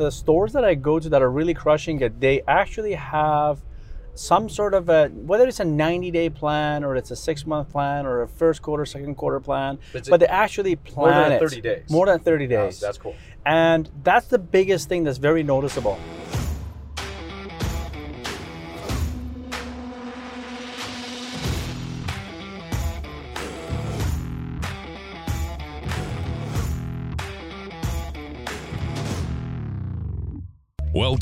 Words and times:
the 0.00 0.10
stores 0.10 0.52
that 0.54 0.64
I 0.64 0.74
go 0.74 0.98
to 0.98 1.08
that 1.10 1.20
are 1.22 1.30
really 1.30 1.52
crushing 1.54 2.00
it, 2.00 2.18
they 2.20 2.40
actually 2.48 2.94
have 2.94 3.58
some 4.14 4.48
sort 4.48 4.74
of 4.74 4.88
a 4.88 5.08
whether 5.08 5.46
it's 5.46 5.60
a 5.60 5.64
90 5.64 6.10
day 6.10 6.28
plan 6.28 6.82
or 6.84 6.96
it's 6.96 7.10
a 7.10 7.16
six 7.16 7.46
month 7.46 7.70
plan 7.70 8.06
or 8.06 8.22
a 8.22 8.28
first 8.28 8.60
quarter, 8.62 8.84
second 8.86 9.14
quarter 9.16 9.40
plan, 9.40 9.78
But 9.92 10.08
but, 10.08 10.20
they 10.20 10.26
actually 10.26 10.74
more 10.96 11.10
plan 11.10 11.22
than 11.22 11.32
it 11.32 11.38
30 11.38 11.60
days. 11.60 11.90
More 11.90 12.06
than 12.06 12.18
30 12.18 12.44
Yeah, 12.44 12.64
days. 12.64 12.80
that's 12.80 12.98
cool. 12.98 13.14
And 13.46 13.88
that's 14.02 14.26
the 14.26 14.38
biggest 14.38 14.88
thing 14.88 15.04
that's 15.04 15.18
very 15.18 15.42
noticeable. 15.42 15.98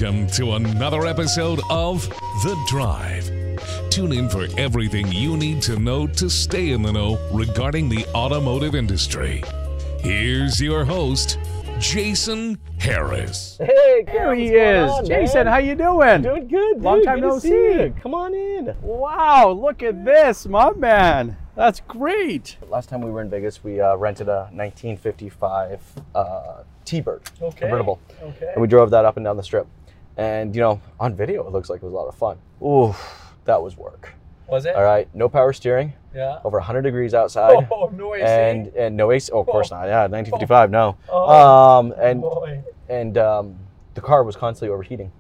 Welcome 0.01 0.29
to 0.29 0.53
another 0.53 1.07
episode 1.07 1.61
of 1.71 2.09
The 2.45 2.57
Drive. 2.69 3.29
Tune 3.91 4.13
in 4.13 4.29
for 4.29 4.47
everything 4.57 5.11
you 5.11 5.37
need 5.37 5.61
to 5.63 5.77
know 5.77 6.07
to 6.07 6.31
stay 6.31 6.71
in 6.71 6.83
the 6.83 6.93
know 6.93 7.19
regarding 7.33 7.89
the 7.89 8.07
automotive 8.15 8.77
industry. 8.77 9.43
Here's 9.99 10.61
your 10.61 10.85
host, 10.85 11.39
Jason 11.81 12.59
Harris. 12.79 13.57
Hey, 13.61 14.05
There 14.07 14.35
he 14.37 14.51
is. 14.51 15.09
Jason, 15.09 15.49
how 15.49 15.59
you 15.59 15.75
doing? 15.75 16.23
Doing 16.23 16.47
good. 16.47 16.81
Long 16.81 17.03
time 17.03 17.17
Good 17.17 17.23
to 17.23 17.29
no 17.29 17.39
see. 17.41 17.49
see. 17.49 17.55
you. 17.83 17.95
Come 18.01 18.15
on 18.15 18.35
in. 18.35 18.77
Wow, 18.83 19.51
look 19.51 19.83
at 19.83 20.05
this, 20.05 20.47
my 20.47 20.71
man. 20.75 21.37
That's 21.57 21.81
great. 21.81 22.57
Last 22.69 22.89
time 22.89 23.01
we 23.01 23.11
were 23.11 23.21
in 23.23 23.31
Vegas, 23.31 23.65
we 23.65 23.81
uh, 23.81 23.97
rented 23.97 24.29
a 24.29 24.43
1955 24.53 25.81
uh, 26.15 26.63
T-Bird 26.85 27.23
Okay. 27.43 27.59
convertible, 27.59 27.99
Okay. 28.23 28.51
and 28.53 28.63
we 28.63 28.69
drove 28.69 28.91
that 28.91 29.05
up 29.05 29.17
and 29.17 29.25
down 29.25 29.37
the 29.37 29.43
strip. 29.43 29.67
And 30.19 30.55
you 30.55 30.61
know, 30.61 30.81
on 30.99 31.15
video, 31.15 31.47
it 31.47 31.53
looks 31.53 31.71
like 31.71 31.81
it 31.81 31.85
was 31.85 31.93
a 31.93 31.97
lot 31.97 32.09
of 32.09 32.15
fun. 32.17 32.37
Ooh, 32.63 32.95
that 33.45 33.63
was 33.63 33.77
work. 33.77 34.13
Was 34.49 34.67
it? 34.67 34.75
All 34.75 34.83
right, 34.83 35.09
no 35.15 35.29
power 35.29 35.53
steering, 35.53 35.93
Yeah. 36.15 36.39
over 36.45 36.59
100 36.59 36.83
degrees 36.83 37.15
outside. 37.21 37.69
Oh, 37.71 37.91
no 37.95 38.15
AC. 38.15 38.25
and 38.25 38.67
and 38.77 38.97
no 38.97 39.13
AC. 39.13 39.31
Oh, 39.33 39.41
of 39.41 39.47
course 39.47 39.71
not. 39.71 39.87
Yeah, 39.87 40.07
1955. 40.09 40.71
No. 40.71 40.97
Oh, 41.09 41.79
Um, 41.79 41.95
and 41.99 42.21
boy. 42.23 42.63
and 42.89 43.17
um, 43.19 43.57
the 43.95 44.01
car 44.01 44.25
was 44.25 44.37
constantly 44.37 44.73
overheating. 44.75 45.13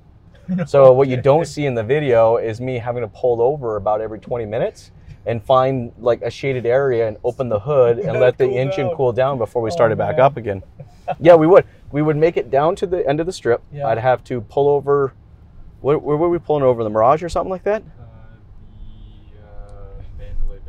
So 0.66 0.92
what 0.94 1.08
you 1.08 1.18
don't 1.20 1.44
see 1.46 1.66
in 1.66 1.74
the 1.74 1.84
video 1.84 2.38
is 2.38 2.58
me 2.58 2.78
having 2.78 3.02
to 3.02 3.08
pull 3.08 3.42
over 3.42 3.76
about 3.76 4.00
every 4.00 4.18
20 4.18 4.46
minutes 4.46 4.90
and 5.26 5.42
find 5.42 5.92
like 5.98 6.22
a 6.22 6.30
shaded 6.30 6.64
area 6.64 7.06
and 7.06 7.18
open 7.22 7.50
the 7.50 7.60
hood 7.60 7.98
and 7.98 8.18
let 8.24 8.38
the 8.38 8.46
Cool 8.46 8.56
engine 8.56 8.86
down. 8.86 8.96
cool 8.96 9.12
down 9.12 9.36
before 9.36 9.60
we 9.60 9.68
Oh, 9.68 9.74
started 9.74 9.98
back 9.98 10.16
man. 10.16 10.24
up 10.24 10.38
again. 10.38 10.62
Yeah, 11.20 11.34
we 11.34 11.46
would. 11.46 11.66
We 11.92 12.02
would 12.02 12.16
make 12.16 12.36
it 12.36 12.50
down 12.50 12.76
to 12.76 12.86
the 12.86 13.06
end 13.08 13.20
of 13.20 13.26
the 13.26 13.32
strip. 13.32 13.62
Yeah. 13.72 13.86
I'd 13.86 13.98
have 13.98 14.22
to 14.24 14.40
pull 14.42 14.68
over. 14.68 15.12
What, 15.80 16.02
where 16.02 16.16
were 16.16 16.28
we 16.28 16.38
pulling 16.38 16.62
over? 16.64 16.82
The 16.84 16.90
Mirage 16.90 17.22
or 17.22 17.28
something 17.28 17.50
like 17.50 17.64
that? 17.64 17.82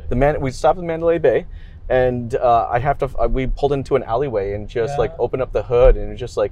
The 0.08 0.16
man. 0.16 0.40
We 0.40 0.50
stopped 0.50 0.78
at 0.78 0.84
Mandalay 0.84 1.18
Bay, 1.18 1.46
and 1.88 2.34
uh, 2.34 2.66
I'd 2.70 2.82
have 2.82 2.98
to. 2.98 3.10
Uh, 3.16 3.28
we 3.28 3.46
pulled 3.46 3.72
into 3.72 3.94
an 3.94 4.02
alleyway 4.02 4.54
and 4.54 4.68
just 4.68 4.98
like 4.98 5.10
Yeah. 5.12 5.16
open 5.20 5.40
up 5.40 5.52
the 5.52 5.62
hood 5.62 5.96
and 5.96 6.16
just 6.18 6.36
like 6.36 6.50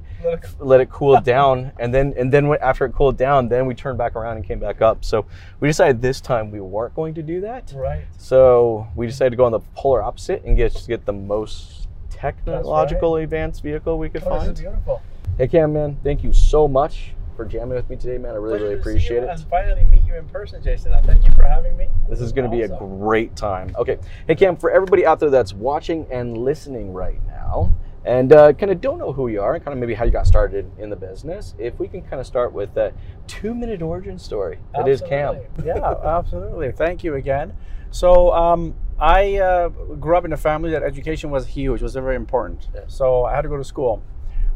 let 0.61 0.81
it 0.81 0.91
cool 0.91 1.21
down, 1.35 1.73
and 1.81 1.93
then 1.93 2.15
and 2.17 2.33
then 2.33 2.47
after 2.61 2.85
it 2.85 2.93
cooled 2.93 3.17
down, 3.17 3.49
then 3.49 3.67
we 3.67 3.75
turned 3.75 3.99
back 3.99 4.15
around 4.15 4.37
and 4.37 4.47
came 4.47 4.61
back 4.61 4.81
up. 4.81 5.05
So 5.05 5.27
we 5.59 5.67
decided 5.69 6.01
this 6.03 6.21
time 6.21 6.53
we 6.53 6.61
weren't 6.61 6.95
going 6.95 7.15
to 7.15 7.23
do 7.23 7.41
that. 7.41 7.73
Right. 7.75 8.05
So 8.17 8.87
we 8.95 9.07
decided 9.07 9.31
to 9.31 9.37
go 9.37 9.45
on 9.45 9.53
the 9.53 9.61
polar 9.75 10.03
opposite 10.03 10.45
and 10.45 10.57
get 10.57 10.73
just 10.73 10.87
get 10.87 11.05
the 11.05 11.13
most 11.13 11.78
technological 12.19 13.17
advanced 13.17 13.63
vehicle 13.63 13.99
we 13.99 14.09
could 14.09 14.23
Oh, 14.27 14.35
this 14.35 14.43
is 14.43 14.47
find. 14.49 14.57
beautiful. 14.59 15.03
Hey 15.37 15.47
Cam, 15.49 15.73
man, 15.73 15.97
thank 16.03 16.25
you 16.25 16.33
so 16.33 16.67
much 16.67 17.13
for 17.37 17.45
jamming 17.45 17.77
with 17.77 17.89
me 17.89 17.95
today, 17.97 18.19
man. 18.19 18.33
I 18.33 18.35
really, 18.35 18.59
Pleasure 18.59 18.65
really 18.65 18.77
to 18.77 18.83
see 18.83 18.91
appreciate 18.91 19.17
you 19.19 19.23
it. 19.23 19.31
And 19.31 19.41
finally 19.49 19.85
meet 19.85 20.05
you 20.05 20.17
in 20.17 20.27
person, 20.29 20.61
Jason. 20.63 20.93
Uh, 20.93 21.01
Thank 21.05 21.25
you 21.25 21.33
for 21.33 21.45
having 21.45 21.77
me. 21.77 21.87
This 22.09 22.21
is 22.21 22.33
going 22.33 22.51
to 22.51 22.57
be 22.57 22.63
a 22.63 22.69
great 22.77 23.37
time. 23.37 23.71
Okay. 23.77 23.99
Hey, 24.27 24.35
Cam, 24.35 24.57
for 24.57 24.71
everybody 24.73 25.07
out 25.07 25.21
there 25.21 25.31
that's 25.31 25.53
watching 25.53 26.05
and 26.11 26.37
listening 26.37 26.93
right 26.93 27.25
now, 27.29 27.73
and 28.05 28.33
uh, 28.33 28.53
kind 28.55 28.73
of 28.73 28.81
don't 28.81 28.99
know 28.99 29.13
who 29.13 29.29
you 29.29 29.41
are 29.41 29.55
and 29.55 29.65
kind 29.65 29.73
of 29.73 29.79
maybe 29.79 29.95
how 29.95 30.05
you 30.05 30.11
got 30.11 30.27
started 30.27 30.69
in 30.79 30.91
the 30.91 30.97
business, 30.97 31.55
if 31.59 31.79
we 31.79 31.87
can 31.87 32.03
kind 32.03 32.19
of 32.19 32.27
start 32.27 32.53
with 32.53 32.75
that 32.75 32.93
two 33.29 33.55
minute 33.55 33.83
origin 33.83 34.19
story 34.19 34.59
that 34.75 34.89
is 34.89 35.01
Cam. 35.03 35.37
Absolutely. 35.37 35.67
yeah, 35.67 35.95
absolutely. 36.05 36.73
Thank 36.73 37.05
you 37.05 37.15
again. 37.15 37.53
So, 37.91 38.33
um, 38.33 38.75
I 38.99 39.37
uh, 39.37 39.69
grew 39.69 40.17
up 40.17 40.25
in 40.25 40.33
a 40.33 40.37
family 40.37 40.71
that 40.73 40.83
education 40.83 41.31
was 41.31 41.47
huge, 41.47 41.83
was 41.83 41.95
very 41.95 42.17
important. 42.17 42.69
Yeah. 42.75 42.81
So 42.89 43.25
I 43.25 43.35
had 43.35 43.43
to 43.43 43.49
go 43.49 43.57
to 43.57 43.65
school. 43.65 44.03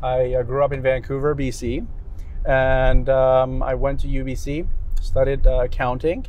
I 0.02 0.34
uh, 0.34 0.42
grew 0.42 0.64
up 0.64 0.72
in 0.72 0.82
Vancouver, 0.82 1.34
BC, 1.34 1.86
and 2.44 3.08
um, 3.08 3.62
I 3.62 3.74
went 3.74 4.00
to 4.00 4.08
UBC, 4.08 4.66
studied 5.00 5.46
uh, 5.46 5.60
accounting. 5.62 6.26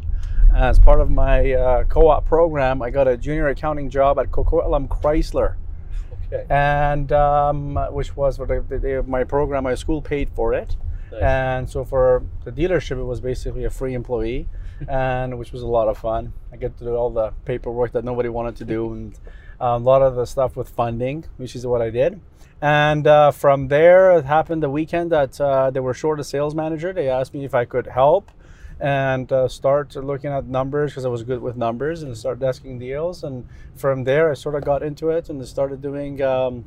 As 0.56 0.78
part 0.78 1.02
of 1.02 1.10
my 1.10 1.54
uh, 1.54 1.84
co-op 1.86 2.26
program, 2.28 2.84
I 2.84 2.92
got 2.92 3.08
a 3.08 3.18
junior 3.18 3.48
accounting 3.48 3.90
job 3.90 4.20
at 4.20 4.30
Coquitlam 4.30 4.88
Chrysler, 4.88 5.56
Okay. 6.32 6.46
and 6.52 7.12
um, 7.12 7.76
which 7.92 8.16
was 8.16 8.38
what 8.38 8.52
I, 8.52 8.60
the, 8.60 8.78
the, 8.78 9.04
my 9.08 9.24
program. 9.24 9.64
My 9.64 9.74
school 9.74 10.04
paid 10.04 10.30
for 10.36 10.54
it, 10.54 10.76
and 11.20 11.68
so 11.68 11.84
for 11.84 12.24
the 12.44 12.52
dealership, 12.52 13.00
it 13.00 13.04
was 13.06 13.20
basically 13.22 13.64
a 13.64 13.72
free 13.72 13.96
employee, 13.96 14.48
and 14.88 15.38
which 15.38 15.52
was 15.52 15.62
a 15.62 15.68
lot 15.68 15.88
of 15.88 15.98
fun. 15.98 16.34
I 16.52 16.58
get 16.58 16.78
to 16.78 16.84
do 16.84 16.96
all 16.96 17.10
the 17.10 17.32
paperwork 17.46 17.92
that 17.94 18.04
nobody 18.04 18.30
wanted 18.30 18.56
to 18.58 18.66
do, 18.66 18.94
and 18.94 19.20
uh, 19.60 19.76
a 19.76 19.78
lot 19.78 20.02
of 20.02 20.16
the 20.16 20.26
stuff 20.26 20.56
with 20.56 20.70
funding, 20.70 21.26
which 21.38 21.56
is 21.56 21.66
what 21.66 21.82
I 21.82 21.90
did. 21.90 22.20
And 22.62 23.06
uh, 23.08 23.32
from 23.32 23.68
there, 23.68 24.18
it 24.18 24.26
happened 24.26 24.64
the 24.64 24.70
weekend 24.70 25.12
that 25.12 25.40
uh, 25.42 25.70
they 25.70 25.82
were 25.82 25.94
short 25.94 26.20
a 26.20 26.24
sales 26.24 26.56
manager. 26.56 26.94
They 26.94 27.10
asked 27.10 27.34
me 27.34 27.44
if 27.44 27.54
I 27.54 27.66
could 27.66 27.88
help 27.88 28.32
and 28.80 29.32
uh, 29.32 29.48
start 29.48 29.96
looking 29.96 30.32
at 30.32 30.46
numbers 30.46 30.92
because 30.92 31.06
I 31.06 31.10
was 31.10 31.24
good 31.24 31.42
with 31.42 31.56
numbers 31.56 32.04
and 32.04 32.18
start 32.18 32.40
desking 32.40 32.80
deals. 32.80 33.24
And 33.24 33.48
from 33.76 34.04
there, 34.04 34.32
I 34.32 34.34
sort 34.34 34.56
of 34.56 34.64
got 34.64 34.84
into 34.84 35.10
it 35.10 35.30
and 35.30 35.46
started 35.48 35.82
doing 35.82 36.22
um, 36.22 36.66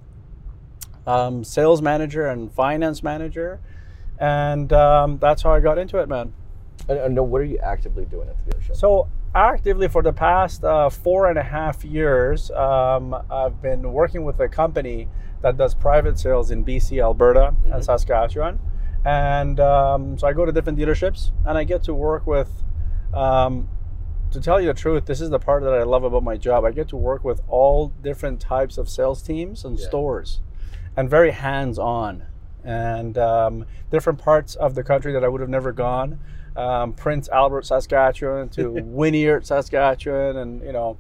um, 1.06 1.44
sales 1.44 1.83
manager 1.83 2.27
and 2.27 2.53
finance 2.53 3.03
manager. 3.03 3.61
And 4.19 4.73
um, 4.73 5.19
that's 5.19 5.43
how 5.43 5.53
I 5.53 5.61
got 5.61 5.78
into 5.78 5.99
it, 5.99 6.09
man. 6.09 6.33
And, 6.88 6.98
and 6.98 7.30
what 7.30 7.41
are 7.41 7.44
you 7.44 7.58
actively 7.58 8.04
doing 8.04 8.28
at 8.28 8.36
the 8.44 8.52
dealership? 8.52 8.76
So 8.76 9.08
actively 9.34 9.88
for 9.88 10.02
the 10.02 10.12
past 10.12 10.64
uh, 10.64 10.88
four 10.88 11.28
and 11.28 11.38
a 11.38 11.42
half 11.42 11.84
years, 11.84 12.50
um, 12.52 13.14
I've 13.30 13.60
been 13.60 13.92
working 13.92 14.24
with 14.24 14.41
a 14.41 14.48
company 14.48 15.08
that 15.42 15.56
does 15.56 15.75
private 15.75 16.19
sales 16.19 16.50
in 16.50 16.64
BC, 16.64 17.02
Alberta, 17.02 17.54
and 17.70 17.84
Saskatchewan. 17.84 18.58
And 19.04 19.60
um, 19.60 20.19
so 20.19 20.26
I 20.26 20.32
go 20.32 20.44
to 20.44 20.52
different 20.52 20.78
dealerships, 20.78 21.30
and 21.44 21.56
I 21.56 21.64
get 21.64 21.82
to 21.84 21.94
work 21.94 22.26
with. 22.26 22.50
Um, 23.14 23.69
to 24.32 24.41
tell 24.41 24.60
you 24.60 24.66
the 24.66 24.75
truth, 24.75 25.06
this 25.06 25.20
is 25.20 25.30
the 25.30 25.38
part 25.38 25.62
that 25.62 25.72
I 25.72 25.84
love 25.84 26.02
about 26.02 26.25
my 26.25 26.36
job. 26.36 26.64
I 26.64 26.72
get 26.72 26.88
to 26.88 26.96
work 26.96 27.22
with 27.25 27.41
all 27.48 27.88
different 28.02 28.41
types 28.41 28.76
of 28.76 28.88
sales 28.88 29.22
teams 29.22 29.64
and 29.64 29.78
Yeah. 29.78 29.86
stores, 29.86 30.41
and 30.96 31.08
very 31.08 31.30
hands-on, 31.30 32.25
and 32.64 33.16
um, 33.16 33.64
different 33.91 34.19
parts 34.19 34.56
of 34.56 34.75
the 34.75 34.82
country 34.82 35.12
that 35.12 35.22
I 35.22 35.28
would 35.28 35.41
have 35.41 35.48
never 35.50 35.70
gone. 35.70 36.19
Um, 36.56 36.93
Prince 36.93 37.28
Albert, 37.28 37.67
Saskatchewan, 37.67 38.49
to 38.50 38.71
Wynyard, 38.84 39.47
Saskatchewan, 39.47 40.37
and 40.37 40.62
you 40.62 40.72
know, 40.72 40.97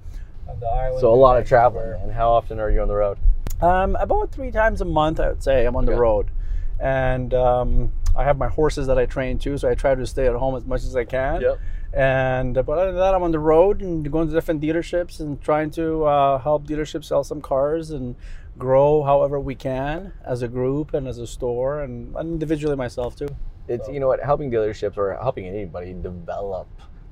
on 0.48 0.60
the 0.60 0.66
island. 0.66 1.00
so 1.00 1.12
a 1.12 1.14
lot 1.14 1.38
of 1.38 1.48
Vancouver. 1.48 1.80
traveling. 1.80 2.02
And 2.02 2.12
how 2.12 2.30
often 2.30 2.60
are 2.60 2.70
you 2.70 2.82
on 2.82 2.88
the 2.88 2.94
road? 2.94 3.18
Um, 3.60 3.96
about 3.96 4.32
three 4.32 4.50
times 4.50 4.80
a 4.80 4.84
month, 4.84 5.18
I 5.18 5.28
would 5.28 5.42
say. 5.42 5.64
I'm 5.64 5.76
on 5.76 5.86
the 5.86 5.94
road, 5.94 6.30
and 6.78 7.32
um, 7.32 7.92
I 8.14 8.24
have 8.24 8.36
my 8.38 8.48
horses 8.48 8.86
that 8.86 8.98
I 8.98 9.06
train 9.06 9.38
too, 9.38 9.56
so 9.58 9.68
I 9.68 9.74
try 9.74 9.94
to 9.94 10.06
stay 10.06 10.26
at 10.26 10.34
home 10.34 10.56
as 10.56 10.64
much 10.64 10.82
as 10.82 10.94
I 10.94 11.04
can. 11.04 11.40
Yep. 11.40 11.60
And 11.92 12.54
but 12.54 12.78
other 12.78 12.86
than 12.86 12.96
that, 12.96 13.14
I'm 13.14 13.22
on 13.22 13.32
the 13.32 13.38
road 13.38 13.80
and 13.80 14.10
going 14.10 14.28
to 14.28 14.34
different 14.34 14.60
dealerships 14.60 15.20
and 15.20 15.40
trying 15.40 15.70
to 15.72 16.04
uh, 16.04 16.38
help 16.38 16.66
dealerships 16.66 17.06
sell 17.06 17.24
some 17.24 17.40
cars 17.40 17.90
and 17.90 18.16
grow 18.58 19.02
however 19.02 19.38
we 19.38 19.54
can 19.54 20.12
as 20.24 20.42
a 20.42 20.48
group 20.48 20.94
and 20.94 21.06
as 21.06 21.18
a 21.18 21.26
store 21.26 21.80
and 21.80 22.14
individually 22.16 22.76
myself 22.76 23.16
too. 23.16 23.28
It's 23.68 23.88
you 23.88 24.00
know 24.00 24.08
what 24.08 24.20
helping 24.20 24.50
dealerships 24.50 24.96
or 24.96 25.14
helping 25.14 25.46
anybody 25.46 25.92
develop 25.94 26.66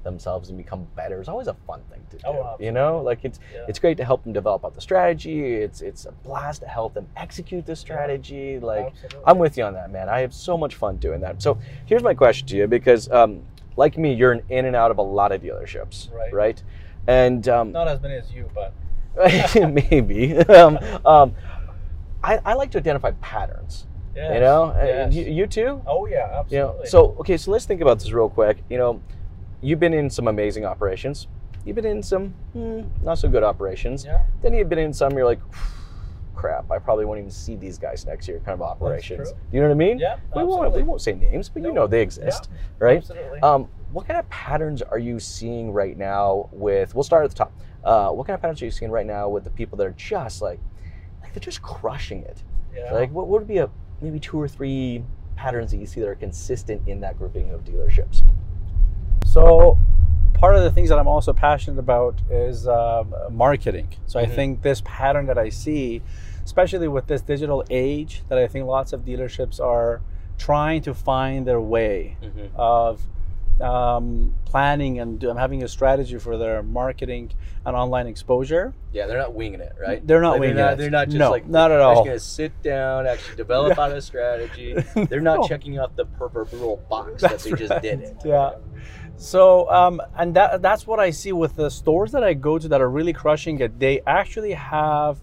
themselves 0.04 0.50
and 0.50 0.58
become 0.58 0.86
better 0.96 1.20
is 1.22 1.28
always 1.28 1.46
a 1.46 1.54
fun 1.66 1.80
thing 1.90 2.00
to 2.10 2.16
do. 2.18 2.22
Oh, 2.26 2.56
you 2.60 2.72
know, 2.72 3.00
like 3.00 3.24
it's 3.24 3.40
Yeah. 3.54 3.64
it's 3.68 3.78
great 3.78 3.96
to 3.96 4.04
help 4.04 4.22
them 4.22 4.32
develop 4.34 4.64
out 4.64 4.74
the 4.74 4.80
strategy. 4.80 5.54
It's 5.54 5.80
it's 5.80 6.04
a 6.04 6.12
blast 6.12 6.60
to 6.62 6.68
help 6.68 6.92
them 6.94 7.06
execute 7.16 7.64
the 7.66 7.74
strategy. 7.74 8.58
Like 8.60 8.86
Absolutely. 8.88 9.20
I'm 9.26 9.38
with 9.38 9.56
you 9.56 9.64
on 9.64 9.72
that, 9.74 9.90
man. 9.90 10.08
I 10.10 10.20
have 10.20 10.34
so 10.34 10.58
much 10.58 10.74
fun 10.74 10.96
doing 10.98 11.20
that. 11.22 11.40
So 11.42 11.58
here's 11.86 12.02
my 12.02 12.12
question 12.14 12.46
to 12.48 12.56
you 12.56 12.66
because 12.66 13.10
um, 13.10 13.42
like 13.76 13.96
me, 13.96 14.12
you're 14.12 14.32
in, 14.32 14.42
in 14.50 14.66
and 14.66 14.76
out 14.76 14.90
of 14.90 14.98
a 14.98 15.02
lot 15.02 15.32
of 15.32 15.40
dealerships, 15.42 16.12
Right. 16.14 16.32
right? 16.32 16.62
And 17.06 17.48
um, 17.48 17.72
Not 17.72 17.88
as 17.88 18.00
many 18.00 18.14
as 18.16 18.30
you, 18.30 18.48
but 18.54 18.72
maybe 19.90 20.36
um, 20.60 20.78
um, 21.06 21.34
I, 22.22 22.40
I 22.44 22.54
like 22.54 22.70
to 22.72 22.78
identify 22.78 23.10
patterns. 23.22 23.86
You 24.16 24.40
know, 24.40 24.64
Uh, 24.64 24.84
Yes. 24.84 25.14
you, 25.14 25.24
you 25.24 25.46
too. 25.46 25.82
oh 25.86 26.06
yeah, 26.06 26.42
You 26.48 26.58
know, 26.58 26.68
absolutely. 26.68 26.86
so 26.86 27.16
okay, 27.20 27.36
so 27.36 27.50
let's 27.50 27.64
think 27.66 27.80
about 27.80 27.98
this 27.98 28.12
real 28.12 28.28
quick. 28.28 28.58
You 28.70 28.78
know, 28.78 29.00
you've 29.60 29.80
been 29.80 29.94
in 29.94 30.08
some 30.10 30.28
amazing 30.28 30.64
operations. 30.64 31.26
You've 31.64 31.76
been 31.76 31.86
in 31.86 32.02
some 32.02 32.28
hmm, 32.52 32.82
not 33.02 33.18
so 33.18 33.28
good 33.28 33.42
operations. 33.42 34.04
yeah, 34.04 34.24
Then 34.42 34.52
you've 34.54 34.68
been 34.68 34.78
in 34.78 34.92
some 34.92 35.12
you're 35.16 35.24
like, 35.24 35.40
crap, 36.34 36.70
I 36.70 36.78
probably 36.78 37.04
won't 37.06 37.18
even 37.18 37.30
see 37.30 37.56
these 37.56 37.78
guys 37.78 38.04
next 38.06 38.28
year 38.28 38.38
kind 38.40 38.54
of 38.54 38.62
operations. 38.62 39.32
You 39.52 39.60
know 39.60 39.68
what 39.68 39.74
I 39.74 39.78
mean? 39.78 39.98
Yeah, 39.98 40.16
We 40.36 40.44
won't, 40.44 40.74
we 40.74 40.82
won't 40.82 41.00
say 41.00 41.12
names, 41.14 41.48
but 41.48 41.62
you 41.62 41.72
know 41.72 41.86
they 41.86 42.02
exist, 42.02 42.50
right? 42.78 42.98
Absolutely. 42.98 43.40
Um, 43.40 43.68
what 43.92 44.06
kind 44.06 44.18
of 44.18 44.28
patterns 44.28 44.82
are 44.82 44.98
you 44.98 45.18
seeing 45.20 45.72
right 45.72 45.96
now 45.96 46.48
with, 46.52 46.94
we'll 46.94 47.04
start 47.04 47.24
at 47.24 47.30
the 47.30 47.36
top. 47.36 47.52
Uh, 47.84 48.10
what 48.10 48.26
kind 48.26 48.34
of 48.34 48.40
patterns 48.42 48.60
are 48.60 48.64
you 48.64 48.70
seeing 48.70 48.90
right 48.90 49.06
now 49.06 49.28
with 49.28 49.44
the 49.44 49.50
people 49.50 49.78
that 49.78 49.86
are 49.86 49.92
just 49.96 50.42
like, 50.42 50.58
like 51.22 51.32
they're 51.32 51.40
just 51.40 51.62
crushing 51.62 52.22
it? 52.22 52.42
yeah. 52.76 52.92
Like, 52.92 53.10
what 53.12 53.28
would 53.28 53.46
be 53.46 53.58
a 53.58 53.70
maybe 54.00 54.18
two 54.20 54.40
or 54.40 54.48
three 54.48 55.02
patterns 55.36 55.70
that 55.72 55.78
you 55.78 55.86
see 55.86 56.00
that 56.00 56.08
are 56.08 56.14
consistent 56.14 56.86
in 56.86 57.00
that 57.00 57.18
grouping 57.18 57.50
of 57.50 57.64
dealerships? 57.64 58.22
So, 59.26 59.78
part 60.32 60.56
of 60.56 60.62
the 60.62 60.70
things 60.70 60.88
that 60.90 60.98
I'm 60.98 61.08
also 61.08 61.32
passionate 61.32 61.78
about 61.78 62.20
is 62.30 62.68
um, 62.68 63.14
marketing. 63.30 63.88
So, 64.06 64.20
I 64.20 64.26
Mhm. 64.26 64.34
think 64.34 64.62
this 64.62 64.82
pattern 64.84 65.26
that 65.26 65.38
I 65.38 65.48
see, 65.48 66.02
especially 66.44 66.88
with 66.88 67.06
this 67.06 67.22
digital 67.22 67.64
age, 67.70 68.22
that 68.28 68.38
I 68.38 68.46
think 68.46 68.66
lots 68.66 68.92
of 68.92 69.04
dealerships 69.04 69.60
are 69.60 70.02
trying 70.38 70.82
to 70.82 70.94
find 70.94 71.46
their 71.46 71.60
way 71.60 72.16
of 72.56 73.06
um, 73.60 74.34
planning 74.44 74.98
and 75.00 75.18
do- 75.18 75.34
having 75.34 75.62
a 75.62 75.68
strategy 75.68 76.18
for 76.18 76.36
their 76.36 76.62
marketing 76.62 77.32
and 77.64 77.76
online 77.76 78.06
exposure. 78.06 78.74
Yeah, 78.92 79.06
they're 79.06 79.18
not 79.18 79.34
winging 79.34 79.60
it, 79.60 79.74
right? 79.80 80.04
They're 80.06 80.20
not 80.20 80.32
Like, 80.32 80.40
winging 80.40 80.56
they're 80.56 80.64
not, 80.66 80.72
it. 80.74 80.78
They're 80.78 80.90
not 80.90 81.06
just 81.06 81.18
No, 81.18 81.30
like 81.30 81.46
not 81.48 81.70
at 81.70 81.80
all. 81.80 81.96
Just 81.96 82.06
gonna 82.06 82.18
sit 82.18 82.62
down, 82.62 83.06
actually 83.06 83.36
develop 83.36 83.78
out 83.78 83.92
a 83.92 84.00
strategy. 84.02 84.74
They're 85.08 85.20
not 85.20 85.40
No. 85.40 85.48
checking 85.48 85.78
off 85.78 85.94
the 85.96 86.04
proverbial 86.04 86.84
box 86.88 87.22
that 87.22 87.30
That's 87.32 87.44
they 87.44 87.52
just 87.52 87.80
did 87.82 88.00
it. 88.00 88.16
Yeah. 88.24 88.52
So, 89.16 89.70
um, 89.70 90.00
and 90.16 90.34
that 90.34 90.60
that's 90.62 90.86
what 90.86 90.98
I 90.98 91.10
see 91.10 91.32
with 91.32 91.54
the 91.56 91.70
stores 91.70 92.12
that 92.12 92.24
I 92.24 92.34
go 92.34 92.58
to 92.58 92.66
that 92.68 92.80
are 92.80 92.90
really 92.90 93.12
crushing 93.12 93.60
it. 93.60 93.78
They 93.78 94.00
actually 94.06 94.52
have 94.52 95.18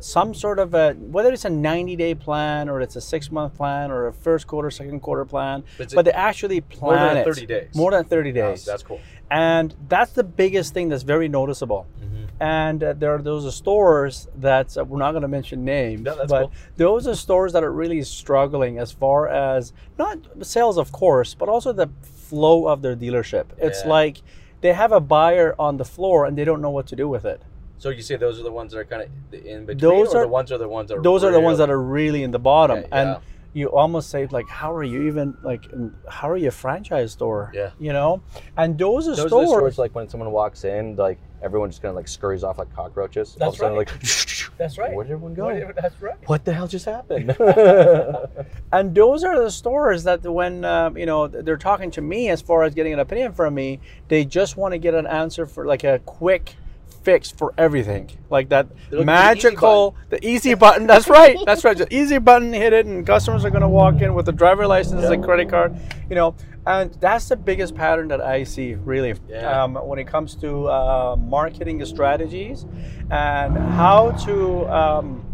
some 0.00 0.34
sort 0.34 0.58
of 0.58 0.74
a 0.74 0.94
whether 0.94 1.32
it's 1.32 1.44
a 1.44 1.50
90 1.50 1.94
day 1.96 2.14
plan 2.14 2.68
or 2.68 2.80
it's 2.80 2.96
a 2.96 3.00
six 3.00 3.30
month 3.30 3.54
plan 3.54 3.90
or 3.90 4.06
a 4.08 4.12
first 4.12 4.46
quarter, 4.46 4.70
second 4.70 5.00
quarter 5.00 5.24
plan, 5.24 5.62
But 5.78 5.94
but 5.94 6.04
they 6.06 6.12
actually 6.12 6.60
plan 6.62 6.98
more 6.98 7.08
than 7.08 7.16
it 7.18 7.24
30 7.24 7.46
days. 7.46 7.74
More 7.74 7.90
than 7.92 8.04
30 8.04 8.30
Oh, 8.30 8.32
days. 8.32 8.64
that's 8.64 8.82
cool. 8.82 9.00
and 9.30 9.74
that's 9.88 10.12
the 10.12 10.24
biggest 10.24 10.74
thing 10.74 10.88
that's 10.88 11.02
very 11.04 11.28
noticeable. 11.28 11.86
Mm-hmm. 12.02 12.24
And 12.42 12.82
uh, 12.82 12.94
there 12.94 13.14
are 13.14 13.20
those 13.20 13.54
stores 13.54 14.26
that 14.36 14.76
uh, 14.76 14.82
we're 14.84 14.98
not 14.98 15.12
going 15.12 15.22
to 15.22 15.28
mention 15.28 15.62
names, 15.64 16.00
No, 16.02 16.16
that's 16.16 16.30
but 16.30 16.40
cool. 16.44 16.52
those 16.76 17.06
are 17.06 17.14
stores 17.14 17.52
that 17.52 17.62
are 17.62 17.70
really 17.72 18.02
struggling 18.02 18.78
as 18.78 18.90
far 18.92 19.28
as 19.28 19.72
not 19.98 20.16
sales, 20.40 20.78
of 20.78 20.90
course, 20.90 21.34
but 21.34 21.50
also 21.50 21.72
the 21.72 21.90
flow 22.02 22.66
of 22.66 22.80
their 22.80 22.96
dealership. 22.96 23.46
It's 23.58 23.82
Yeah. 23.84 23.90
like 23.90 24.22
they 24.62 24.72
have 24.72 24.90
a 24.92 25.00
buyer 25.00 25.54
on 25.58 25.76
the 25.76 25.84
floor 25.84 26.24
and 26.24 26.36
they 26.38 26.44
don't 26.44 26.62
know 26.62 26.70
what 26.70 26.86
to 26.88 26.96
do 26.96 27.06
with 27.08 27.26
it. 27.26 27.42
So 27.80 27.88
you 27.88 28.02
say 28.02 28.16
those 28.16 28.38
are 28.38 28.42
the 28.42 28.52
ones 28.52 28.72
that 28.72 28.78
are 28.78 28.84
kind 28.84 29.02
of 29.02 29.08
in 29.34 29.64
between, 29.64 29.78
Those 29.78 30.14
or 30.14 30.18
are- 30.18 30.22
the 30.24 30.28
ones 30.28 30.52
are 30.52 30.58
the 30.58 30.68
ones 30.68 30.90
that 30.90 30.98
are 30.98 31.02
Those 31.02 31.24
are 31.24 31.32
the 31.32 31.40
ones 31.40 31.56
that 31.58 31.70
are 31.70 31.80
really 31.80 32.22
in 32.22 32.30
the 32.30 32.38
bottom, 32.38 32.84
and 32.92 33.08
yeah. 33.08 33.18
you 33.54 33.68
almost 33.68 34.10
say 34.10 34.26
like, 34.30 34.46
how 34.48 34.70
are 34.74 34.84
you 34.84 35.04
even 35.04 35.34
like, 35.42 35.64
how 36.06 36.28
are 36.28 36.36
you 36.36 36.48
a 36.48 36.50
franchise 36.50 37.12
store? 37.12 37.50
Yeah. 37.54 37.70
you 37.78 37.94
know, 37.94 38.20
and 38.58 38.76
those 38.78 39.08
are 39.08 39.16
Those 39.16 39.28
stores. 39.28 39.48
are 39.48 39.56
stores 39.56 39.78
like 39.78 39.94
when 39.94 40.10
someone 40.10 40.30
walks 40.30 40.64
in, 40.64 40.94
like 40.96 41.18
everyone 41.42 41.70
just 41.70 41.80
kind 41.80 41.88
of 41.88 41.96
like 41.96 42.06
scurries 42.06 42.44
off 42.44 42.58
like 42.58 42.70
cockroaches. 42.74 43.38
All 43.40 43.48
of 43.48 43.54
a 43.54 43.56
That's 43.56 43.58
sudden, 43.58 43.78
right. 43.78 43.88
Like, 43.88 44.56
That's 44.58 44.76
right. 44.76 44.92
Where 44.94 45.06
did 45.06 45.12
everyone 45.14 45.32
go? 45.32 45.72
That's 45.74 46.02
right. 46.02 46.16
What 46.28 46.44
the 46.44 46.52
hell 46.52 46.68
just 46.68 46.84
happened? 46.84 47.34
And 48.72 48.94
those 48.94 49.24
are 49.24 49.42
the 49.42 49.50
stores 49.50 50.04
that 50.04 50.22
when 50.22 50.64
um, 50.66 50.96
you 50.98 51.06
know 51.06 51.26
they're 51.28 51.56
talking 51.56 51.90
to 51.92 52.02
me 52.02 52.28
as 52.28 52.40
far 52.42 52.62
as 52.62 52.74
getting 52.74 52.92
an 52.92 52.98
opinion 53.00 53.32
from 53.32 53.54
me, 53.54 53.80
they 54.08 54.26
just 54.26 54.58
want 54.58 54.72
to 54.72 54.78
get 54.78 54.92
an 54.94 55.06
answer 55.06 55.46
for 55.46 55.64
like 55.66 55.82
a 55.82 55.98
quick 56.00 56.56
fix 57.02 57.30
for 57.30 57.54
everything, 57.56 58.10
like 58.28 58.48
that 58.50 58.68
looking 58.68 58.78
for 58.90 58.94
the 58.94 59.00
easy 59.00 59.04
magical, 59.04 59.96
the 60.10 60.26
easy 60.26 60.54
button. 60.54 60.86
That's 60.86 61.08
right. 61.20 61.36
That's 61.46 61.64
right. 61.64 61.76
The 61.76 61.92
easy 61.94 62.18
button, 62.18 62.52
hit 62.52 62.72
it, 62.72 62.86
and 62.86 63.06
customers 63.06 63.44
are 63.44 63.50
going 63.50 63.62
to 63.62 63.68
walk 63.68 64.00
in 64.00 64.14
with 64.14 64.28
a 64.28 64.32
driver 64.32 64.66
license, 64.66 65.04
a 65.04 65.18
credit 65.18 65.48
card, 65.48 65.76
you 66.08 66.16
know. 66.16 66.34
And 66.66 66.92
that's 67.00 67.28
the 67.28 67.36
biggest 67.36 67.74
pattern 67.74 68.08
that 68.08 68.20
I 68.20 68.44
see 68.44 68.74
really 68.74 69.14
Yeah. 69.28 69.62
um, 69.64 69.74
when 69.74 69.98
it 69.98 70.06
comes 70.06 70.34
to 70.36 70.68
uh, 70.68 71.16
marketing 71.18 71.82
strategies 71.86 72.66
and 73.10 73.56
how 73.56 74.10
to 74.26 74.68
um, 74.68 75.24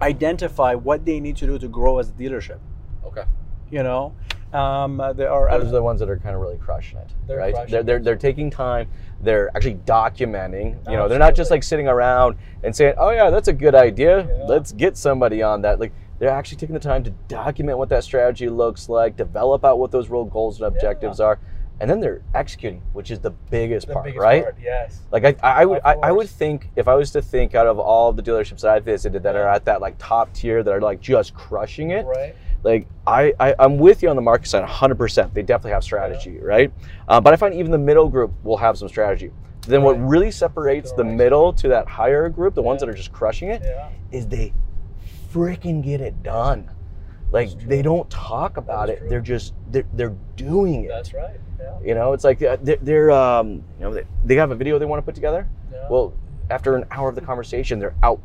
identify 0.00 0.74
what 0.74 1.04
they 1.04 1.18
need 1.20 1.36
to 1.38 1.46
do 1.46 1.58
to 1.58 1.68
grow 1.68 1.98
as 1.98 2.10
a 2.10 2.12
dealership 2.12 2.58
okay. 3.04 3.24
you 3.70 3.82
know 3.82 4.14
um, 4.54 4.98
there 5.16 5.30
are 5.30 5.50
Those 5.58 5.68
are 5.68 5.72
the 5.72 5.82
ones 5.82 6.00
that 6.00 6.10
are 6.10 6.18
kind 6.18 6.34
of 6.34 6.40
really 6.40 6.58
crushing 6.58 6.98
it, 6.98 7.08
They're 7.26 7.38
right? 7.38 7.54
crushing 7.54 7.72
they're, 7.72 7.82
they're 7.82 8.00
they're 8.00 8.16
taking 8.16 8.50
time. 8.50 8.88
They're 9.20 9.50
actually 9.56 9.76
documenting. 9.86 10.84
You 10.90 10.96
know, 10.96 11.08
they're 11.08 11.18
not 11.18 11.34
just 11.34 11.50
like 11.50 11.62
sitting 11.62 11.88
around 11.88 12.36
and 12.62 12.74
saying, 12.74 12.94
"Oh 12.98 13.10
yeah, 13.10 13.30
that's 13.30 13.48
a 13.48 13.52
good 13.52 13.74
idea. 13.74 14.26
Yeah. 14.26 14.44
Let's 14.44 14.72
get 14.72 14.96
somebody 14.96 15.42
on 15.42 15.62
that." 15.62 15.80
Like 15.80 15.92
they're 16.18 16.30
actually 16.30 16.58
taking 16.58 16.74
the 16.74 16.80
time 16.80 17.02
to 17.04 17.10
document 17.28 17.78
what 17.78 17.88
that 17.88 18.04
strategy 18.04 18.48
looks 18.48 18.88
like, 18.88 19.16
develop 19.16 19.64
out 19.64 19.78
what 19.78 19.90
those 19.90 20.08
real 20.08 20.24
goals 20.24 20.60
and 20.60 20.66
objectives 20.66 21.18
are, 21.18 21.38
and 21.80 21.90
then 21.90 21.98
they're 21.98 22.22
executing, 22.34 22.82
which 22.92 23.10
is 23.10 23.18
the 23.18 23.30
biggest 23.50 23.88
part, 23.88 24.14
right? 24.14 24.44
yes 24.62 25.00
Like 25.10 25.24
I, 25.24 25.34
I 25.42 25.64
would, 25.64 25.80
I, 25.84 25.94
I 25.94 26.12
would 26.12 26.28
think 26.28 26.68
if 26.76 26.86
I 26.86 26.94
was 26.94 27.10
to 27.12 27.22
think 27.22 27.56
out 27.56 27.66
of 27.66 27.78
all 27.78 28.12
the 28.12 28.22
dealerships 28.22 28.60
that 28.60 28.70
I 28.70 28.78
visited 28.78 29.22
that 29.24 29.34
are 29.34 29.48
at 29.48 29.64
that 29.64 29.80
like 29.80 29.96
top 29.98 30.32
tier 30.32 30.62
that 30.62 30.70
are 30.70 30.80
like 30.80 31.00
just 31.00 31.34
crushing 31.34 31.90
it, 31.90 32.04
right 32.06 32.36
like 32.62 32.86
I, 33.06 33.32
I 33.40 33.54
I'm 33.58 33.78
with 33.78 34.02
you 34.02 34.08
on 34.08 34.16
the 34.16 34.22
market 34.22 34.48
side 34.48 34.66
100%. 34.66 35.34
They 35.34 35.42
definitely 35.42 35.72
have 35.72 35.84
strategy, 35.84 36.38
right? 36.38 36.72
Uh, 37.08 37.20
but 37.20 37.32
I 37.32 37.36
find 37.36 37.54
even 37.54 37.70
the 37.70 37.78
middle 37.78 38.08
group 38.08 38.32
will 38.44 38.56
have 38.56 38.78
some 38.78 38.88
strategy. 38.88 39.30
Then 39.66 39.82
what 39.82 39.94
really 39.94 40.30
separates 40.30 40.92
the 40.92 41.04
middle 41.04 41.52
to 41.54 41.68
that 41.68 41.88
higher 41.88 42.28
group, 42.28 42.54
the 42.54 42.62
ones 42.62 42.80
that 42.80 42.88
are 42.88 42.94
just 42.94 43.12
crushing 43.12 43.48
it, 43.48 43.62
is 44.10 44.24
yeah 44.24 44.28
they 44.28 44.52
freaking 45.32 45.82
get 45.82 46.00
it 46.00 46.22
done. 46.22 46.70
Like 47.30 47.58
they 47.66 47.80
don't 47.80 48.08
talk 48.10 48.58
about 48.58 48.90
it. 48.90 48.98
true. 48.98 49.08
They're 49.08 49.20
just 49.20 49.54
they're, 49.70 49.86
they're 49.94 50.16
doing 50.36 50.84
it. 50.84 50.88
that's 50.88 51.14
right 51.14 51.40
yeah, 51.58 51.78
You 51.82 51.94
know, 51.94 52.12
it's 52.12 52.24
like 52.24 52.42
uh, 52.42 52.58
they're, 52.60 52.78
they're 52.82 53.10
um 53.10 53.62
you 53.78 53.84
know 53.84 53.94
they, 53.94 54.04
they 54.24 54.34
have 54.34 54.50
a 54.50 54.54
video 54.54 54.78
they 54.78 54.84
want 54.84 55.00
to 55.00 55.04
put 55.04 55.14
together. 55.14 55.48
yeah. 55.72 55.88
Well, 55.88 56.12
after 56.50 56.76
an 56.76 56.84
hour 56.90 57.08
of 57.08 57.14
the 57.14 57.20
conversation, 57.22 57.78
they're 57.78 57.94
out 58.02 58.20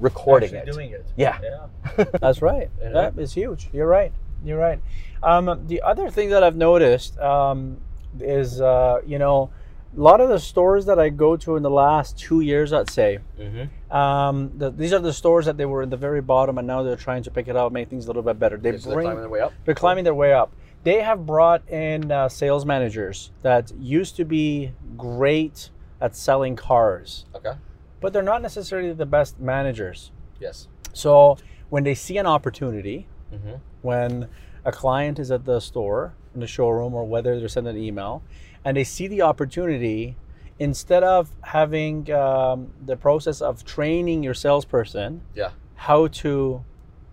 recording 0.00 0.54
it. 0.54 0.66
doing 0.66 0.90
it 0.90 1.06
Yeah. 1.16 1.38
yeah 1.42 2.04
that's 2.20 2.42
right 2.42 2.70
Yeah. 2.80 2.90
that 2.90 3.18
is 3.18 3.32
huge 3.34 3.68
you're 3.72 3.86
right 3.86 4.12
you're 4.44 4.58
right 4.58 4.80
um, 5.22 5.64
the 5.66 5.82
other 5.82 6.10
thing 6.10 6.30
that 6.30 6.42
i've 6.42 6.56
noticed 6.56 7.18
um, 7.18 7.76
is 8.20 8.60
uh, 8.60 9.00
you 9.06 9.18
know 9.18 9.50
a 9.96 10.00
lot 10.00 10.20
of 10.20 10.28
the 10.28 10.38
stores 10.38 10.86
that 10.86 10.98
i 10.98 11.08
go 11.10 11.36
to 11.36 11.56
in 11.56 11.62
the 11.62 11.70
last 11.70 12.18
two 12.18 12.40
years 12.40 12.72
i'd 12.72 12.88
say 12.90 13.18
Mm-hmm. 13.38 13.92
um, 13.96 14.52
the, 14.56 14.70
these 14.70 14.92
are 14.92 14.98
the 15.00 15.12
stores 15.12 15.46
that 15.46 15.56
they 15.56 15.66
were 15.66 15.82
in 15.82 15.90
the 15.90 15.96
very 15.96 16.20
bottom 16.22 16.58
and 16.58 16.66
now 16.66 16.82
they're 16.82 16.96
trying 16.96 17.22
to 17.24 17.30
pick 17.30 17.48
it 17.48 17.56
up 17.56 17.72
make 17.72 17.88
things 17.90 18.04
a 18.04 18.08
little 18.08 18.22
bit 18.22 18.38
better 18.38 18.56
they 18.56 18.76
So 18.78 18.88
they're 18.88 18.94
bring 18.96 19.06
climbing 19.06 19.20
their 19.22 19.30
way 19.30 19.40
up. 19.40 19.52
They're 19.64 19.74
climbing 19.74 20.04
their 20.04 20.14
way 20.14 20.32
up. 20.32 20.52
They 20.82 21.02
have 21.02 21.26
brought 21.26 21.68
in 21.68 22.10
uh, 22.10 22.28
sales 22.30 22.64
managers 22.64 23.32
that 23.42 23.70
used 23.78 24.16
to 24.16 24.24
be 24.24 24.72
great 24.96 25.68
at 26.00 26.16
selling 26.16 26.56
cars, 26.56 27.26
Okay. 27.34 27.52
But 28.00 28.12
they're 28.12 28.22
not 28.22 28.42
necessarily 28.42 28.92
the 28.92 29.06
best 29.06 29.38
managers. 29.40 30.10
Yes. 30.40 30.68
So 30.92 31.36
when 31.68 31.84
they 31.84 31.94
see 31.94 32.18
an 32.18 32.26
opportunity, 32.26 33.06
Mm-hmm. 33.32 33.54
when 33.82 34.26
a 34.64 34.72
client 34.72 35.20
is 35.20 35.30
at 35.30 35.44
the 35.44 35.60
store 35.60 36.14
in 36.34 36.40
the 36.40 36.48
showroom 36.48 36.94
or 36.94 37.04
whether 37.06 37.38
they're 37.38 37.46
sending 37.48 37.76
an 37.76 37.80
email 37.80 38.24
and 38.64 38.76
they 38.76 38.82
see 38.82 39.06
the 39.06 39.22
opportunity 39.22 40.16
instead 40.58 41.04
of 41.04 41.30
having 41.42 42.10
um, 42.12 42.72
the 42.84 42.96
process 42.96 43.40
of 43.40 43.64
training 43.64 44.24
your 44.24 44.34
salesperson 44.34 45.22
Yeah. 45.32 45.50
how 45.76 46.08
to 46.08 46.64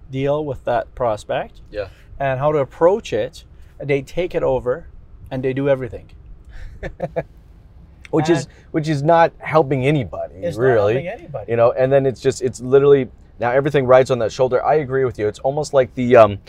deal 0.10 0.44
with 0.44 0.66
that 0.66 0.96
prospect 0.96 1.62
Yeah. 1.70 1.90
and 2.20 2.40
how 2.40 2.52
to 2.52 2.58
approach 2.58 3.14
it 3.14 3.46
they 3.80 4.02
take 4.02 4.34
it 4.34 4.42
over 4.42 4.88
and 5.30 5.44
they 5.44 5.54
do 5.54 5.70
everything 5.70 6.10
which 8.12 8.30
is 8.30 8.48
which 8.72 8.88
is 8.88 9.04
not 9.04 9.32
helping 9.40 9.86
anybody 9.86 10.36
really. 10.56 11.08
anybody. 11.08 11.52
You 11.52 11.58
know 11.58 11.72
and 11.72 11.92
then 11.92 12.06
it's 12.06 12.22
just 12.22 12.42
it's 12.42 12.60
literally 12.62 13.10
now 13.40 13.52
everything 13.52 13.86
rides 13.86 14.12
on 14.12 14.20
that 14.20 14.32
shoulder. 14.32 14.64
I 14.64 14.76
agree 14.76 15.06
with 15.06 15.20
you. 15.20 15.28
It's 15.28 15.40
almost 15.40 15.74
like 15.74 15.94
the 15.96 16.16
um 16.16 16.40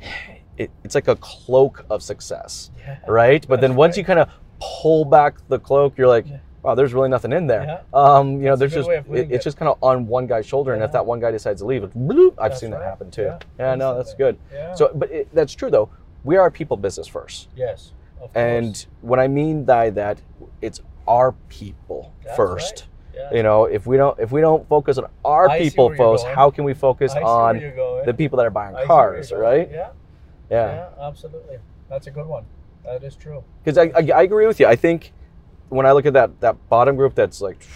it, 0.58 0.70
it's 0.84 0.94
like 0.94 1.08
a 1.08 1.16
cloak 1.16 1.84
of 1.88 2.02
success 2.02 2.70
yeah. 2.78 2.98
right? 3.08 3.46
But 3.48 3.60
then 3.60 3.74
once 3.74 3.92
right. 3.92 3.98
you 3.98 4.04
kind 4.04 4.18
of 4.18 4.28
pull 4.60 5.04
back 5.04 5.36
the 5.48 5.58
cloak 5.58 5.96
you're 5.96 6.08
like 6.08 6.26
Yeah. 6.28 6.38
wow 6.62 6.74
there's 6.74 6.94
really 6.94 7.08
nothing 7.08 7.32
in 7.32 7.46
there. 7.46 7.64
Yeah. 7.64 7.80
um 7.98 8.32
you 8.34 8.44
know 8.44 8.56
That's 8.56 8.72
there's 8.72 8.86
just 8.86 9.08
it- 9.10 9.32
it's 9.32 9.44
just 9.44 9.56
kind 9.56 9.68
of 9.68 9.78
on 9.82 10.06
one 10.06 10.26
guy's 10.26 10.46
shoulder 10.46 10.74
and 10.74 10.82
if 10.82 10.92
that 10.92 11.04
one 11.04 11.20
guy 11.20 11.30
decides 11.30 11.60
to 11.62 11.66
leave 11.66 11.82
it's 11.84 11.94
bloop, 11.94 12.34
i've 12.38 12.50
That's 12.50 12.60
seen 12.60 12.70
that 12.70 12.82
happen 12.82 13.10
too. 13.10 13.32
Yeah. 13.58 13.74
no 13.74 13.96
that's 13.96 14.14
good. 14.14 14.38
Yeah. 14.52 14.74
so 14.74 14.90
but 14.94 15.10
it, 15.10 15.28
that's 15.34 15.54
true 15.54 15.70
though. 15.70 15.88
We 16.24 16.36
are 16.36 16.46
a 16.46 16.52
people 16.52 16.76
business 16.76 17.08
first. 17.08 17.48
Yes 17.56 17.92
of 18.22 18.30
and 18.36 18.86
what 19.00 19.18
I 19.18 19.28
mean 19.28 19.64
by 19.64 19.90
that, 19.90 20.20
it's 20.60 20.80
our 21.06 21.32
people 21.48 22.12
That's 22.24 22.36
first. 22.36 22.72
right. 22.72 22.88
Yes. 23.14 23.32
You 23.34 23.42
know, 23.42 23.64
if 23.66 23.86
we 23.86 23.96
don't 23.98 24.18
if 24.18 24.32
we 24.32 24.40
don't 24.40 24.66
focus 24.68 24.96
on 24.98 25.06
our 25.24 25.48
I 25.48 25.58
people 25.58 25.94
first, 25.94 26.26
how 26.26 26.50
can 26.50 26.64
we 26.64 26.72
focus 26.74 27.12
I 27.12 27.18
see 27.18 27.24
where 27.24 28.00
on 28.00 28.06
the 28.06 28.14
people 28.14 28.38
that 28.38 28.46
are 28.46 28.50
buying 28.50 28.74
I 28.74 28.86
cars, 28.86 29.32
right? 29.32 29.68
yeah 29.70 29.90
Yeah. 30.50 30.66
yeah 30.98 31.06
absolutely 31.06 31.58
that's 31.90 32.06
a 32.06 32.10
good 32.10 32.26
one 32.26 32.44
that 32.84 33.04
is 33.04 33.14
true 33.16 33.44
Because 33.62 33.76
I, 33.78 33.92
I 33.94 34.20
I 34.20 34.22
agree 34.22 34.46
with 34.46 34.58
you. 34.60 34.66
I 34.66 34.76
think 34.76 35.12
when 35.68 35.84
I 35.86 35.92
look 35.92 36.06
at 36.06 36.14
that 36.14 36.40
that 36.40 36.56
bottom 36.70 36.96
group, 36.96 37.14
that's 37.14 37.40
like 37.42 37.66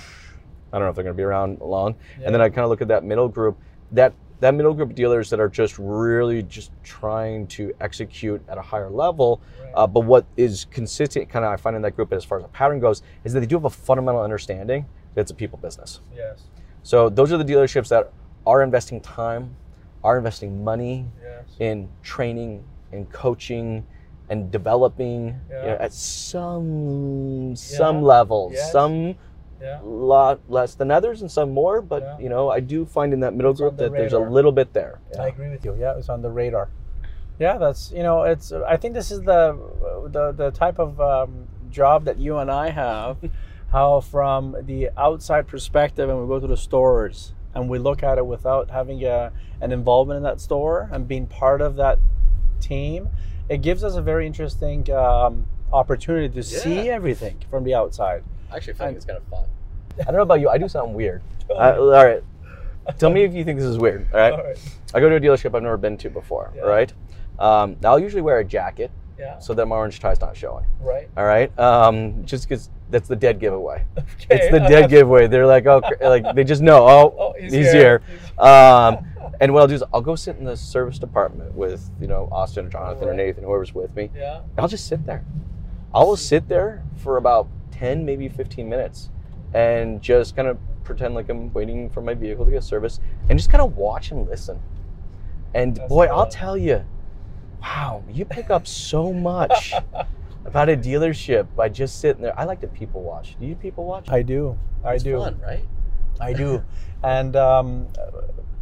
I 0.73 0.79
don't 0.79 0.87
know 0.87 0.91
if 0.91 0.97
they're 0.97 1.05
going 1.05 1.15
to 1.17 1.21
be 1.21 1.23
around 1.23 1.61
long, 1.61 1.95
and 2.23 2.35
then 2.35 2.41
I 2.41 2.49
kind 2.49 2.65
of 2.65 2.71
look 2.71 2.83
at 2.83 2.89
that 2.89 3.05
middle 3.05 3.29
group. 3.29 3.57
that 3.93 4.13
that 4.41 4.55
middle 4.55 4.75
group 4.75 4.91
of 4.91 4.95
dealers 4.95 5.31
that 5.31 5.41
are 5.41 5.49
just 5.49 5.79
really 5.79 6.43
just 6.43 6.71
trying 6.83 7.47
to 7.49 7.75
execute 7.81 8.43
at 8.49 8.59
a 8.59 8.63
higher 8.63 8.91
level. 8.91 9.41
Right. 9.63 9.73
Uh, 9.75 9.87
but 9.87 10.01
what 10.01 10.27
is 10.37 10.67
consistent, 10.71 11.29
kind 11.31 11.45
of, 11.45 11.53
I 11.53 11.57
find 11.57 11.75
in 11.75 11.83
that 11.83 11.97
group 11.97 12.13
as 12.13 12.25
far 12.25 12.39
as 12.39 12.45
a 12.45 12.49
pattern 12.49 12.79
goes, 12.81 13.03
is 13.25 13.33
that 13.33 13.41
they 13.41 13.47
do 13.47 13.57
have 13.57 13.65
a 13.65 13.71
fundamental 13.71 14.21
understanding 14.23 14.87
that 15.15 15.23
it's 15.23 15.31
a 15.31 15.35
people 15.35 15.59
business. 15.59 16.01
Yes. 16.15 16.43
So 16.83 17.09
those 17.09 17.33
are 17.33 17.39
the 17.39 17.45
dealerships 17.45 17.89
that 17.89 18.13
are 18.47 18.63
investing 18.63 19.01
time, 19.01 19.57
are 20.05 20.19
investing 20.19 20.63
money 20.63 21.07
Yes. 21.23 21.45
in 21.59 21.89
training 22.03 22.63
and 22.93 23.11
coaching 23.11 23.85
and 24.29 24.51
developing 24.51 25.41
you 25.49 25.55
know, 25.55 25.77
at 25.81 25.93
some 25.93 27.55
some 27.57 27.97
Yeah. 28.01 28.03
levels. 28.03 28.53
Yes. 28.55 28.73
Some 28.73 29.15
Yeah. 29.61 29.81
lot 29.83 30.41
less 30.49 30.75
than 30.75 30.91
others 30.91 31.21
and 31.23 31.31
some 31.31 31.51
more, 31.51 31.81
but 31.81 32.03
Yeah. 32.03 32.19
you 32.19 32.29
know, 32.29 32.51
I 32.51 32.61
do 32.61 32.85
find 32.85 33.13
in 33.13 33.21
that 33.21 33.35
middle 33.35 33.53
It's 33.53 33.61
group 33.61 33.77
that 33.79 33.93
there's 33.93 34.13
a 34.13 34.19
little 34.19 34.53
bit 34.53 34.73
there. 34.73 35.01
yeah. 35.15 35.23
I 35.23 35.27
agree 35.29 35.49
with 35.51 35.65
you. 35.65 35.75
Yeah, 35.79 35.97
it's 35.97 36.09
on 36.09 36.23
the 36.23 36.31
radar. 36.31 36.69
Yeah, 37.39 37.59
that's 37.59 37.93
you 37.93 38.03
know, 38.03 38.23
it's. 38.23 38.53
I 38.53 38.77
think 38.77 38.95
this 38.95 39.11
is 39.11 39.21
the 39.23 39.57
the 40.11 40.33
the 40.33 40.51
type 40.53 40.79
of 40.79 41.01
um, 41.01 41.47
job 41.71 42.05
that 42.05 42.19
you 42.19 42.39
and 42.39 42.51
I 42.51 42.71
have. 42.71 43.19
how 43.73 44.01
from 44.01 44.57
the 44.63 44.89
outside 44.97 45.47
perspective, 45.49 46.09
and 46.09 46.21
we 46.21 46.27
go 46.27 46.39
to 46.39 46.47
the 46.47 46.57
stores 46.57 47.35
and 47.55 47.69
we 47.69 47.79
look 47.79 48.03
at 48.03 48.17
it 48.17 48.25
without 48.27 48.71
having 48.71 49.03
a, 49.05 49.33
an 49.61 49.73
involvement 49.73 50.19
in 50.19 50.23
that 50.23 50.41
store 50.41 50.89
and 50.93 51.09
being 51.09 51.27
part 51.27 51.61
of 51.61 51.75
that 51.77 51.99
team, 52.61 53.09
it 53.49 53.63
gives 53.63 53.83
us 53.83 53.97
a 53.97 54.03
very 54.03 54.27
interesting 54.27 54.89
um, 54.93 55.47
opportunity 55.73 56.29
to 56.33 56.43
see 56.43 56.89
everything 56.91 57.39
from 57.51 57.65
the 57.65 57.75
outside. 57.75 58.23
I 58.51 58.57
actually 58.57 58.75
feel 58.75 58.87
like 58.87 58.97
it's 58.97 59.05
kind 59.05 59.19
of 59.19 59.25
fun. 59.29 59.45
I 60.01 60.05
don't 60.05 60.15
know 60.15 60.23
about 60.23 60.41
you. 60.41 60.49
I 60.49 60.59
do 60.59 60.69
something 60.69 60.95
weird. 60.95 61.23
Uh, 61.51 61.55
all 61.79 61.91
right. 62.05 62.23
Tell 62.99 63.11
me 63.11 63.25
if 63.25 63.35
you 63.35 63.45
think 63.45 63.59
this 63.59 63.67
is 63.69 63.79
weird. 63.79 64.07
All 64.13 64.21
right. 64.21 64.33
All 64.39 64.43
right. 64.45 64.59
I 64.95 65.01
go 65.01 65.09
to 65.09 65.17
a 65.17 65.21
dealership 65.21 65.55
I've 65.55 65.63
never 65.63 65.77
been 65.77 65.97
to 65.99 66.11
before. 66.11 66.53
Yeah. 66.55 66.63
All 66.63 66.69
right. 66.69 66.93
Um, 67.39 67.77
I'll 67.85 67.99
usually 67.99 68.23
wear 68.23 68.39
a 68.39 68.45
jacket 68.45 68.91
Yeah. 69.19 69.39
so 69.39 69.53
that 69.55 69.67
my 69.67 69.77
orange 69.77 70.01
tie's 70.01 70.21
not 70.21 70.37
showing. 70.37 70.65
Right. 70.81 71.09
All 71.17 71.25
right. 71.25 71.57
Um, 71.59 72.25
just 72.25 72.49
because 72.49 72.71
that's 72.91 73.09
the 73.09 73.17
dead 73.17 73.41
giveaway. 73.41 73.85
Okay. 73.99 74.37
It's 74.37 74.51
the 74.51 74.61
dead 74.61 74.89
giveaway. 74.91 75.27
They're 75.29 75.47
like, 75.47 75.67
oh, 75.67 75.83
like 76.01 76.35
they 76.35 76.45
just 76.45 76.63
know. 76.63 76.87
Oh, 76.87 77.15
Oh, 77.19 77.35
he's 77.39 77.53
he's, 77.53 77.73
here. 77.73 78.03
here. 78.07 78.45
Um, 78.45 79.07
and 79.41 79.53
what 79.53 79.61
I'll 79.61 79.69
do 79.69 79.75
is 79.75 79.85
I'll 79.93 80.01
go 80.01 80.15
sit 80.17 80.37
in 80.37 80.45
the 80.45 80.57
service 80.57 80.99
department 80.99 81.55
with 81.55 81.89
you 82.01 82.07
know 82.07 82.29
Austin 82.33 82.67
or 82.67 82.69
Jonathan 82.71 83.09
or 83.09 83.15
Nathan, 83.15 83.45
whoever's 83.45 83.75
with 83.75 83.95
me. 83.95 84.11
Yeah. 84.17 84.41
I'll 84.59 84.69
just 84.69 84.87
sit 84.89 85.05
there. 85.07 85.25
I 85.95 86.01
will 86.01 86.17
sit 86.17 86.49
there 86.49 86.83
for 86.97 87.17
about 87.19 87.47
10, 87.79 88.05
maybe 88.05 88.29
15 88.29 88.69
minutes 88.69 89.11
and 89.55 90.01
just 90.03 90.35
kind 90.37 90.49
of 90.49 90.59
pretend 90.85 91.15
like 91.15 91.29
I'm 91.29 91.53
waiting 91.53 91.89
for 91.91 92.01
my 92.01 92.15
vehicle 92.15 92.45
to 92.45 92.51
get 92.51 92.65
serviced 92.65 93.01
and 93.29 93.39
just 93.39 93.51
kind 93.51 93.63
of 93.63 93.77
watch 93.77 94.11
and 94.11 94.27
listen. 94.29 94.61
And 95.55 95.77
That's 95.77 95.89
boy, 95.89 96.07
I'll 96.07 96.29
tell 96.29 96.57
you, 96.57 96.85
wow, 97.63 98.03
you 98.11 98.25
pick 98.25 98.51
up 98.51 98.67
so 98.67 99.13
much 99.13 99.73
about 100.45 100.69
a 100.69 100.77
dealership 100.77 101.47
by 101.57 101.69
just 101.69 102.01
sitting 102.01 102.23
there. 102.23 102.39
I 102.39 102.45
like 102.45 102.61
to 102.61 102.67
people 102.67 103.03
watch. 103.03 103.37
Do 103.41 103.47
you 103.47 103.55
people 103.55 103.85
watch? 103.85 104.09
I 104.11 104.23
do. 104.23 104.59
I 104.85 104.95
It's 104.95 105.05
do. 105.05 105.19
fun, 105.19 105.41
right? 105.43 105.65
I 106.21 106.33
do, 106.33 106.63
and 107.03 107.37
um, 107.37 107.89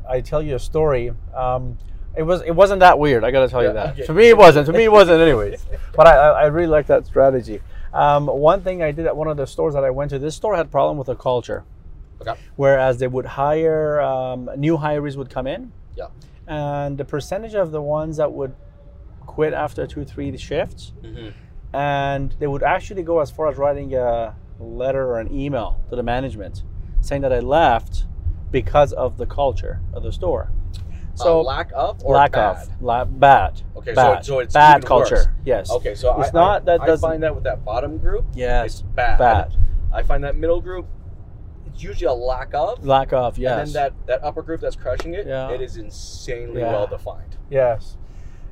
I 0.09 0.21
tell 0.21 0.43
you 0.43 0.57
a 0.57 0.59
story. 0.59 1.13
Um, 1.35 1.79
it 2.17 2.23
was 2.23 2.43
it 2.43 2.53
wasn't 2.53 2.81
that 2.81 2.99
weird. 2.99 3.25
I 3.25 3.31
got 3.31 3.41
to 3.41 3.49
tell 3.49 3.63
Yeah, 3.63 3.69
you 3.69 3.75
that. 3.75 3.89
okay. 3.95 4.07
To 4.07 4.15
me, 4.15 4.29
it 4.29 4.37
wasn't. 4.37 4.67
To 4.67 4.73
me, 4.73 4.85
it 4.85 4.93
wasn't. 4.93 5.21
Anyways, 5.21 5.67
but 5.97 6.07
I 6.07 6.15
I 6.15 6.47
really 6.47 6.69
like 6.69 6.87
that 6.87 7.07
strategy. 7.07 7.61
Um, 7.95 8.27
one 8.27 8.61
thing 8.63 8.83
I 8.83 8.91
did 8.93 9.07
at 9.07 9.17
one 9.17 9.29
of 9.29 9.37
the 9.37 9.47
stores 9.47 9.75
that 9.75 9.85
I 9.85 9.91
went 9.91 10.11
to, 10.11 10.19
this 10.19 10.35
store 10.35 10.57
had 10.57 10.67
a 10.67 10.69
problem 10.69 10.99
with 10.99 11.07
the 11.07 11.15
culture. 11.15 11.65
Okay. 12.21 12.35
Whereas 12.57 12.99
they 12.99 13.07
would 13.07 13.25
hire 13.27 14.01
um, 14.01 14.51
new 14.57 14.77
hirees 14.77 15.17
would 15.17 15.31
come 15.31 15.47
in, 15.47 15.73
Yeah. 15.97 16.09
and 16.47 16.99
the 16.99 17.05
percentage 17.05 17.55
of 17.55 17.71
the 17.71 17.81
ones 17.81 18.17
that 18.17 18.33
would 18.33 18.55
quit 19.21 19.53
after 19.55 19.87
two 19.87 20.05
three 20.05 20.37
shifts, 20.37 20.93
Mm-hmm. 21.03 21.29
and 21.75 22.35
they 22.39 22.47
would 22.47 22.63
actually 22.63 23.03
go 23.03 23.21
as 23.21 23.31
far 23.31 23.49
as 23.49 23.57
writing 23.57 23.95
a 23.95 24.35
letter 24.61 25.07
or 25.07 25.19
an 25.21 25.33
email 25.33 25.81
to 25.91 25.97
the 25.97 26.03
management 26.03 26.63
saying 27.01 27.23
that 27.23 27.33
I 27.33 27.41
left 27.41 28.05
because 28.51 28.93
of 28.93 29.19
the 29.19 29.27
culture 29.27 29.81
of 29.93 30.03
the 30.03 30.13
store. 30.13 30.51
So 31.17 31.41
lack 31.43 31.71
of 31.75 32.05
or 32.05 32.15
lack 32.15 32.33
bad? 32.33 32.57
of 32.57 32.83
la- 32.83 33.05
bad. 33.05 33.63
Okay, 33.77 33.91
so- 33.93 34.15
bad, 34.15 34.25
so 34.25 34.39
it's 34.41 34.55
bad 34.55 34.79
even 34.79 34.89
culture. 34.89 35.15
worse. 35.17 35.29
Yes. 35.45 35.71
Okay, 35.71 35.95
so 35.95 36.21
It's 36.21 36.31
I, 36.31 36.33
not- 36.33 36.63
I, 36.63 36.65
that 36.65 36.81
I 36.83 36.87
doesn't- 36.87 37.09
find 37.09 37.23
that 37.23 37.35
with 37.35 37.45
that 37.45 37.65
bottom 37.65 37.99
group, 37.99 38.25
Yes. 38.35 38.67
it's 38.67 38.83
bad. 38.83 39.19
Bad. 39.19 39.57
I 39.93 40.03
find 40.03 40.25
that 40.25 40.37
middle 40.37 40.61
group, 40.61 40.87
it's 41.67 41.83
usually 41.83 42.07
a 42.07 42.13
lack 42.13 42.53
of. 42.55 42.85
Lack 42.85 43.13
of. 43.13 43.39
Yes. 43.39 43.59
And 43.59 43.69
then 43.69 43.73
that, 43.75 44.07
that 44.07 44.25
upper 44.25 44.43
group 44.43 44.61
that's 44.61 44.77
crushing 44.77 45.15
it, 45.15 45.27
Yeah. 45.27 45.51
it 45.51 45.61
is 45.61 45.77
insanely 45.77 46.61
Yeah. 46.61 46.73
well 46.73 46.87
defined. 46.89 47.37
Yes. 47.49 47.97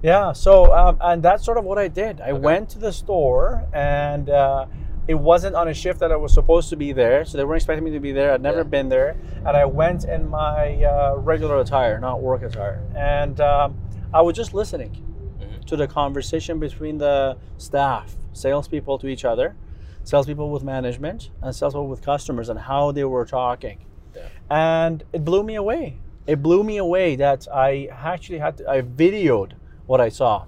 Yeah. 0.02 0.33
So, 0.33 0.73
um, 0.73 0.99
and 1.00 1.23
that's 1.23 1.45
sort 1.45 1.59
of 1.59 1.64
what 1.64 1.78
I 1.78 1.88
did. 1.88 2.21
I 2.21 2.31
Okay. 2.31 2.33
went 2.40 2.69
to 2.71 2.78
the 2.78 2.92
store, 2.92 3.64
and 3.73 4.28
uh, 4.31 4.66
it 5.09 5.14
wasn't 5.14 5.54
on 5.56 5.68
a 5.68 5.75
shift 5.75 6.00
that 6.00 6.12
I 6.12 6.16
was 6.16 6.32
supposed 6.32 6.68
to 6.71 6.76
be 6.76 6.92
there, 6.92 7.25
so 7.25 7.37
they 7.37 7.44
weren't 7.44 7.56
expecting 7.59 7.85
me 7.85 7.90
to 7.92 8.00
be 8.00 8.12
there. 8.12 8.32
I'd 8.32 8.42
never 8.42 8.59
Yeah. 8.59 8.62
been 8.64 8.88
there, 8.88 9.16
and 9.38 9.49
I 9.56 9.64
went 9.64 10.04
in 10.04 10.28
my 10.28 10.85
uh, 10.85 11.16
regular 11.16 11.59
attire, 11.61 11.99
not 11.99 12.21
work 12.21 12.42
attire, 12.42 12.80
and 12.94 13.40
um, 13.40 13.75
I 14.14 14.23
was 14.23 14.37
just 14.37 14.54
listening 14.54 14.92
Mhm. 15.40 15.64
to 15.66 15.76
the 15.76 15.87
conversation 15.88 16.59
between 16.61 16.99
the 16.99 17.37
staff, 17.59 18.16
salespeople 18.32 18.99
to 18.99 19.09
each 19.09 19.25
other, 19.25 19.56
salespeople 20.04 20.50
with 20.50 20.62
management, 20.62 21.30
and 21.42 21.54
salespeople 21.54 21.88
with 21.88 22.02
customers, 22.02 22.49
and 22.49 22.59
how 22.61 22.92
they 22.92 23.04
were 23.04 23.25
talking 23.25 23.78
Yeah. 24.14 24.23
and 24.50 25.04
it 25.12 25.25
blew 25.25 25.42
me 25.42 25.54
away. 25.56 25.99
It 26.26 26.42
blew 26.42 26.62
me 26.62 26.76
away 26.76 27.16
that 27.16 27.49
I 27.52 27.88
actually 27.90 28.38
had 28.38 28.59
to, 28.59 28.71
I 28.71 28.82
videoed 28.82 29.52
what 29.87 30.00
I 30.00 30.09
saw, 30.11 30.44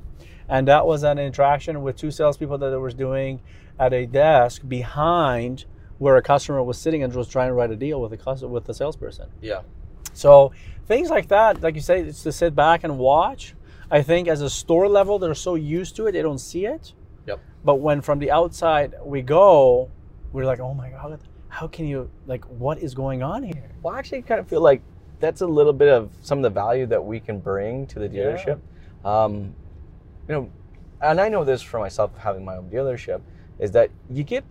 and 0.49 0.69
that 0.69 0.87
was 0.87 1.03
an 1.03 1.19
interaction 1.19 1.83
with 1.83 1.97
two 1.97 2.11
salespeople 2.13 2.59
that 2.59 2.73
I 2.73 2.77
was 2.77 2.95
doing 2.95 3.41
at 3.79 3.93
a 3.93 4.07
desk 4.07 4.63
behind 4.67 5.65
where 5.99 6.17
a 6.17 6.23
customer 6.23 6.63
was 6.63 6.79
sitting 6.79 7.03
and 7.03 7.15
was 7.15 7.29
trying 7.29 7.49
to 7.49 7.55
write 7.55 7.71
a 7.71 7.77
deal 7.77 8.01
with 8.01 8.11
the 8.11 8.17
customer 8.17 8.53
with 8.53 8.65
the 8.65 8.75
salesperson. 8.75 9.29
Yeah. 9.41 9.63
So 10.13 10.53
things 10.87 11.11
like 11.11 11.29
that, 11.29 11.61
like 11.63 11.75
you 11.75 11.81
say, 11.81 12.01
it's 12.01 12.23
to 12.23 12.33
sit 12.33 12.55
back 12.55 12.85
and 12.85 12.99
watch. 12.99 13.55
I 13.91 14.03
think 14.03 14.29
as 14.29 14.41
a 14.41 14.51
store 14.51 14.89
level, 14.89 15.19
they're 15.19 15.35
so 15.35 15.55
used 15.55 15.97
to 15.97 16.07
it, 16.07 16.13
they 16.13 16.23
don't 16.23 16.39
see 16.39 16.67
it. 16.67 16.93
Yep. 17.27 17.41
But 17.65 17.77
when 17.77 18.01
from 18.01 18.19
the 18.19 18.31
outside 18.31 18.95
we 19.05 19.23
go, 19.23 19.91
we're 20.33 20.45
like, 20.45 20.61
oh 20.61 20.75
my 20.75 20.91
god, 20.91 21.21
how 21.49 21.69
can 21.69 21.87
you 21.87 22.11
like 22.27 22.45
what 22.47 22.79
is 22.79 22.95
going 22.95 23.23
on 23.23 23.43
here? 23.43 23.71
Well, 23.83 23.95
I 23.95 23.99
actually 23.99 24.23
kind 24.23 24.41
of 24.41 24.49
feel 24.49 24.61
like 24.61 24.83
that's 25.21 25.41
a 25.41 25.47
little 25.47 25.73
bit 25.73 25.89
of 25.89 26.11
some 26.23 26.39
of 26.39 26.43
the 26.43 26.51
value 26.51 26.87
that 26.87 27.03
we 27.03 27.21
can 27.21 27.39
bring 27.39 27.87
to 27.89 27.99
the 27.99 28.09
Yeah. 28.09 28.25
dealership. 28.25 28.59
Um, 29.09 29.55
you 30.29 30.35
know, 30.35 30.51
and 31.01 31.21
I 31.21 31.29
know 31.29 31.45
this 31.45 31.63
for 31.63 31.79
myself, 31.79 32.11
having 32.19 32.45
my 32.45 32.57
own 32.57 32.69
dealership, 32.71 33.21
is 33.59 33.71
that 33.73 33.91
you 34.11 34.23
get 34.25 34.45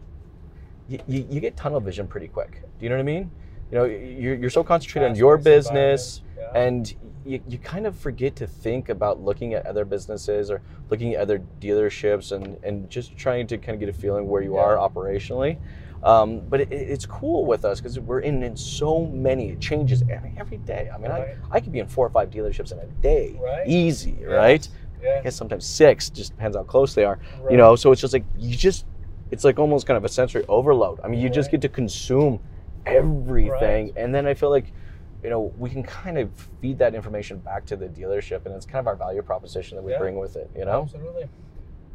you, 0.87 0.99
you, 1.07 1.39
get 1.39 1.55
tunnel 1.55 1.79
vision 1.79 2.07
pretty 2.07 2.27
quick. 2.27 2.61
Do 2.79 2.83
you 2.85 2.89
know 2.89 2.95
what 2.95 3.01
I 3.01 3.05
mean? 3.05 3.31
You 3.71 3.77
know, 3.77 3.85
you're, 3.85 4.35
you're 4.35 4.49
so 4.49 4.63
concentrated 4.63 5.11
on 5.11 5.15
your 5.15 5.37
business, 5.37 6.21
yeah. 6.37 6.51
and 6.53 6.93
you, 7.25 7.41
you 7.47 7.57
kind 7.57 7.87
of 7.87 7.97
forget 7.97 8.35
to 8.35 8.47
think 8.47 8.89
about 8.89 9.21
looking 9.21 9.53
at 9.53 9.65
other 9.65 9.85
businesses 9.85 10.51
or 10.51 10.61
looking 10.89 11.13
at 11.13 11.21
other 11.21 11.41
dealerships 11.61 12.33
and, 12.33 12.57
and 12.63 12.89
just 12.89 13.17
trying 13.17 13.47
to 13.47 13.57
kind 13.57 13.73
of 13.75 13.79
get 13.79 13.89
a 13.89 13.93
feeling 13.93 14.27
where 14.27 14.41
you 14.41 14.55
Yeah. 14.55 14.61
are 14.61 14.75
operationally. 14.77 15.57
Um, 16.03 16.41
but 16.49 16.59
it, 16.59 16.71
it's 16.73 17.05
cool 17.05 17.45
with 17.45 17.63
us 17.63 17.79
because 17.79 17.97
we're 17.97 18.19
in, 18.19 18.43
in 18.43 18.57
so 18.57 19.05
many 19.05 19.51
it 19.51 19.61
changes 19.61 20.03
every, 20.09 20.33
every 20.37 20.57
day. 20.57 20.89
I 20.93 20.97
mean, 20.97 21.09
Right. 21.09 21.37
I, 21.49 21.55
I 21.57 21.59
could 21.61 21.71
be 21.71 21.79
in 21.79 21.87
four 21.87 22.05
or 22.05 22.09
five 22.09 22.29
dealerships 22.29 22.73
in 22.73 22.79
a 22.79 22.85
day, 23.01 23.39
Right. 23.41 23.65
easy, 23.65 24.17
Yes. 24.19 24.29
right? 24.29 24.67
I 25.01 25.05
Yeah. 25.05 25.21
guess 25.23 25.35
sometimes 25.35 25.65
six, 25.65 26.09
just 26.09 26.33
depends 26.33 26.57
how 26.57 26.63
close 26.63 26.93
they 26.93 27.05
are. 27.05 27.19
Right. 27.41 27.51
You 27.51 27.57
know, 27.57 27.75
so 27.77 27.91
it's 27.93 28.01
just 28.01 28.13
like 28.13 28.25
you 28.37 28.55
just, 28.57 28.85
it's 29.33 29.43
like 29.43 29.57
almost 29.57 29.87
kind 29.87 29.97
of 29.97 30.05
a 30.05 30.09
sensory 30.09 30.45
overload. 30.47 30.99
I 31.03 31.07
mean, 31.07 31.19
you 31.19 31.27
just 31.27 31.49
get 31.49 31.59
to 31.61 31.69
consume 31.69 32.39
everything, 32.85 33.85
Right. 33.87 33.93
and 33.97 34.13
then 34.13 34.27
I 34.27 34.35
feel 34.35 34.51
like, 34.51 34.71
you 35.23 35.29
know, 35.31 35.51
we 35.57 35.71
can 35.71 35.81
kind 35.81 36.19
of 36.19 36.29
feed 36.61 36.77
that 36.77 36.93
information 36.93 37.39
back 37.39 37.65
to 37.65 37.75
the 37.75 37.87
dealership, 37.87 38.45
and 38.45 38.53
it's 38.53 38.67
kind 38.67 38.79
of 38.79 38.87
our 38.87 38.95
value 38.95 39.23
proposition 39.23 39.75
that 39.77 39.81
we 39.83 39.91
Yeah. 39.91 39.97
bring 39.97 40.17
with 40.19 40.35
it. 40.35 40.51
You 40.55 40.65
know. 40.65 40.83
Absolutely. 40.83 41.27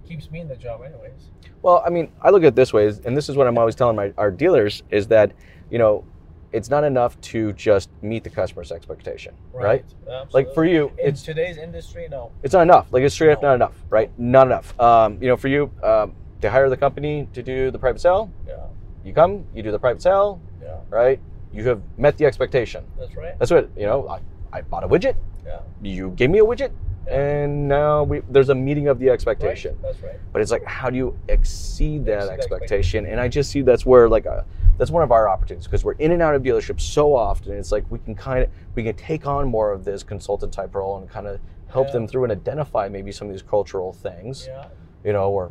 Keeps 0.05 0.31
me 0.33 0.41
in 0.41 0.49
the 0.49 0.57
job 0.57 0.81
anyways. 0.83 1.31
Well, 1.63 1.81
I 1.87 1.91
mean, 1.91 2.11
I 2.21 2.31
look 2.31 2.43
at 2.43 2.49
it 2.49 2.55
this 2.57 2.73
way, 2.73 2.89
and 3.05 3.17
this 3.17 3.29
is 3.29 3.37
what 3.37 3.47
I'm 3.47 3.57
always 3.57 3.77
telling 3.77 3.95
my 3.95 4.13
our 4.19 4.33
dealers 4.33 4.83
is 4.91 5.07
that, 5.09 5.31
you 5.71 5.79
know, 5.79 6.03
it's 6.51 6.71
not 6.71 6.83
enough 6.83 7.21
to 7.21 7.53
just 7.53 7.89
meet 8.03 8.25
the 8.25 8.31
customer's 8.31 8.73
expectation, 8.73 9.35
right? 9.53 9.85
Like 10.33 10.53
for 10.55 10.65
you, 10.65 10.91
in 10.99 11.09
it's 11.11 11.23
today's 11.23 11.57
industry, 11.59 12.09
no. 12.11 12.33
it's 12.43 12.55
not 12.55 12.63
enough. 12.63 12.93
Like 12.93 13.05
it's 13.05 13.15
straight 13.15 13.31
up 13.33 13.43
not 13.43 13.55
enough, 13.55 13.77
right? 13.91 14.11
Not 14.19 14.47
enough. 14.49 14.69
Um, 14.81 15.19
you 15.21 15.29
know, 15.29 15.37
for 15.37 15.49
you, 15.49 15.71
um, 15.85 16.15
they 16.41 16.49
hire 16.49 16.69
the 16.69 16.77
company 16.77 17.29
to 17.33 17.43
do 17.43 17.71
the 17.71 17.79
private 17.79 18.01
sale. 18.01 18.31
Yeah. 18.47 18.67
You 19.05 19.13
come, 19.13 19.45
you 19.55 19.63
do 19.63 19.71
the 19.71 19.79
private 19.79 20.03
sale, 20.03 20.41
Yeah. 20.63 20.77
right? 20.91 21.21
You 21.53 21.67
have 21.69 21.83
met 21.97 22.17
the 22.19 22.27
expectation. 22.27 22.85
That's 22.99 23.15
right. 23.17 23.39
That's 23.39 23.51
what 23.51 23.71
you 23.77 23.87
know. 23.87 24.07
I, 24.09 24.21
I 24.53 24.63
bought 24.63 24.85
a 24.85 24.89
widget. 24.89 25.17
Yeah. 25.47 25.61
You 25.83 26.11
gave 26.11 26.31
me 26.31 26.39
a 26.41 26.45
widget, 26.45 26.73
and 27.11 27.67
now 27.69 28.03
we, 28.03 28.21
there's 28.29 28.51
a 28.51 28.55
meeting 28.55 28.89
of 28.89 28.99
the 28.99 29.09
expectation. 29.09 29.73
Right. 29.77 29.83
That's 29.83 30.03
right. 30.03 30.21
But 30.33 30.43
it's 30.43 30.51
like, 30.51 30.65
how 30.65 30.91
do 30.91 30.97
you 30.97 31.19
exceed 31.29 32.05
that 32.07 32.25
Exceed 32.25 32.33
expectation? 32.35 33.07
And 33.07 33.19
I 33.21 33.29
just 33.29 33.51
see 33.51 33.63
that's 33.63 33.87
where 33.87 34.09
like 34.09 34.27
a 34.27 34.45
that's 34.77 34.91
one 34.91 35.03
of 35.03 35.11
our 35.11 35.29
opportunities 35.29 35.67
because 35.67 35.85
we're 35.85 35.93
in 35.95 36.13
and 36.13 36.23
out 36.23 36.35
of 36.35 36.43
dealerships 36.43 36.83
so 36.83 37.15
often. 37.15 37.53
It's 37.57 37.73
like 37.73 37.85
we 37.91 37.99
can 37.99 38.15
kind 38.15 38.45
of 38.45 38.51
we 38.75 38.83
can 38.85 38.95
take 38.95 39.27
on 39.27 39.49
more 39.49 39.73
of 39.73 39.85
this 39.85 40.03
consultant 40.03 40.53
type 40.53 40.75
role 40.75 40.99
and 40.99 41.09
kind 41.09 41.27
of 41.27 41.41
help 41.69 41.89
Yeah. 41.89 41.95
them 41.95 42.09
through 42.09 42.25
and 42.25 42.33
identify 42.33 42.89
maybe 42.89 43.11
some 43.11 43.27
of 43.29 43.33
these 43.33 43.43
cultural 43.43 43.93
things, 43.93 44.47
Yeah. 44.49 44.67
you 45.05 45.13
know, 45.15 45.31
or 45.31 45.51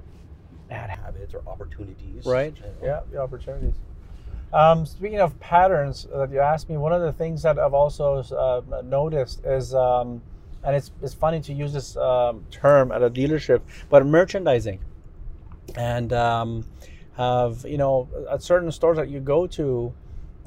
bad 0.70 0.90
habits 0.90 1.34
or 1.34 1.42
opportunities. 1.48 2.26
Right. 2.26 2.56
you 2.56 2.62
know. 2.62 2.72
Yeah, 2.84 3.02
the 3.12 3.22
opportunities. 3.22 3.74
Um, 4.54 4.86
speaking 4.86 5.20
of 5.20 5.38
patterns 5.40 6.08
that 6.14 6.32
you 6.32 6.40
asked 6.40 6.70
me, 6.70 6.78
one 6.78 6.94
of 6.94 7.02
the 7.02 7.12
things 7.12 7.42
that 7.44 7.60
I've 7.60 7.74
also 7.74 8.24
uh, 8.24 8.82
noticed 8.82 9.44
is, 9.46 9.74
um, 9.76 10.22
and 10.64 10.76
it's, 10.76 10.92
it's 11.02 11.14
funny 11.14 11.42
to 11.42 11.54
use 11.54 11.74
this 11.74 11.98
um, 11.98 12.46
term 12.50 12.92
at 12.92 13.04
a 13.04 13.10
dealership, 13.10 13.62
but 13.90 14.06
merchandising. 14.06 14.80
And 15.76 16.14
um, 16.14 16.66
have, 17.18 17.66
you 17.68 17.78
know, 17.78 18.08
at 18.32 18.42
certain 18.42 18.72
stores 18.72 18.98
that 18.98 19.10
you 19.10 19.20
go 19.20 19.48
to, 19.48 19.94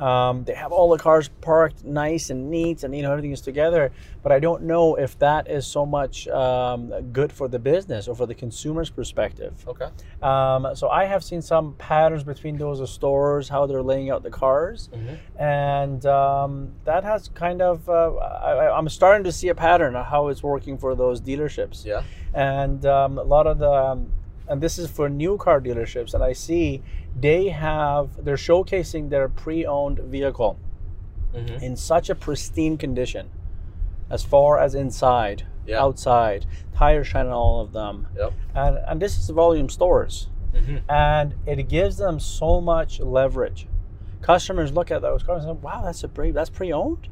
um, 0.01 0.45
they 0.45 0.55
have 0.55 0.73
all 0.73 0.89
the 0.91 0.99
cars 0.99 1.29
parked 1.41 1.85
nice 1.85 2.31
and 2.31 2.51
neat 2.51 2.83
and 2.85 2.95
you 2.97 3.03
know 3.03 3.11
everything 3.13 3.33
is 3.33 3.41
together 3.41 3.93
but 4.23 4.33
i 4.33 4.39
don't 4.39 4.63
know 4.63 4.95
if 4.95 5.19
that 5.19 5.49
is 5.51 5.67
so 5.67 5.85
much 5.85 6.27
um, 6.29 6.91
good 7.13 7.31
for 7.33 7.47
the 7.49 7.59
business 7.59 8.09
or 8.09 8.15
for 8.15 8.27
the 8.27 8.35
consumer's 8.35 8.89
perspective 8.91 9.53
Okay. 9.69 9.89
um, 10.23 10.75
so 10.75 10.89
I 10.89 11.05
have 11.05 11.23
seen 11.25 11.43
some 11.43 11.75
patterns 11.75 12.25
between 12.25 12.57
those 12.59 12.79
stores, 12.91 13.49
how 13.49 13.67
they're 13.67 13.83
laying 13.83 14.11
out 14.11 14.23
the 14.23 14.31
cars, 14.31 14.89
Mhm. 14.93 15.19
and 15.39 16.07
um, 16.07 16.73
that 16.85 17.03
has 17.05 17.29
kind 17.35 17.61
of. 17.63 17.89
Uh, 17.89 18.15
I, 18.17 18.77
I'm 18.77 18.89
starting 18.89 19.25
to 19.25 19.33
see 19.33 19.49
a 19.49 19.55
pattern 19.55 19.97
of 19.97 20.07
how 20.07 20.29
it's 20.29 20.43
working 20.43 20.77
for 20.79 20.95
those 20.95 21.21
dealerships, 21.21 21.85
Yeah. 21.85 22.03
and 22.35 22.85
um, 22.87 23.19
a 23.19 23.23
lot 23.23 23.47
of 23.47 23.59
the. 23.59 23.73
And 24.51 24.61
this 24.61 24.79
is 24.79 24.91
for 24.91 25.09
new 25.09 25.39
car 25.39 25.61
dealerships, 25.61 26.13
and 26.13 26.25
I 26.25 26.33
see 26.33 26.83
they 27.19 27.49
have 27.51 28.25
they're 28.25 28.35
showcasing 28.35 29.09
their 29.09 29.29
pre-owned 29.29 30.01
vehicle 30.01 30.59
Mhm. 31.33 31.63
in 31.63 31.77
such 31.77 32.11
a 32.11 32.17
pristine 32.17 32.77
condition, 32.77 33.31
as 34.11 34.25
far 34.25 34.59
as 34.59 34.75
inside, 34.75 35.45
Yeah. 35.67 35.81
outside, 35.81 36.47
tires 36.75 37.07
shining 37.07 37.31
on 37.31 37.39
all 37.39 37.61
of 37.61 37.73
them, 37.73 38.09
Yep. 38.19 38.33
and 38.57 38.79
and 38.89 39.01
this 39.01 39.17
is 39.17 39.31
volume 39.31 39.69
stores 39.69 40.29
Mhm. 40.53 40.81
and 40.89 41.35
it 41.47 41.69
gives 41.69 41.99
them 41.99 42.19
so 42.19 42.61
much 42.61 42.99
leverage. 43.01 43.69
Customers 44.21 44.73
look 44.73 44.91
at 44.91 45.01
those 45.01 45.23
cars 45.23 45.45
and 45.45 45.57
say, 45.57 45.61
"Wow, 45.63 45.83
that's 45.85 46.03
a 46.03 46.09
pre 46.09 46.33
that's 46.33 46.51
pre-owned." 46.51 47.07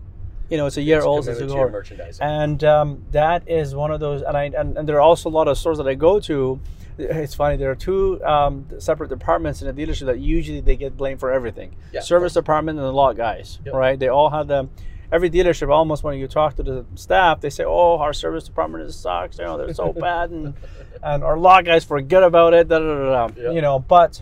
You 0.51 0.57
know, 0.57 0.67
it's 0.67 0.77
a 0.79 0.83
year 0.83 0.97
It's 0.99 1.07
old. 1.07 1.29
It's 1.29 1.41
a 1.41 1.47
to 1.47 1.69
merchandising. 1.71 2.27
And 2.27 2.65
um, 2.65 3.05
that 3.13 3.43
is 3.47 3.75
one 3.77 3.93
of 3.93 4.01
those. 4.01 4.23
And 4.23 4.37
I 4.37 4.45
and, 4.47 4.77
and 4.77 4.89
there 4.89 4.97
are 4.97 5.01
also 5.13 5.29
a 5.29 5.35
lot 5.39 5.47
of 5.47 5.57
stores 5.57 5.79
that 5.79 5.87
I 5.87 5.95
go 5.95 6.19
to. 6.21 6.59
It's 7.25 7.35
funny. 7.35 7.57
There 7.57 7.71
are 7.71 7.75
two 7.77 8.23
um, 8.25 8.67
separate 8.79 9.09
departments 9.09 9.63
in 9.63 9.69
a 9.69 9.73
dealership 9.73 10.07
that 10.07 10.19
usually 10.19 10.61
they 10.61 10.77
get 10.77 10.97
blamed 10.97 11.21
for 11.21 11.31
everything. 11.33 11.77
Yeah, 11.93 12.01
Service 12.01 12.35
department 12.35 12.79
and 12.79 12.87
the 12.87 12.93
lot 12.93 13.17
guys, 13.17 13.61
Yep. 13.65 13.75
right? 13.75 13.99
They 13.99 14.09
all 14.09 14.31
have 14.31 14.49
them. 14.49 14.71
Every 15.11 15.31
dealership, 15.31 15.73
almost 15.73 16.05
when 16.05 16.19
you 16.19 16.29
talk 16.29 16.57
to 16.57 16.63
the 16.63 16.85
staff, 16.95 17.41
they 17.41 17.49
say, 17.51 17.65
"Oh, 17.65 17.97
our 17.99 18.13
service 18.13 18.45
department 18.45 18.85
is 18.85 18.95
sucks. 18.95 19.39
You 19.39 19.45
know, 19.47 19.57
they're 19.57 19.73
so 19.73 19.93
bad, 20.09 20.31
and 20.31 20.55
and 21.03 21.25
our 21.25 21.39
lot 21.39 21.65
guys 21.65 21.83
forget 21.85 22.23
about 22.23 22.53
it." 22.53 22.69
Da, 22.69 22.79
da, 22.79 22.85
da, 22.85 23.27
da. 23.29 23.35
Yeah. 23.41 23.51
You 23.53 23.63
know, 23.63 23.79
but 23.79 24.21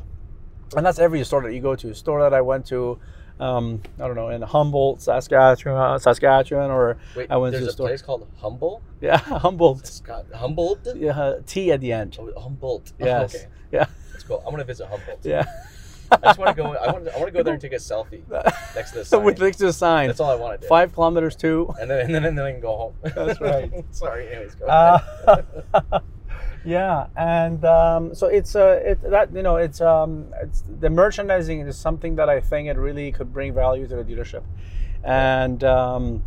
and 0.77 0.85
that's 0.87 0.99
every 1.01 1.25
store 1.25 1.43
that 1.43 1.53
you 1.55 1.61
go 1.61 1.75
to. 1.77 1.93
Store 1.95 2.21
that 2.23 2.33
I 2.35 2.41
went 2.41 2.67
to, 2.67 2.99
um, 3.39 3.83
I 4.01 4.07
don't 4.07 4.17
know, 4.17 4.31
in 4.31 4.43
Humboldt, 4.43 5.03
Saskatchewan, 5.03 5.99
Saskatchewan, 6.01 6.71
or 6.71 6.97
Wait, 7.15 7.31
I 7.31 7.37
went 7.37 7.55
to 7.57 7.67
a 7.67 7.71
store. 7.71 7.89
place 7.89 8.03
called 8.03 8.27
Humboldt. 8.39 8.83
Yeah, 9.01 9.17
Humboldt. 9.19 9.87
Scott 9.87 10.27
Humboldt. 10.35 10.87
Yeah, 10.97 11.37
T 11.47 11.73
at 11.73 11.81
the 11.81 11.93
end. 11.93 12.17
Oh, 12.21 12.41
Humboldt. 12.41 12.93
Yes. 12.99 13.35
Okay. 13.35 13.47
Yeah. 13.73 13.87
Let's 14.13 14.25
go. 14.25 14.39
I 14.39 14.45
want 14.45 14.59
to 14.59 14.65
visit 14.65 14.87
Humboldt. 14.89 15.21
Yeah. 15.25 15.45
I 16.11 16.17
just 16.19 16.39
want 16.39 16.57
to 16.57 16.63
go. 16.63 16.73
I 16.73 16.93
want. 16.93 17.05
To, 17.05 17.15
I 17.15 17.19
want 17.19 17.27
to 17.27 17.33
go 17.33 17.43
there 17.43 17.55
and 17.55 17.61
take 17.61 17.73
a 17.73 17.77
selfie 17.77 18.23
next 18.77 18.93
to 18.93 18.99
the 18.99 19.05
sign. 19.05 19.25
With 19.25 19.41
next 19.41 19.57
to 19.57 19.67
the 19.67 19.73
sign. 19.73 20.07
That's 20.07 20.21
all 20.21 20.31
I 20.31 20.37
want 20.37 20.61
to 20.61 20.65
do. 20.65 20.69
Five 20.69 20.93
kilometers 20.95 21.35
too. 21.35 21.75
And 21.81 21.91
then 21.91 22.01
and 22.07 22.15
then 22.15 22.25
and 22.25 22.39
then 22.39 22.45
I 22.45 22.53
can 22.53 22.61
go 22.61 22.77
home. 22.77 22.95
That's 23.03 23.41
right. 23.41 23.73
Sorry. 23.91 24.29
Anyways, 24.29 24.55
go 24.55 24.67
ahead. 24.67 25.45
Uh, 25.75 26.01
yeah, 26.67 27.07
and 27.17 27.65
um, 27.65 28.15
so 28.15 28.27
it's 28.27 28.55
uh, 28.57 28.81
it 28.85 29.01
that 29.11 29.33
you 29.33 29.43
know 29.43 29.57
it's 29.57 29.81
um, 29.81 30.27
it's 30.43 30.63
the 30.81 30.91
merchandising 30.91 31.61
is 31.61 31.77
something 31.79 32.17
that 32.17 32.29
I 32.29 32.41
think 32.41 32.69
it 32.69 32.77
really 32.77 33.13
could 33.13 33.33
bring 33.33 33.55
value 33.55 33.87
to 33.87 33.97
the 33.97 34.05
dealership, 34.05 34.43
and 35.05 35.63
um, 35.65 36.23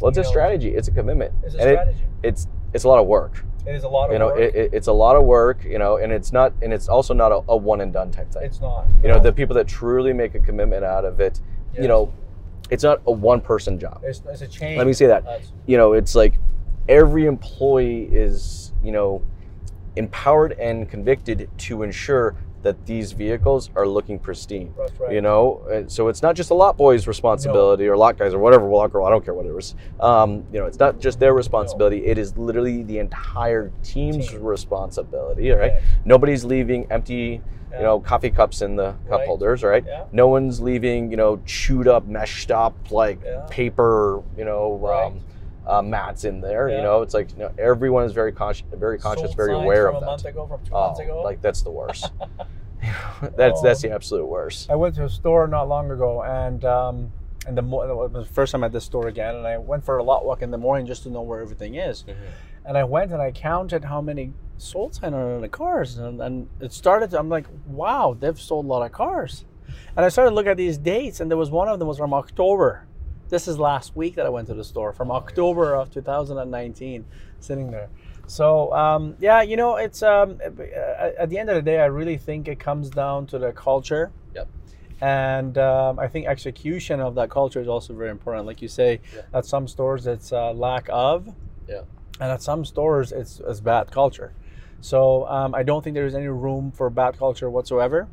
well, 0.00 0.08
it's 0.10 0.18
a 0.18 0.22
know, 0.22 0.28
strategy. 0.28 0.68
It's 0.74 0.88
a 0.88 0.92
commitment. 0.92 1.32
it's 1.42 1.54
a 1.54 1.58
And 1.60 1.68
it- 1.70 1.74
strategy. 1.74 2.04
it's 2.22 2.46
it's 2.72 2.84
a 2.84 2.88
lot 2.88 2.98
of 3.00 3.06
work. 3.06 3.44
it 3.66 3.74
is 3.74 3.84
a 3.84 3.88
lot 3.88 4.06
of 4.06 4.12
You 4.12 4.18
know, 4.18 4.26
work. 4.28 4.38
it, 4.40 4.54
it, 4.54 4.70
it's 4.74 4.86
a 4.88 4.92
lot 4.92 5.16
of 5.16 5.24
work. 5.24 5.64
You 5.64 5.78
know, 5.78 5.96
and 5.96 6.12
it's 6.12 6.32
not, 6.32 6.52
and 6.62 6.72
it's 6.72 6.88
also 6.88 7.14
not 7.14 7.30
a, 7.32 7.40
a 7.48 7.56
one 7.56 7.80
and 7.80 7.92
done 7.92 8.10
type 8.10 8.30
thing. 8.32 8.42
it's 8.44 8.60
not. 8.60 8.86
you 9.02 9.08
know, 9.08 9.18
the 9.20 9.32
people 9.32 9.54
that 9.56 9.66
truly 9.68 10.12
make 10.12 10.34
a 10.34 10.40
commitment 10.40 10.84
out 10.84 11.04
of 11.04 11.20
it. 11.20 11.40
Yes. 11.72 11.82
You 11.82 11.88
know, 11.88 12.12
it's 12.70 12.82
not 12.82 13.00
a 13.06 13.12
one 13.12 13.40
person 13.40 13.78
job. 13.78 14.00
it's, 14.04 14.22
it's 14.28 14.42
a 14.42 14.48
chain. 14.48 14.76
Let 14.78 14.86
me 14.86 14.92
say 14.92 15.06
that. 15.06 15.24
That's- 15.24 15.52
you 15.66 15.76
know, 15.76 15.92
it's 15.92 16.14
like 16.14 16.34
every 16.88 17.26
employee 17.26 18.04
is, 18.12 18.72
you 18.82 18.92
know, 18.92 19.22
empowered 19.96 20.52
and 20.52 20.88
convicted 20.90 21.48
to 21.58 21.82
ensure 21.82 22.34
that 22.62 22.86
these 22.86 23.12
vehicles 23.12 23.68
are 23.76 23.86
looking 23.86 24.18
pristine. 24.18 24.72
Right. 24.98 25.12
You 25.12 25.20
know, 25.20 25.84
so 25.88 26.08
it's 26.08 26.22
not 26.22 26.34
just 26.34 26.50
a 26.50 26.54
lot 26.54 26.78
boy's 26.78 27.06
responsibility 27.06 27.86
or 27.86 27.94
lot 27.94 28.16
guys 28.18 28.32
or 28.32 28.38
whatever, 28.38 28.66
lot 28.68 28.90
girl, 28.90 29.04
I 29.04 29.10
don't 29.10 29.22
care 29.22 29.34
what 29.34 29.44
it 29.44 29.50
is. 29.50 29.74
Um, 30.00 30.44
you 30.50 30.60
know, 30.60 30.64
it's 30.64 30.78
not 30.78 30.98
just 30.98 31.20
their 31.20 31.34
responsibility. 31.34 32.06
It 32.06 32.16
is 32.16 32.36
literally 32.38 32.82
the 32.82 33.00
entire 33.00 33.70
team's 33.82 34.30
Team. 34.30 34.42
responsibility. 34.42 35.50
Right? 35.50 35.72
Right. 35.72 35.82
Nobody's 36.06 36.42
leaving 36.42 36.86
empty, 36.90 37.42
Yeah. 37.70 37.76
you 37.78 37.82
know, 37.84 38.00
coffee 38.00 38.30
cups 38.30 38.62
in 38.62 38.76
the 38.76 38.92
cup 39.10 39.18
Right. 39.18 39.26
holders. 39.26 39.62
Right? 39.62 39.84
Yeah. 39.86 40.04
No 40.12 40.28
one's 40.28 40.58
leaving, 40.58 41.10
you 41.10 41.18
know, 41.18 41.40
chewed 41.44 41.86
up, 41.86 42.06
meshed 42.06 42.50
up 42.50 42.74
like 42.90 43.18
Yeah. 43.22 43.46
paper, 43.50 44.22
you 44.38 44.46
know, 44.46 44.86
um, 44.86 45.20
uh, 45.66 45.80
mats 45.82 46.24
in 46.24 46.40
there. 46.40 46.68
Yeah. 46.68 46.76
You 46.78 46.82
know, 46.82 47.02
it's 47.02 47.14
like 47.14 47.30
you 47.32 47.38
know, 47.38 47.52
everyone 47.58 48.04
is 48.04 48.12
very 48.12 48.32
conscious, 48.32 48.66
very 48.74 48.98
conscious, 48.98 49.26
Sold 49.26 49.36
very 49.36 49.52
signs 49.52 49.64
aware 49.64 49.86
from 49.88 49.96
of 49.96 50.02
a 50.02 50.04
that. 50.04 50.10
month 50.10 50.24
ago, 50.26 50.46
from 50.46 50.64
two 50.64 50.74
Oh, 50.74 50.86
months 50.88 51.00
ago. 51.00 51.22
like 51.22 51.40
that's 51.42 51.62
the 51.62 51.70
worst. 51.70 52.10
that's 53.36 53.62
that's 53.62 53.80
the 53.82 53.90
Oh. 53.90 53.94
absolute 53.94 54.26
worst. 54.26 54.70
I 54.70 54.74
went 54.76 54.94
to 54.96 55.04
a 55.04 55.08
store 55.08 55.46
not 55.46 55.68
long 55.68 55.90
ago, 55.90 56.22
and 56.22 56.64
um, 56.64 57.12
and 57.46 57.56
the, 57.56 57.62
mo- 57.62 58.08
the 58.08 58.24
first 58.24 58.52
time 58.52 58.64
at 58.64 58.72
this 58.72 58.84
store 58.84 59.08
again, 59.08 59.34
and 59.36 59.46
I 59.46 59.58
went 59.58 59.84
for 59.84 59.98
a 59.98 60.02
lot 60.02 60.24
walk 60.24 60.42
in 60.42 60.50
the 60.50 60.58
morning 60.58 60.86
just 60.86 61.02
to 61.04 61.10
know 61.10 61.22
where 61.22 61.40
everything 61.40 61.74
is. 61.74 62.04
And 62.66 62.78
I 62.78 62.84
went 62.84 63.12
and 63.12 63.20
I 63.20 63.30
counted 63.32 63.84
how 63.84 64.00
many 64.00 64.32
sold 64.56 64.94
sign 64.94 65.12
are 65.12 65.34
on 65.34 65.42
the 65.42 65.48
cars, 65.48 65.98
and, 65.98 66.20
and 66.22 66.48
it 66.60 66.72
started. 66.72 67.10
To, 67.10 67.18
I'm 67.18 67.28
like, 67.28 67.46
wow, 67.66 68.16
they've 68.18 68.38
sold 68.40 68.64
a 68.64 68.68
lot 68.68 68.82
of 68.82 68.92
cars. 68.92 69.44
And 69.96 70.04
I 70.04 70.08
started 70.08 70.30
to 70.30 70.34
look 70.34 70.46
at 70.46 70.56
these 70.56 70.78
dates, 70.78 71.20
and 71.20 71.30
there 71.30 71.36
was 71.38 71.50
one 71.50 71.68
of 71.68 71.78
them 71.78 71.88
was 71.88 71.98
from 71.98 72.14
October. 72.14 72.86
This 73.34 73.48
is 73.48 73.58
last 73.58 73.96
week 73.96 74.14
that 74.14 74.26
I 74.26 74.28
went 74.28 74.46
to 74.46 74.54
the 74.54 74.62
store 74.62 74.92
from 74.92 75.10
October 75.10 75.74
of 75.74 75.90
2019, 75.90 77.04
sitting 77.40 77.68
there. 77.72 77.88
So 78.28 78.72
um, 78.72 79.16
yeah, 79.18 79.42
you 79.42 79.56
know, 79.56 79.74
it's 79.74 80.04
um, 80.04 80.38
at 80.44 81.28
the 81.30 81.36
end 81.36 81.50
of 81.50 81.56
the 81.56 81.62
day, 81.62 81.80
I 81.80 81.86
really 81.86 82.16
think 82.16 82.46
it 82.46 82.60
comes 82.60 82.90
down 82.90 83.26
to 83.26 83.40
the 83.40 83.50
culture 83.50 84.12
Yep. 84.36 84.46
and 85.00 85.58
um, 85.58 85.98
I 85.98 86.06
think 86.06 86.28
execution 86.28 87.00
of 87.00 87.16
that 87.16 87.28
culture 87.28 87.60
is 87.60 87.66
also 87.66 87.92
very 87.92 88.10
important. 88.10 88.46
Like 88.46 88.62
you 88.62 88.68
say, 88.68 89.00
Yeah. 89.12 89.22
at 89.34 89.44
some 89.46 89.66
stores 89.66 90.06
it's 90.06 90.32
uh, 90.32 90.52
lack 90.52 90.86
of, 90.88 91.26
Yeah. 91.68 91.80
and 92.20 92.30
at 92.30 92.40
some 92.40 92.64
stores 92.64 93.10
it's, 93.10 93.40
it's 93.44 93.58
bad 93.58 93.90
culture. 93.90 94.32
So 94.80 95.26
um, 95.26 95.56
I 95.56 95.64
don't 95.64 95.82
think 95.82 95.94
there 95.94 96.06
is 96.06 96.14
any 96.14 96.28
room 96.28 96.70
for 96.70 96.88
bad 96.88 97.18
culture 97.18 97.50
whatsoever. 97.50 98.06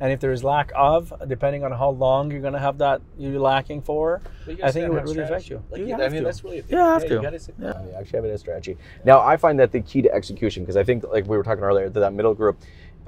And 0.00 0.12
if 0.12 0.20
there 0.20 0.30
is 0.32 0.44
lack 0.44 0.70
of, 0.76 1.12
depending 1.26 1.64
on 1.64 1.72
how 1.72 1.90
long 1.90 2.30
you're 2.30 2.40
going 2.40 2.52
to 2.52 2.58
have 2.58 2.78
that 2.78 3.02
you're 3.16 3.40
lacking 3.40 3.82
for, 3.82 4.20
you 4.46 4.56
I 4.62 4.70
think 4.70 4.86
it 4.86 4.90
would 4.90 5.00
have 5.00 5.08
really 5.08 5.22
affect 5.22 5.50
you. 5.50 5.62
Like, 5.70 5.80
You 5.80 5.86
you- 5.88 5.94
I 5.96 6.02
have 6.02 6.12
mean, 6.12 6.20
to. 6.22 6.24
that's 6.26 6.44
really 6.44 6.60
thing. 6.60 6.78
You 6.78 6.84
have 6.84 7.02
You 7.02 7.08
to. 7.10 7.18
gotta 7.22 7.38
sit 7.40 7.54
Yeah. 7.58 7.72
down. 7.72 7.86
You 7.88 7.92
actually 7.94 8.16
have 8.18 8.24
it 8.26 8.30
as 8.30 8.40
strategy. 8.40 8.76
Now, 9.04 9.20
I 9.20 9.36
find 9.36 9.58
that 9.58 9.72
the 9.72 9.80
key 9.80 10.02
to 10.02 10.12
execution, 10.14 10.62
because 10.62 10.76
I 10.76 10.84
think, 10.84 11.02
like 11.10 11.26
we 11.26 11.36
were 11.36 11.42
talking 11.42 11.64
earlier, 11.64 11.88
that 11.88 11.98
that 12.00 12.12
middle 12.12 12.32
group, 12.34 12.58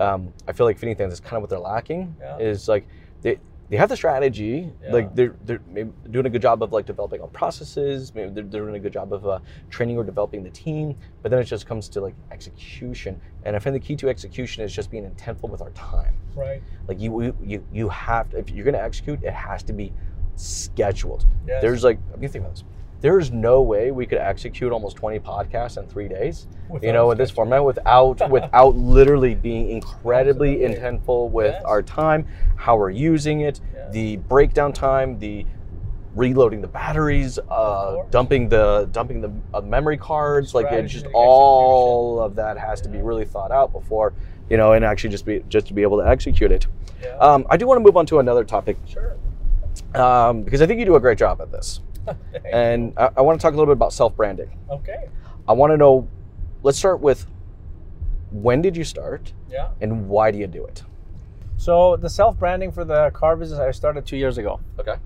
um, 0.00 0.32
I 0.48 0.52
feel 0.52 0.66
like 0.66 0.78
fitting 0.78 0.96
things 0.96 1.12
is 1.12 1.20
kind 1.20 1.36
of 1.36 1.42
what 1.42 1.50
they're 1.50 1.58
lacking. 1.60 2.16
Yeah. 2.20 2.38
Is 2.38 2.68
like 2.68 2.86
they 3.22 3.38
they 3.70 3.76
have 3.76 3.88
the 3.88 3.96
strategy, 3.96 4.70
Yeah. 4.82 4.92
like 4.92 5.14
they're 5.14 5.34
they're 5.44 5.60
maybe 5.68 5.90
doing 6.10 6.26
a 6.26 6.30
good 6.30 6.42
job 6.42 6.62
of 6.62 6.72
like 6.72 6.86
developing 6.86 7.20
on 7.22 7.30
processes. 7.30 8.12
Maybe 8.14 8.30
they're, 8.30 8.44
they're 8.44 8.62
doing 8.62 8.74
a 8.74 8.80
good 8.80 8.92
job 8.92 9.12
of 9.12 9.24
uh, 9.26 9.38
training 9.70 9.96
or 9.96 10.04
developing 10.04 10.42
the 10.42 10.50
team. 10.50 10.96
But 11.22 11.30
then 11.30 11.38
it 11.40 11.44
just 11.44 11.66
comes 11.66 11.88
to 11.90 12.00
like 12.00 12.14
execution, 12.32 13.20
and 13.44 13.54
I 13.56 13.58
find 13.60 13.74
the 13.74 13.80
key 13.80 13.96
to 13.96 14.08
execution 14.08 14.64
is 14.64 14.74
just 14.74 14.90
being 14.90 15.08
intentful 15.08 15.48
with 15.48 15.62
our 15.62 15.70
time. 15.70 16.14
right? 16.34 16.62
Like 16.88 17.00
you, 17.00 17.34
you, 17.42 17.64
you 17.72 17.88
have 17.88 18.30
to, 18.30 18.38
if 18.38 18.50
you're 18.50 18.64
going 18.64 18.74
to 18.74 18.82
execute, 18.82 19.22
it 19.22 19.32
has 19.32 19.62
to 19.64 19.72
be 19.72 19.92
scheduled. 20.36 21.24
Yes. 21.46 21.62
There's 21.62 21.84
like, 21.84 21.98
I 22.12 22.16
mean, 22.16 22.30
think 22.30 22.42
about 22.44 22.54
this. 22.56 22.64
There's 23.00 23.30
no 23.30 23.62
way 23.62 23.90
we 23.90 24.04
could 24.06 24.18
execute 24.18 24.72
almost 24.72 24.96
20 24.96 25.20
podcasts 25.20 25.78
in 25.78 25.86
three 25.86 26.08
days. 26.08 26.46
you 26.82 26.92
know, 26.92 27.10
in 27.10 27.18
this 27.18 27.30
format, 27.30 27.64
without 27.64 28.30
without 28.36 28.76
literally 28.76 29.34
being 29.34 29.70
incredibly 29.70 30.58
intentful 30.58 31.30
with 31.30 31.52
Yes. 31.54 31.62
our 31.64 31.82
time, 31.82 32.26
how 32.56 32.76
we're 32.76 32.90
using 32.90 33.40
it, 33.40 33.60
Yeah. 33.74 33.88
the 33.90 34.16
breakdown 34.18 34.72
time, 34.72 35.18
the 35.18 35.46
reloading 36.14 36.60
the 36.60 36.66
batteries, 36.68 37.38
uh, 37.50 37.96
dumping 38.10 38.48
the 38.48 38.88
dumping 38.92 39.20
the 39.20 39.32
uh, 39.54 39.60
memory 39.62 39.96
cards. 39.96 40.54
like 40.54 40.66
it's 40.70 40.92
just 40.92 41.06
all 41.14 42.20
of 42.20 42.34
that 42.36 42.58
has 42.58 42.80
to 42.82 42.88
be 42.88 42.98
really 43.00 43.24
thought 43.24 43.50
out 43.52 43.72
before 43.72 44.12
you 44.50 44.56
know, 44.56 44.72
and 44.72 44.84
actually 44.84 45.10
just 45.10 45.24
be 45.24 45.42
just 45.48 45.68
to 45.68 45.74
be 45.74 45.82
able 45.82 45.96
to 45.98 46.06
execute 46.08 46.50
it. 46.50 46.66
Yeah. 47.02 47.10
Um, 47.18 47.46
I 47.48 47.56
do 47.56 47.66
want 47.68 47.78
to 47.78 47.84
move 47.84 47.96
on 47.96 48.04
to 48.06 48.18
another 48.18 48.42
topic 48.44 48.76
sure. 48.84 49.14
um, 49.94 50.42
because 50.42 50.60
I 50.60 50.66
think 50.66 50.80
you 50.80 50.84
do 50.84 50.96
a 50.96 51.00
great 51.00 51.18
job 51.18 51.40
at 51.40 51.52
this, 51.52 51.80
and 52.52 52.92
I, 52.96 53.10
I 53.18 53.20
want 53.22 53.40
to 53.40 53.42
talk 53.42 53.52
a 53.54 53.56
little 53.56 53.66
bit 53.72 53.78
about 53.78 53.92
self 53.92 54.16
branding. 54.16 54.50
okay. 54.70 55.08
I 55.48 55.52
want 55.52 55.72
to 55.72 55.76
know. 55.76 56.06
Let's 56.62 56.78
start 56.78 57.00
with 57.00 57.26
when 58.30 58.62
did 58.62 58.76
you 58.76 58.84
start 58.84 59.32
Yeah. 59.50 59.70
and 59.80 60.08
why 60.08 60.30
do 60.30 60.38
you 60.38 60.46
do 60.46 60.64
it? 60.64 60.82
So 61.56 61.96
the 61.96 62.08
self 62.10 62.38
branding 62.38 62.70
for 62.72 62.84
the 62.84 63.10
car 63.10 63.36
business 63.36 63.58
I 63.58 63.70
started 63.72 64.06
two 64.06 64.16
years 64.16 64.38
ago. 64.38 64.60
Okay. 64.78 64.96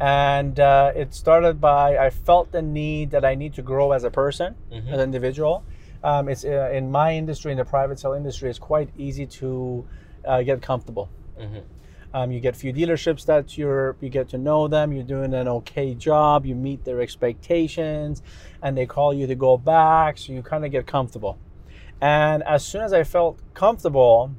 and 0.00 0.58
uh, 0.60 0.92
it 0.94 1.14
started 1.14 1.60
by 1.60 1.96
I 1.98 2.10
felt 2.10 2.50
the 2.52 2.62
need 2.62 3.10
that 3.12 3.24
I 3.24 3.34
need 3.34 3.54
to 3.54 3.62
grow 3.62 3.92
as 3.92 4.04
a 4.04 4.10
person, 4.10 4.54
Mhm. 4.72 4.88
as 4.88 4.94
an 4.94 5.00
individual. 5.00 5.62
Um, 6.02 6.28
it's 6.28 6.44
uh, 6.44 6.70
in 6.72 6.90
my 6.90 7.14
industry, 7.14 7.52
in 7.52 7.58
the 7.58 7.64
private 7.64 7.98
sale 7.98 8.12
industry, 8.12 8.50
it's 8.50 8.58
quite 8.58 8.90
easy 8.98 9.26
to 9.40 9.84
uh, 10.24 10.42
get 10.42 10.60
comfortable. 10.62 11.08
Mm-hmm. 11.40 11.58
Um, 12.14 12.30
you 12.30 12.38
get 12.38 12.54
a 12.54 12.58
few 12.58 12.72
dealerships 12.72 13.26
that 13.26 13.58
you're 13.58 13.96
you 14.00 14.08
get 14.08 14.28
to 14.28 14.38
know 14.38 14.68
them. 14.68 14.92
You're 14.92 15.02
doing 15.02 15.34
an 15.34 15.48
okay 15.48 15.94
job. 15.94 16.46
You 16.46 16.54
meet 16.54 16.84
their 16.84 17.00
expectations, 17.00 18.22
and 18.62 18.78
they 18.78 18.86
call 18.86 19.12
you 19.12 19.26
to 19.26 19.34
go 19.34 19.58
back. 19.58 20.16
So 20.18 20.32
you 20.32 20.40
kind 20.40 20.64
of 20.64 20.70
get 20.70 20.86
comfortable. 20.86 21.38
And 22.00 22.44
as 22.44 22.64
soon 22.64 22.82
as 22.82 22.92
I 22.92 23.02
felt 23.02 23.40
comfortable, 23.52 24.30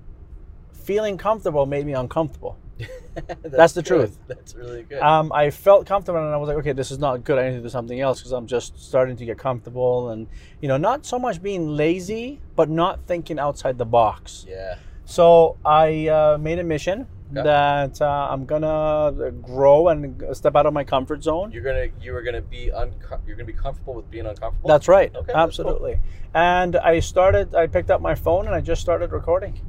feeling 0.71 1.17
comfortable 1.17 1.65
made 1.65 1.85
me 1.85 1.93
uncomfortable. 1.93 2.57
That's 3.43 3.73
the 3.73 3.81
good. 3.81 3.87
truth. 3.87 4.17
That's 4.27 4.55
really 4.55 4.83
good. 4.83 5.01
um, 5.01 5.31
I 5.33 5.49
felt 5.49 5.85
comfortable 5.85 6.19
and 6.19 6.33
I 6.33 6.37
was 6.37 6.47
like, 6.47 6.57
okay, 6.57 6.73
this 6.73 6.91
is 6.91 6.99
not 6.99 7.23
good. 7.23 7.39
I 7.39 7.49
need 7.49 7.55
to 7.57 7.61
do 7.61 7.69
something 7.69 7.99
else 7.99 8.19
because 8.19 8.33
I'm 8.33 8.47
just 8.47 8.77
starting 8.77 9.15
to 9.17 9.25
get 9.25 9.37
comfortable 9.37 10.09
and, 10.09 10.27
you 10.61 10.67
know, 10.67 10.75
not 10.77 11.05
so 11.05 11.17
much 11.17 11.41
being 11.41 11.69
lazy, 11.69 12.41
but 12.55 12.69
not 12.69 13.07
thinking 13.07 13.39
outside 13.39 13.77
the 13.77 13.85
box. 13.85 14.45
yeah. 14.47 14.75
So 15.05 15.57
I 15.63 16.07
uh, 16.07 16.37
made 16.39 16.57
a 16.59 16.63
mission 16.63 17.07
Okay. 17.31 17.41
that 17.43 18.01
uh, 18.01 18.27
I'm 18.29 18.45
gonna 18.45 19.31
grow 19.41 19.87
and 19.87 20.23
step 20.37 20.55
out 20.55 20.65
of 20.67 20.73
my 20.73 20.83
comfort 20.83 21.23
zone. 21.23 21.51
You're 21.51 21.63
gonna 21.63 21.87
you 21.99 22.13
were 22.13 22.21
gonna 22.21 22.41
be 22.41 22.71
unco- 22.71 23.19
you're 23.25 23.35
gonna 23.35 23.45
be 23.47 23.53
comfortable 23.53 23.95
with 23.95 24.09
being 24.11 24.27
uncomfortable. 24.27 24.67
That's 24.67 24.87
right, 24.87 25.09
Okay, 25.09 25.25
that's 25.25 25.33
cool. 25.33 25.41
absolutely. 25.41 25.99
And 26.35 26.75
I 26.75 26.99
started. 26.99 27.55
I 27.55 27.65
picked 27.67 27.89
up 27.89 27.99
my 27.99 28.13
phone 28.15 28.45
and 28.45 28.53
I 28.53 28.61
just 28.61 28.79
started 28.81 29.11
recording. 29.11 29.59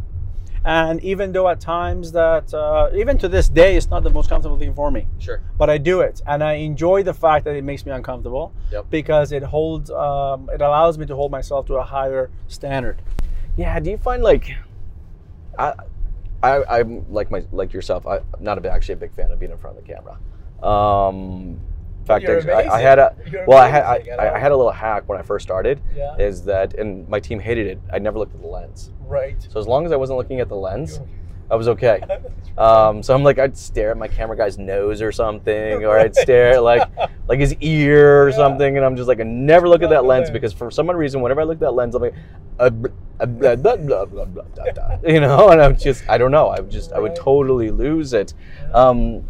And 0.66 1.00
even 1.04 1.30
though 1.32 1.48
at 1.48 1.60
times 1.60 2.10
that, 2.12 2.52
uh, 2.52 2.90
even 2.94 3.18
to 3.18 3.28
this 3.28 3.48
day, 3.48 3.76
it's 3.76 3.88
not 3.88 4.02
the 4.02 4.10
most 4.10 4.28
comfortable 4.28 4.58
thing 4.58 4.74
for 4.74 4.90
me. 4.90 5.06
sure. 5.18 5.40
but 5.56 5.70
I 5.70 5.78
do 5.78 6.00
it, 6.00 6.20
and 6.26 6.42
I 6.42 6.54
enjoy 6.54 7.04
the 7.04 7.14
fact 7.14 7.44
that 7.44 7.54
it 7.54 7.62
makes 7.62 7.86
me 7.86 7.92
uncomfortable 7.92 8.52
Yep. 8.72 8.86
because 8.90 9.30
it 9.30 9.44
holds, 9.44 9.90
um, 9.92 10.50
it 10.52 10.60
allows 10.60 10.98
me 10.98 11.06
to 11.06 11.14
hold 11.14 11.30
myself 11.30 11.66
to 11.66 11.76
a 11.76 11.84
higher 11.84 12.30
standard. 12.48 13.00
Yeah. 13.56 13.78
Do 13.78 13.90
you 13.92 13.96
find 13.98 14.24
like, 14.24 14.50
I, 15.56 15.74
I, 16.42 16.62
I'm 16.64 17.10
like 17.12 17.30
my 17.30 17.42
like 17.52 17.72
yourself. 17.72 18.06
I, 18.06 18.16
I'm 18.16 18.24
not 18.40 18.64
a, 18.64 18.70
actually 18.70 18.94
a 18.94 18.98
big 18.98 19.14
fan 19.14 19.30
of 19.30 19.38
being 19.38 19.52
in 19.52 19.58
front 19.58 19.78
of 19.78 19.84
the 19.84 19.92
camera. 19.92 20.18
Um, 20.62 21.60
in 22.00 22.06
fact, 22.06 22.28
I, 22.28 22.68
I 22.68 22.80
had 22.80 22.98
a 22.98 23.16
You're 23.30 23.46
well, 23.46 23.58
I 23.58 23.68
had 23.68 23.82
I. 23.82 23.94
I 23.94 24.26
I, 24.26 24.34
I 24.36 24.38
had 24.38 24.52
a 24.52 24.56
little 24.56 24.72
hack 24.72 25.08
when 25.08 25.18
I 25.18 25.22
first 25.22 25.42
started. 25.42 25.80
Yeah. 25.94 26.16
Is 26.16 26.44
that 26.44 26.74
and 26.74 27.08
my 27.08 27.18
team 27.20 27.40
hated 27.40 27.66
it. 27.66 27.80
I 27.92 27.98
never 27.98 28.18
looked 28.18 28.34
at 28.34 28.40
the 28.40 28.46
lens. 28.46 28.92
Right. 29.00 29.36
So 29.50 29.58
as 29.58 29.66
long 29.66 29.86
as 29.86 29.92
I 29.92 29.96
wasn't 29.96 30.18
looking 30.18 30.40
at 30.40 30.48
the 30.48 30.56
lens, 30.56 31.00
I 31.50 31.56
was 31.56 31.68
okay. 31.68 32.00
Um, 32.58 33.02
so 33.02 33.14
I'm 33.14 33.22
like, 33.22 33.38
I'd 33.38 33.54
stare 33.54 33.90
at 33.90 33.98
my 33.98 34.08
camera 34.08 34.34
guy's 34.34 34.56
nose 34.56 35.02
or 35.02 35.12
something, 35.12 35.84
or 35.84 35.98
I'd 35.98 36.16
stare 36.16 36.52
at 36.54 36.62
like 36.62 36.88
like 37.28 37.38
his 37.38 37.54
ear 37.60 38.22
or 38.22 38.28
Yeah. 38.30 38.34
something, 38.36 38.78
and 38.78 38.86
I'm 38.86 38.96
just 38.96 39.08
like, 39.08 39.20
I 39.20 39.24
never 39.24 39.68
look 39.68 39.82
at 39.82 39.90
that 39.90 40.06
lens 40.06 40.30
because 40.30 40.54
for 40.54 40.70
some 40.70 40.90
reason, 40.90 41.20
whenever 41.20 41.42
I 41.42 41.44
look 41.44 41.56
at 41.56 41.60
that 41.60 41.72
lens, 41.72 41.94
I'm 41.94 42.00
like, 42.00 42.14
uh, 42.58 42.70
blah, 42.70 42.90
uh, 43.20 43.26
blah, 43.26 43.56
blah, 43.56 43.76
blah, 43.76 44.04
blah, 44.06 44.24
blah, 44.24 44.42
blah, 44.54 44.72
blah, 44.72 44.98
you 45.06 45.20
know, 45.20 45.50
and 45.50 45.60
I'm 45.60 45.76
just, 45.76 46.08
I 46.08 46.16
don't 46.16 46.30
know, 46.30 46.46
I 46.48 46.60
would 46.60 46.70
just, 46.70 46.94
I 46.94 46.98
would 46.98 47.14
totally 47.14 47.70
lose 47.70 48.14
it. 48.14 48.32
Um, 48.72 49.22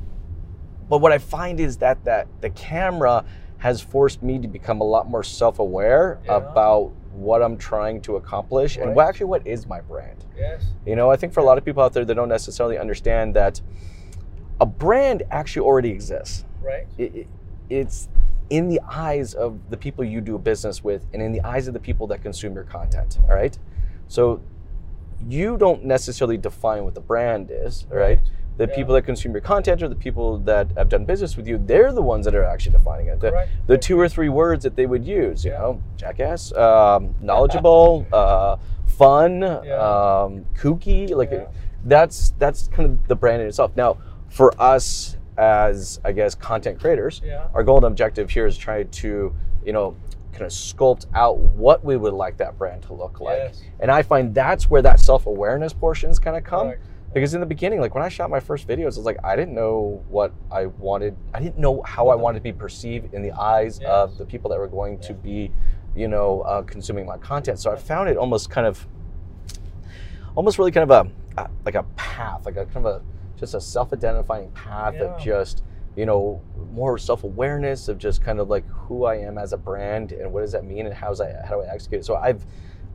but 0.89 0.99
what 0.99 1.11
I 1.11 1.19
find 1.19 1.59
is 1.59 1.79
that 1.79 2.05
that 2.05 2.29
the 2.43 2.51
camera 2.51 3.25
has 3.59 3.81
forced 3.81 4.23
me 4.23 4.39
to 4.39 4.47
become 4.47 4.81
a 4.81 4.85
lot 4.85 5.11
more 5.11 5.25
self-aware 5.25 6.21
Yeah. 6.27 6.37
about 6.37 6.93
what 7.17 7.43
I'm 7.43 7.57
trying 7.57 8.01
to 8.03 8.17
accomplish 8.17 8.77
and 8.77 8.95
what 8.95 9.09
actually 9.09 9.27
what 9.27 9.47
is 9.47 9.67
my 9.67 9.81
brand. 9.81 10.25
Yes. 10.37 10.65
You 10.85 10.97
know, 10.97 11.11
I 11.11 11.17
think 11.17 11.33
for 11.33 11.41
a 11.41 11.45
lot 11.45 11.59
of 11.59 11.65
people 11.65 11.83
out 11.83 11.93
there, 11.93 12.05
they 12.05 12.15
don't 12.15 12.29
necessarily 12.29 12.79
understand 12.79 13.35
that 13.35 13.61
a 14.61 14.67
brand 14.67 15.23
actually 15.31 15.67
already 15.67 15.91
exists. 15.91 16.45
Right. 16.63 16.87
It, 16.99 17.15
it- 17.15 17.29
it's 17.69 18.09
in 18.49 18.69
the 18.69 18.81
eyes 18.89 19.35
of 19.35 19.59
the 19.71 19.77
people 19.77 20.05
you 20.05 20.21
do 20.21 20.39
business 20.39 20.85
with 20.85 21.05
and 21.13 21.21
in 21.21 21.33
the 21.33 21.41
eyes 21.41 21.67
of 21.67 21.75
the 21.75 21.81
people 21.81 22.07
that 22.07 22.23
consume 22.23 22.55
your 22.55 22.63
content. 22.63 23.19
All 23.29 23.35
right. 23.35 23.59
So 24.07 24.41
you 25.27 25.57
don't 25.57 25.85
necessarily 25.85 26.37
define 26.37 26.85
what 26.85 26.95
the 26.95 27.01
brand 27.01 27.51
is, 27.51 27.87
all 27.91 27.97
right? 27.97 28.21
The 28.59 28.67
Yeah. 28.67 28.75
people 28.75 28.95
that 28.95 29.03
consume 29.03 29.33
your 29.33 29.41
content 29.43 29.83
or 29.83 29.89
the 29.89 29.95
people 29.95 30.39
that 30.39 30.69
have 30.77 30.89
done 30.89 31.05
business 31.05 31.37
with 31.37 31.47
you, 31.47 31.59
they're 31.59 31.93
the 31.93 32.03
ones 32.03 32.25
that 32.25 32.35
are 32.35 32.45
actually 32.45 32.73
defining 32.73 33.09
it. 33.09 33.21
The, 33.21 33.31
Correct. 33.31 33.51
the 33.67 33.77
two 33.79 34.01
or 34.01 34.09
three 34.09 34.29
words 34.31 34.65
that 34.65 34.77
they 34.77 34.87
would 34.87 35.05
use, 35.05 35.45
you 35.45 35.51
Yeah. 35.53 35.59
know, 35.59 35.81
jackass, 35.97 36.53
um, 36.57 37.15
knowledgeable, 37.21 38.07
uh, 38.13 38.57
fun, 38.87 39.43
um, 39.43 40.47
kooky, 40.55 41.15
like 41.15 41.31
that's 41.85 42.31
that's 42.39 42.69
kind 42.69 42.89
of 42.91 43.09
the 43.09 43.15
brand 43.15 43.43
in 43.43 43.49
itself. 43.49 43.73
Now, 43.77 43.99
for 44.29 44.53
us 44.61 45.17
as 45.39 46.01
I 46.05 46.13
guess 46.13 46.35
content 46.35 46.81
creators, 46.81 47.21
Yeah. 47.25 47.49
our 47.55 47.63
goal 47.63 47.77
and 47.77 47.85
objective 47.87 48.31
here 48.31 48.47
is 48.47 48.57
try 48.57 48.85
to, 48.85 49.35
you 49.65 49.73
know, 49.73 49.95
kind 50.33 50.45
of 50.47 50.51
sculpt 50.53 51.07
out 51.15 51.39
what 51.39 51.85
we 51.85 51.97
would 51.97 52.13
like 52.15 52.39
that 52.39 52.57
brand 52.59 52.83
to 52.83 52.95
look 52.95 53.21
like. 53.21 53.37
Yes. 53.39 53.63
And 53.81 53.91
I 53.91 54.03
find 54.03 54.35
that's 54.35 54.69
where 54.71 54.83
that 54.83 54.99
self-awareness 55.01 55.73
portions 55.75 56.19
kind 56.19 56.37
of 56.37 56.45
come. 56.45 56.69
Correct. 56.69 56.83
Because 57.17 57.33
in 57.33 57.41
the 57.41 57.47
beginning, 57.47 57.81
like 57.81 57.95
when 57.95 58.05
I 58.05 58.11
shot 58.11 58.29
my 58.29 58.41
first 58.41 58.69
videos, 58.69 58.81
it 58.81 58.85
was 58.85 58.99
like 58.99 59.17
I 59.25 59.37
didn't 59.37 59.55
know 59.55 60.05
what 60.11 60.35
I 60.53 60.67
wanted. 60.67 61.17
I 61.33 61.41
didn't 61.41 61.57
know 61.57 61.81
how 61.81 62.09
I 62.09 62.15
wanted 62.15 62.41
to 62.41 62.43
be 62.43 62.53
perceived 62.53 63.15
in 63.15 63.23
the 63.23 63.33
eyes 63.33 63.79
Yes. 63.81 63.89
of 63.89 64.19
the 64.19 64.27
people 64.27 64.51
that 64.51 64.59
were 64.59 64.69
going 64.69 64.99
to 64.99 65.15
be, 65.15 65.51
you 65.95 66.09
know, 66.09 66.43
uh, 66.43 66.61
consuming 66.61 67.07
my 67.07 67.17
content. 67.17 67.59
So 67.59 67.73
I 67.73 67.77
found 67.77 68.11
it 68.11 68.19
almost 68.19 68.51
kind 68.51 68.67
of, 68.67 68.87
almost 70.35 70.59
really 70.59 70.71
kind 70.73 70.91
of 70.91 71.07
a, 71.07 71.41
a 71.41 71.49
like 71.65 71.75
a 71.75 71.85
path, 71.97 72.45
like 72.45 72.59
a 72.59 72.67
kind 72.67 72.85
of 72.85 73.01
a 73.01 73.03
just 73.41 73.55
a 73.55 73.63
self-identifying 73.63 74.51
path 74.51 74.97
of 74.97 75.19
just 75.19 75.63
you 75.97 76.05
know 76.05 76.43
more 76.71 76.99
self-awareness 76.99 77.89
of 77.89 77.97
just 77.97 78.21
kind 78.21 78.41
of 78.41 78.51
like 78.51 78.67
who 78.69 79.07
I 79.07 79.17
am 79.17 79.39
as 79.39 79.55
a 79.55 79.57
brand 79.57 80.13
and 80.13 80.31
what 80.31 80.43
does 80.43 80.53
that 80.53 80.67
mean 80.67 80.85
and 80.85 80.95
how's 80.95 81.23
I 81.23 81.33
how 81.47 81.55
do 81.55 81.63
I 81.63 81.73
execute 81.73 82.03
it. 82.03 82.05
So 82.05 82.17
I've 82.17 82.45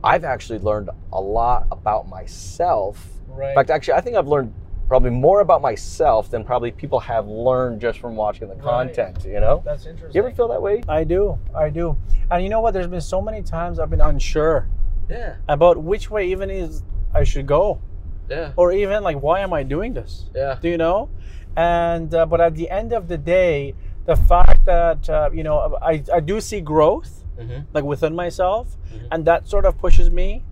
I've 0.04 0.24
actually 0.24 0.58
learned 0.58 0.90
a 1.12 1.20
lot 1.20 1.66
about 1.70 2.08
myself. 2.08 3.06
Right. 3.28 3.50
In 3.50 3.54
fact, 3.54 3.70
actually, 3.70 3.94
I 3.94 4.00
think 4.00 4.16
I've 4.16 4.28
learned 4.28 4.52
probably 4.88 5.10
more 5.10 5.40
about 5.40 5.62
myself 5.62 6.30
than 6.30 6.44
probably 6.44 6.70
people 6.70 7.00
have 7.00 7.26
learned 7.26 7.80
just 7.80 7.98
from 7.98 8.14
watching 8.16 8.48
the 8.48 8.54
Right. 8.56 8.62
content. 8.94 9.24
You 9.24 9.40
know, 9.40 9.62
That's 9.64 9.86
interesting. 9.86 10.20
you 10.20 10.26
ever 10.26 10.34
feel 10.34 10.48
that 10.48 10.60
way? 10.60 10.82
I 10.88 11.04
do. 11.04 11.38
I 11.54 11.70
do. 11.70 11.96
And 12.30 12.42
you 12.42 12.50
know 12.50 12.60
what? 12.60 12.74
There's 12.74 12.88
been 12.88 13.00
so 13.00 13.22
many 13.22 13.42
times 13.42 13.78
I've 13.78 13.90
been 13.90 14.00
unsure 14.02 14.68
Yeah, 15.08 15.36
about 15.48 15.78
which 15.78 16.10
way 16.10 16.26
even 16.30 16.50
is 16.50 16.82
I 17.14 17.24
should 17.24 17.46
go, 17.46 17.80
yeah, 18.28 18.52
or 18.56 18.72
even 18.72 19.02
like 19.02 19.20
why 19.22 19.40
am 19.40 19.52
I 19.52 19.62
doing 19.62 19.94
this? 19.94 20.26
yeah. 20.34 20.58
do 20.60 20.68
you 20.68 20.78
know 20.78 21.08
and 21.56 22.14
uh, 22.14 22.24
but 22.24 22.40
at 22.40 22.54
the 22.54 22.70
end 22.70 22.92
of 22.92 23.08
the 23.08 23.18
day 23.18 23.74
the 24.06 24.16
fact 24.16 24.64
that 24.64 25.08
uh, 25.10 25.28
you 25.34 25.42
know 25.42 25.76
I, 25.82 26.02
I 26.12 26.20
do 26.20 26.40
see 26.40 26.60
growth 26.62 27.21
Mm-hmm. 27.38 27.60
like 27.72 27.84
within 27.84 28.14
myself 28.14 28.76
Mhm. 28.94 29.00
and 29.10 29.24
that 29.24 29.48
sort 29.48 29.64
of 29.64 29.78
pushes 29.78 30.10
me 30.10 30.44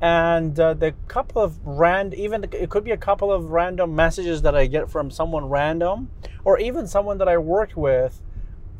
and 0.00 0.58
uh, 0.58 0.74
the 0.74 0.94
couple 1.06 1.40
of 1.42 1.58
rand 1.64 2.14
even 2.14 2.42
it 2.44 2.70
could 2.70 2.84
be 2.84 2.90
a 2.90 2.96
couple 2.96 3.30
of 3.32 3.50
random 3.50 3.94
messages 3.94 4.42
that 4.42 4.54
i 4.54 4.66
get 4.66 4.90
from 4.90 5.10
someone 5.10 5.48
random 5.48 6.08
or 6.44 6.58
even 6.58 6.86
someone 6.86 7.18
that 7.18 7.28
i 7.28 7.36
worked 7.36 7.76
with 7.76 8.20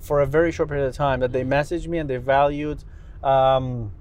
for 0.01 0.21
a 0.21 0.27
very 0.27 0.51
short 0.51 0.69
period 0.71 0.87
of 0.87 0.95
time 0.95 1.21
that 1.21 1.33
they 1.33 1.45
messaged 1.45 1.87
me 1.87 1.99
and 1.99 2.09
they 2.11 2.17
valued 2.17 2.83
um, 3.23 3.93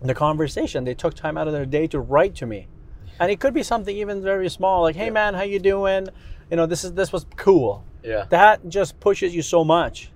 the 0.00 0.14
conversation 0.14 0.84
they 0.84 0.94
took 0.94 1.14
time 1.14 1.36
out 1.38 1.46
of 1.46 1.52
their 1.52 1.66
day 1.66 1.86
to 1.86 2.00
write 2.00 2.34
to 2.34 2.46
me 2.46 2.66
and 3.20 3.30
it 3.30 3.38
could 3.40 3.54
be 3.54 3.62
something 3.62 3.96
even 3.96 4.22
very 4.22 4.48
small 4.48 4.82
like 4.82 4.96
hey 4.96 5.06
Yeah. 5.06 5.10
man 5.12 5.34
how 5.34 5.42
you 5.42 5.58
doing 5.58 6.08
you 6.50 6.56
know 6.56 6.66
this 6.66 6.82
is 6.82 6.94
this 6.94 7.12
was 7.12 7.26
cool 7.36 7.84
Yeah. 8.02 8.24
that 8.30 8.68
just 8.68 8.98
pushes 9.00 9.34
you 9.34 9.42
so 9.42 9.62
much 9.64 10.10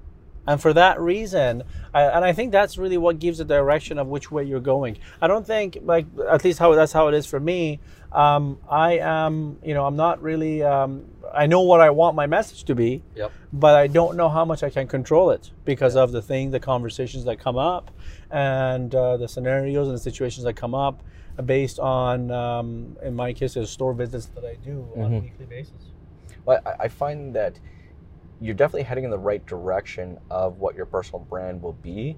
and 0.46 0.61
for 0.61 0.72
that 0.72 0.98
reason 1.00 1.62
I, 1.92 2.03
and 2.03 2.24
i 2.24 2.33
think 2.33 2.50
that's 2.53 2.79
really 2.79 2.96
what 2.98 3.18
gives 3.18 3.38
the 3.38 3.44
direction 3.44 3.98
of 3.98 4.07
which 4.09 4.31
way 4.31 4.42
you're 4.44 4.61
going. 4.61 4.98
I 5.20 5.26
don't 5.26 5.46
think 5.46 5.79
like 5.83 6.07
at 6.29 6.44
least 6.44 6.59
how 6.59 6.74
that's 6.74 6.92
how 6.92 7.09
it 7.09 7.14
is 7.14 7.26
for 7.26 7.38
me. 7.40 7.81
Um, 8.12 8.59
i 8.68 8.98
am 8.98 9.59
you 9.64 9.72
know 9.74 9.87
i'm 9.87 9.94
not 9.94 10.20
really 10.20 10.64
um, 10.64 11.05
i 11.33 11.46
know 11.46 11.61
what 11.61 11.81
i 11.81 11.90
want 11.90 12.16
my 12.16 12.26
message 12.26 12.64
to 12.64 12.74
be 12.74 13.03
Yep. 13.14 13.31
but 13.53 13.76
i 13.76 13.87
don't 13.87 14.16
know 14.16 14.29
how 14.29 14.44
much 14.44 14.64
i 14.64 14.70
can 14.70 14.88
control 14.88 15.31
it 15.31 15.53
because 15.64 15.94
of 15.94 16.11
the 16.11 16.20
thing 16.20 16.50
the 16.50 16.59
conversations 16.59 17.24
that 17.26 17.38
come 17.38 17.57
up 17.57 17.92
and 18.33 18.92
uh, 18.96 19.16
the 19.16 19.29
scenarios 19.29 19.87
and 19.87 19.96
the 19.96 20.00
situations 20.00 20.42
that 20.44 20.55
come 20.55 20.74
up 20.74 21.05
based 21.46 21.79
on 21.79 22.33
um, 22.33 22.96
in 23.00 23.14
my 23.14 23.33
case 23.33 23.55
the 23.55 23.64
store 23.64 23.94
visits 23.94 24.26
that 24.35 24.44
i 24.44 24.57
do 24.64 24.88
on 24.96 25.14
a 25.14 25.18
weekly 25.20 25.46
basis. 25.46 25.72
Well, 26.44 26.59
I, 26.66 26.85
I 26.85 26.88
find 26.88 27.33
that 27.37 27.61
you're 28.40 28.55
definitely 28.55 28.83
heading 28.85 29.05
in 29.05 29.11
the 29.11 29.18
right 29.18 29.44
direction 29.46 30.18
of 30.31 30.59
what 30.59 30.74
your 30.74 30.87
personal 30.87 31.20
brand 31.20 31.61
will 31.62 31.74
be 31.74 32.16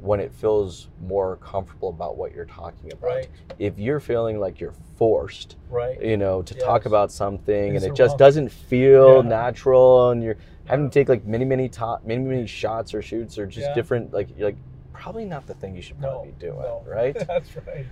when 0.00 0.18
it 0.20 0.32
feels 0.32 0.88
more 1.06 1.36
comfortable 1.36 1.88
about 1.88 2.16
what 2.16 2.34
you're 2.34 2.44
talking 2.44 2.92
about. 2.92 3.06
Right. 3.06 3.28
If 3.58 3.78
you're 3.78 4.00
feeling 4.00 4.40
like 4.40 4.60
you're 4.60 4.74
forced, 4.96 5.56
Right. 5.70 6.00
you 6.02 6.16
know, 6.16 6.42
to 6.42 6.54
talk 6.54 6.86
about 6.86 7.12
something 7.12 7.76
and 7.76 7.84
it 7.84 7.94
just 7.94 8.12
wrong- 8.12 8.18
doesn't 8.18 8.48
feel 8.50 9.22
Yeah. 9.22 9.28
natural 9.28 10.10
and 10.10 10.22
you're 10.22 10.36
having 10.64 10.90
to 10.90 10.92
take 10.92 11.08
like 11.08 11.24
many, 11.24 11.44
many 11.44 11.68
top, 11.68 12.04
many, 12.04 12.22
many 12.22 12.46
shots 12.46 12.94
or 12.94 13.00
shoots 13.02 13.38
or 13.38 13.46
just 13.46 13.68
Yeah. 13.68 13.74
different, 13.74 14.12
like, 14.12 14.28
you're 14.36 14.48
like, 14.48 14.56
probably 14.92 15.24
not 15.24 15.46
the 15.46 15.54
thing 15.54 15.74
you 15.76 15.82
should 15.82 16.00
No. 16.00 16.08
probably 16.10 16.32
be 16.32 16.46
doing, 16.46 16.58
no. 16.60 16.82
right? 16.86 17.14
That's 17.26 17.56
right. 17.66 17.86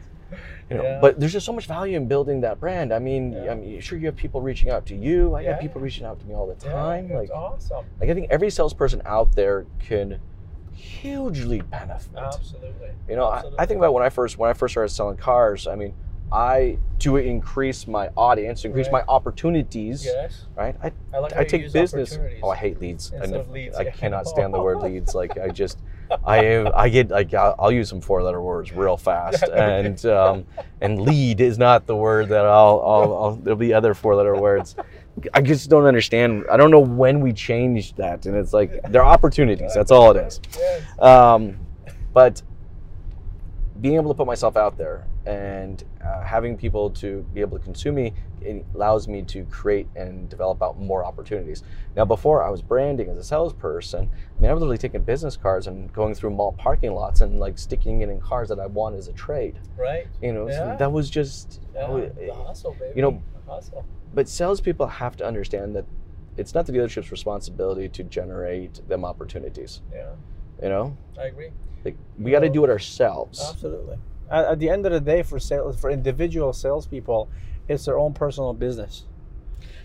You 0.71 0.77
know 0.77 0.83
Yeah. 0.83 0.99
but 1.01 1.19
there's 1.21 1.33
just 1.33 1.47
so 1.47 1.53
much 1.53 1.67
value 1.67 1.97
in 1.97 2.07
building 2.07 2.41
that 2.43 2.61
brand 2.61 2.93
i 2.93 2.99
mean 2.99 3.33
Yeah. 3.33 3.53
i 3.53 3.55
mean 3.55 3.81
sure 3.81 3.99
you 3.99 4.07
have 4.07 4.17
people 4.17 4.41
reaching 4.41 4.71
out 4.71 4.87
to 4.87 4.95
you 4.97 5.35
i 5.35 5.41
Yeah. 5.43 5.53
have 5.53 5.61
people 5.61 5.81
reaching 5.81 6.05
out 6.07 6.21
to 6.21 6.27
me 6.27 6.35
all 6.35 6.47
the 6.47 6.55
time 6.55 7.05
it's 7.07 7.15
like 7.15 7.31
awesome. 7.31 7.85
like 8.01 8.11
i 8.11 8.15
think 8.15 8.29
every 8.31 8.51
salesperson 8.51 9.03
out 9.05 9.35
there 9.35 9.67
can 9.79 10.21
hugely 10.73 11.61
benefit 11.61 12.11
Absolutely. 12.17 12.91
you 13.09 13.17
know 13.17 13.27
I, 13.27 13.43
I 13.59 13.67
think 13.67 13.79
about 13.79 13.93
when 13.93 14.03
i 14.03 14.09
first 14.09 14.39
when 14.39 14.49
i 14.51 14.53
first 14.55 14.73
started 14.73 14.89
selling 14.91 15.17
cars 15.17 15.67
i 15.67 15.75
mean 15.75 15.93
i 16.33 16.79
to 17.01 17.17
increase 17.17 17.87
my 17.87 18.09
audience 18.17 18.65
increase 18.65 18.87
Right. 18.87 19.05
my 19.07 19.13
opportunities 19.13 20.05
Yes. 20.05 20.47
right 20.57 20.75
i, 20.83 20.93
I 21.13 21.19
like 21.19 21.37
I 21.37 21.45
take 21.45 21.73
business 21.73 22.19
oh 22.43 22.51
i 22.51 22.57
hate 22.57 22.81
leads 22.81 23.13
I, 23.13 23.27
leads, 23.27 23.77
I 23.77 23.83
yeah. 23.83 23.91
cannot 23.91 24.27
stand 24.27 24.55
the 24.55 24.63
word 24.69 24.79
leads 24.79 25.15
like 25.15 25.37
i 25.39 25.49
just 25.49 25.79
I 26.25 26.71
I 26.75 26.89
get 26.89 27.11
like 27.11 27.33
I'll, 27.35 27.55
I'll 27.59 27.73
use 27.73 27.89
some 27.89 28.01
four 28.01 28.23
letter 28.23 28.41
words 28.41 28.73
real 28.73 28.97
fast 28.97 29.43
and 29.55 30.05
um, 30.07 30.47
and 30.81 31.03
lead 31.03 31.41
is 31.41 31.59
not 31.59 31.87
the 31.87 31.97
word 31.97 32.29
that 32.29 32.45
I'll, 32.45 32.83
I'll, 32.85 33.15
I'll 33.17 33.37
there'll 33.37 33.59
be 33.59 33.73
other 33.73 33.95
four 33.95 34.15
letter 34.15 34.37
words. 34.37 34.77
I 35.35 35.43
just 35.43 35.69
don't 35.69 35.85
understand. 35.87 36.45
I 36.51 36.57
don't 36.57 36.71
know 36.71 36.81
when 36.81 37.21
we 37.21 37.33
changed 37.33 37.97
that 37.97 38.27
and 38.27 38.37
it's 38.37 38.53
like 38.53 38.83
there 38.91 39.03
are 39.03 39.13
opportunities. 39.13 39.75
That's 39.75 39.91
all 39.91 40.17
it 40.17 40.17
is. 40.17 40.41
Um, 40.99 41.59
but 42.13 42.43
being 43.81 43.97
able 43.97 44.13
to 44.13 44.17
put 44.17 44.27
myself 44.27 44.57
out 44.57 44.77
there 44.77 45.07
and 45.31 45.85
uh, 46.05 46.23
having 46.23 46.57
people 46.57 46.91
to 46.91 47.25
be 47.35 47.41
able 47.41 47.59
to 47.59 47.65
consume 47.65 47.95
me 47.95 48.13
it 48.43 48.65
allows 48.75 49.07
me 49.07 49.21
to 49.23 49.45
create 49.45 49.87
and 49.97 50.29
develop 50.31 50.63
out 50.63 50.79
more 50.81 51.05
opportunities. 51.05 51.63
Now, 51.95 52.07
before 52.07 52.43
I 52.43 52.49
was 52.49 52.63
branding 52.63 53.11
as 53.11 53.19
a 53.19 53.23
salesperson, 53.23 54.09
I 54.09 54.41
mean, 54.41 54.51
I 54.51 54.55
was 54.55 54.63
literally 54.63 54.79
taking 54.79 55.03
business 55.03 55.37
cards 55.37 55.67
and 55.67 55.93
going 55.93 56.15
through 56.15 56.31
mall 56.31 56.53
parking 56.53 56.95
lots 56.95 57.21
and 57.21 57.39
like 57.39 57.59
sticking 57.59 58.01
it 58.01 58.09
in 58.09 58.19
cars 58.19 58.49
that 58.49 58.59
I 58.59 58.65
want 58.65 58.97
as 58.97 59.09
a 59.09 59.13
trade. 59.13 59.59
Right. 59.77 60.07
You 60.23 60.33
know, 60.33 60.49
so 60.49 60.75
that 60.79 60.91
was 60.91 61.11
just. 61.11 61.61
Yeah. 61.75 61.87
oh, 61.87 62.01
the 62.01 62.33
hustle, 62.35 62.73
baby. 62.81 62.95
you 62.97 63.03
know- 63.03 63.23
The 63.47 63.53
hustle. 63.53 63.85
but 64.15 64.27
salespeople 64.27 64.87
have 64.87 65.17
to 65.19 65.27
understand 65.27 65.77
that 65.77 65.85
it's 66.39 66.55
not 66.55 66.65
the 66.65 66.73
dealership's 66.73 67.11
responsibility 67.13 67.91
to 67.91 68.03
generate 68.05 68.81
them 68.89 69.05
opportunities. 69.05 69.83
Yeah. 69.93 70.13
You 70.63 70.69
know, 70.71 70.97
I 71.19 71.25
agree. 71.25 71.51
like 71.85 71.97
we 72.19 72.31
got 72.31 72.41
to 72.41 72.49
do 72.49 72.65
it 72.65 72.71
ourselves. 72.71 73.39
Absolutely. 73.53 73.99
At, 74.31 74.45
at 74.47 74.59
the 74.59 74.69
end 74.71 74.87
of 74.87 74.93
the 74.93 75.01
day, 75.01 75.23
for 75.23 75.39
sales, 75.39 75.77
for 75.81 75.91
individual 75.91 76.53
salespeople, 76.53 77.29
it's 77.69 77.85
their 77.85 77.99
own 77.99 78.13
personal 78.15 78.53
business. 78.53 79.05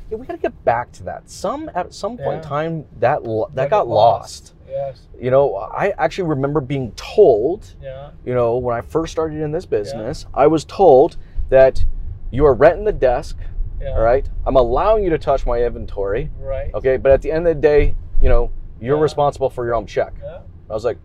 Yeah, 0.10 0.17
we 0.17 0.25
got 0.27 0.34
to 0.34 0.39
get 0.39 0.63
back 0.63 0.91
to 0.93 1.03
that. 1.03 1.29
Some 1.29 1.69
at 1.73 1.93
some 1.93 2.17
point 2.17 2.38
in 2.38 2.43
time 2.43 2.86
that 2.99 3.23
lo- 3.23 3.47
that 3.49 3.55
That 3.55 3.69
got 3.71 3.86
got 3.86 3.88
lost. 3.88 4.53
Yes. 4.69 5.01
You 5.19 5.31
know, 5.31 5.55
I 5.55 5.93
actually 5.97 6.27
remember 6.29 6.60
being 6.62 6.91
told, 6.91 7.73
Yeah. 7.81 8.12
you 8.25 8.34
know, 8.36 8.58
when 8.58 8.75
I 8.75 8.81
first 8.81 9.12
started 9.12 9.41
in 9.41 9.51
this 9.51 9.65
business, 9.65 10.25
I 10.34 10.47
was 10.47 10.63
told 10.65 11.17
that 11.49 11.86
you 12.31 12.45
are 12.45 12.53
renting 12.53 12.84
the 12.86 12.91
desk, 12.91 13.38
Yeah. 13.81 13.91
all 13.91 14.01
right? 14.01 14.27
I'm 14.45 14.55
allowing 14.58 15.03
you 15.03 15.10
to 15.12 15.17
touch 15.17 15.45
my 15.45 15.63
inventory, 15.63 16.29
Right. 16.39 16.73
okay? 16.73 16.97
But 16.97 17.12
at 17.13 17.21
the 17.21 17.31
end 17.31 17.47
of 17.47 17.55
the 17.55 17.62
day, 17.62 17.95
you 18.21 18.27
know, 18.29 18.51
you're 18.81 18.97
Yeah. 18.97 19.01
responsible 19.03 19.49
for 19.49 19.65
your 19.65 19.75
own 19.75 19.86
check. 19.86 20.13
Yeah. 20.21 20.39
I 20.69 20.73
was 20.73 20.84
like, 20.86 20.97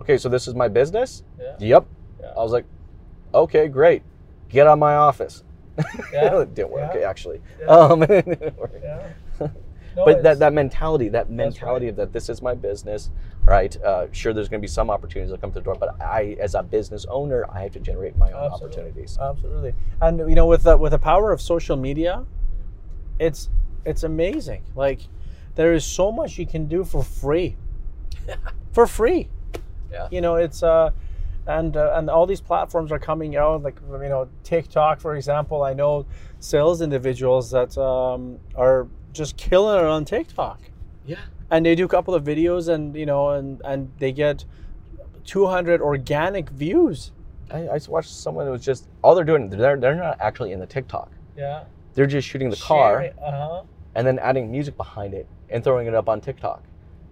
okay, 0.00 0.16
so 0.16 0.28
this 0.28 0.48
is 0.48 0.54
my 0.54 0.68
business? 0.68 1.22
Yeah. 1.38 1.54
Yep. 1.58 1.84
I 2.36 2.42
was 2.42 2.52
like, 2.52 2.66
okay, 3.32 3.68
great. 3.68 4.02
Get 4.48 4.66
out 4.66 4.74
of 4.74 4.78
my 4.78 4.94
office. 4.94 5.42
Yeah. 6.12 6.40
it 6.40 6.54
didn't 6.54 6.70
work, 6.70 6.92
Yeah. 6.94 7.08
actually. 7.08 7.40
Yeah. 7.60 7.66
Um, 7.66 8.00
didn't 8.06 8.56
work. 8.56 8.72
Yeah. 8.82 9.08
No, 9.96 10.04
but 10.04 10.24
that, 10.24 10.40
that 10.40 10.52
mentality, 10.52 11.08
that 11.10 11.30
mentality 11.30 11.86
right. 11.86 11.90
of 11.90 11.96
that 11.98 12.12
this 12.12 12.28
is 12.28 12.42
my 12.42 12.52
business, 12.52 13.10
right? 13.44 13.80
Uh, 13.80 14.08
sure, 14.10 14.32
there's 14.32 14.48
going 14.48 14.60
to 14.60 14.64
be 14.64 14.66
some 14.66 14.90
opportunities 14.90 15.30
that 15.30 15.40
come 15.40 15.52
to 15.52 15.60
the 15.60 15.64
door, 15.64 15.76
but 15.78 16.00
I, 16.02 16.36
as 16.40 16.56
a 16.56 16.64
business 16.64 17.06
owner, 17.08 17.46
I 17.48 17.62
have 17.62 17.72
to 17.74 17.78
generate 17.78 18.16
my 18.16 18.32
own 18.32 18.50
Absolutely. 18.50 18.66
opportunities. 18.66 19.18
Absolutely. 19.20 19.74
And 20.02 20.18
you 20.18 20.34
know, 20.34 20.46
with 20.46 20.64
the 20.64 20.76
with 20.76 20.90
the 20.90 20.98
power 20.98 21.30
of 21.30 21.40
social 21.40 21.76
media, 21.76 22.24
it's 23.20 23.50
it's 23.84 24.02
amazing. 24.02 24.64
Like 24.74 25.00
there 25.54 25.72
is 25.72 25.84
so 25.84 26.10
much 26.10 26.38
you 26.38 26.46
can 26.46 26.66
do 26.66 26.82
for 26.82 27.04
free. 27.04 27.56
for 28.72 28.88
free. 28.88 29.28
Yeah. 29.92 30.08
You 30.10 30.20
know, 30.20 30.34
it's 30.34 30.64
uh 30.64 30.90
and 31.46 31.76
uh, 31.76 31.92
and 31.96 32.08
all 32.08 32.26
these 32.26 32.40
platforms 32.40 32.90
are 32.92 32.98
coming 32.98 33.36
out 33.36 33.62
like 33.62 33.76
you 33.90 34.08
know 34.08 34.28
TikTok 34.44 35.00
for 35.00 35.16
example. 35.16 35.62
I 35.62 35.74
know 35.74 36.06
sales 36.40 36.80
individuals 36.80 37.50
that 37.50 37.76
um, 37.78 38.38
are 38.56 38.86
just 39.12 39.36
killing 39.36 39.78
it 39.78 39.84
on 39.86 40.04
TikTok. 40.04 40.60
Yeah. 41.06 41.16
And 41.50 41.64
they 41.66 41.74
do 41.74 41.84
a 41.84 41.88
couple 41.88 42.14
of 42.14 42.24
videos 42.24 42.68
and 42.68 42.94
you 42.96 43.06
know 43.06 43.30
and 43.30 43.60
and 43.64 43.90
they 43.98 44.12
get 44.12 44.44
200 45.24 45.80
organic 45.80 46.50
views. 46.50 47.12
I, 47.50 47.68
I 47.68 47.78
watched 47.88 48.10
someone 48.10 48.46
that 48.46 48.52
was 48.52 48.64
just 48.64 48.88
all 49.02 49.14
they're 49.14 49.24
doing. 49.24 49.48
They're 49.50 49.76
they're 49.76 49.94
not 49.94 50.16
actually 50.20 50.52
in 50.52 50.60
the 50.60 50.66
TikTok. 50.66 51.10
Yeah. 51.36 51.64
They're 51.94 52.06
just 52.06 52.26
shooting 52.26 52.50
the 52.50 52.56
car 52.56 53.10
Uh 53.22 53.30
huh. 53.30 53.62
and 53.94 54.06
then 54.06 54.18
adding 54.18 54.50
music 54.50 54.76
behind 54.76 55.14
it 55.14 55.26
and 55.50 55.62
throwing 55.62 55.86
it 55.86 55.94
up 55.94 56.08
on 56.08 56.20
TikTok. 56.20 56.62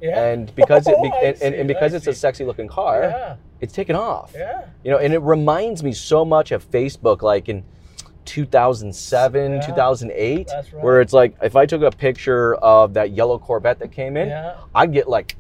Yeah. 0.03 0.25
And 0.27 0.55
because 0.57 0.87
it 0.89 0.97
be, 1.01 1.09
Oh, 1.15 1.21
and, 1.27 1.41
and, 1.41 1.55
and 1.55 1.69
because 1.69 1.95
it's 1.95 2.07
a 2.09 2.13
sexy 2.15 2.45
looking 2.45 2.67
car, 2.69 3.03
yeah. 3.05 3.37
it's 3.61 3.73
taken 3.73 3.95
off. 3.97 4.33
Yeah. 4.35 4.67
You 4.85 4.91
know, 4.91 4.99
and 4.99 5.15
it 5.15 5.21
reminds 5.21 5.83
me 5.85 5.93
so 5.93 6.25
much 6.25 6.51
of 6.51 6.69
Facebook, 6.71 7.23
like 7.23 7.49
in 7.49 7.63
2007, 8.25 9.53
Yeah. 9.55 9.61
2008, 9.61 10.47
That's 10.49 10.73
right. 10.73 10.83
where 10.83 11.01
it's 11.01 11.13
like 11.13 11.37
if 11.43 11.55
I 11.57 11.67
took 11.67 11.83
a 11.83 11.91
picture 11.91 12.55
of 12.57 12.95
that 12.95 13.13
yellow 13.13 13.39
Corvette 13.39 13.79
that 13.79 13.93
came 13.93 14.17
in, 14.17 14.29
Yeah. 14.29 14.57
I'd 14.75 14.93
get 14.93 15.09
like, 15.09 15.37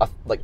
a, 0.00 0.08
like 0.26 0.40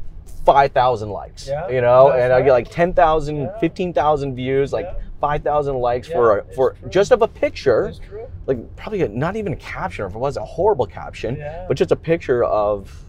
5,000 0.47 1.11
likes. 1.11 1.49
Yeah, 1.49 1.69
You 1.69 1.81
know, 1.81 2.13
and 2.13 2.33
I 2.33 2.41
get 2.43 2.53
like 2.53 2.71
10,000, 2.71 3.37
Yeah. 3.37 3.59
15,000 3.59 4.35
views, 4.37 4.73
like 4.73 4.87
Yeah. 4.87 4.95
5,000 5.21 5.77
likes 5.77 6.09
Yeah, 6.09 6.15
for 6.15 6.39
it's 6.39 6.55
for 6.55 6.73
true. 6.75 6.89
just 6.91 7.11
of 7.11 7.23
a 7.23 7.29
picture, 7.29 7.93
true. 8.09 8.27
like 8.47 8.77
probably 8.77 9.03
a, 9.03 9.09
not 9.09 9.35
even 9.35 9.53
a 9.53 9.57
caption, 9.57 10.05
or 10.05 10.09
if 10.09 10.15
it 10.15 10.19
was 10.19 10.37
a 10.37 10.45
horrible 10.45 10.87
caption, 10.87 11.37
Yeah. 11.37 11.65
but 11.67 11.77
just 11.77 11.91
a 11.91 11.97
picture 11.97 12.45
of 12.45 13.05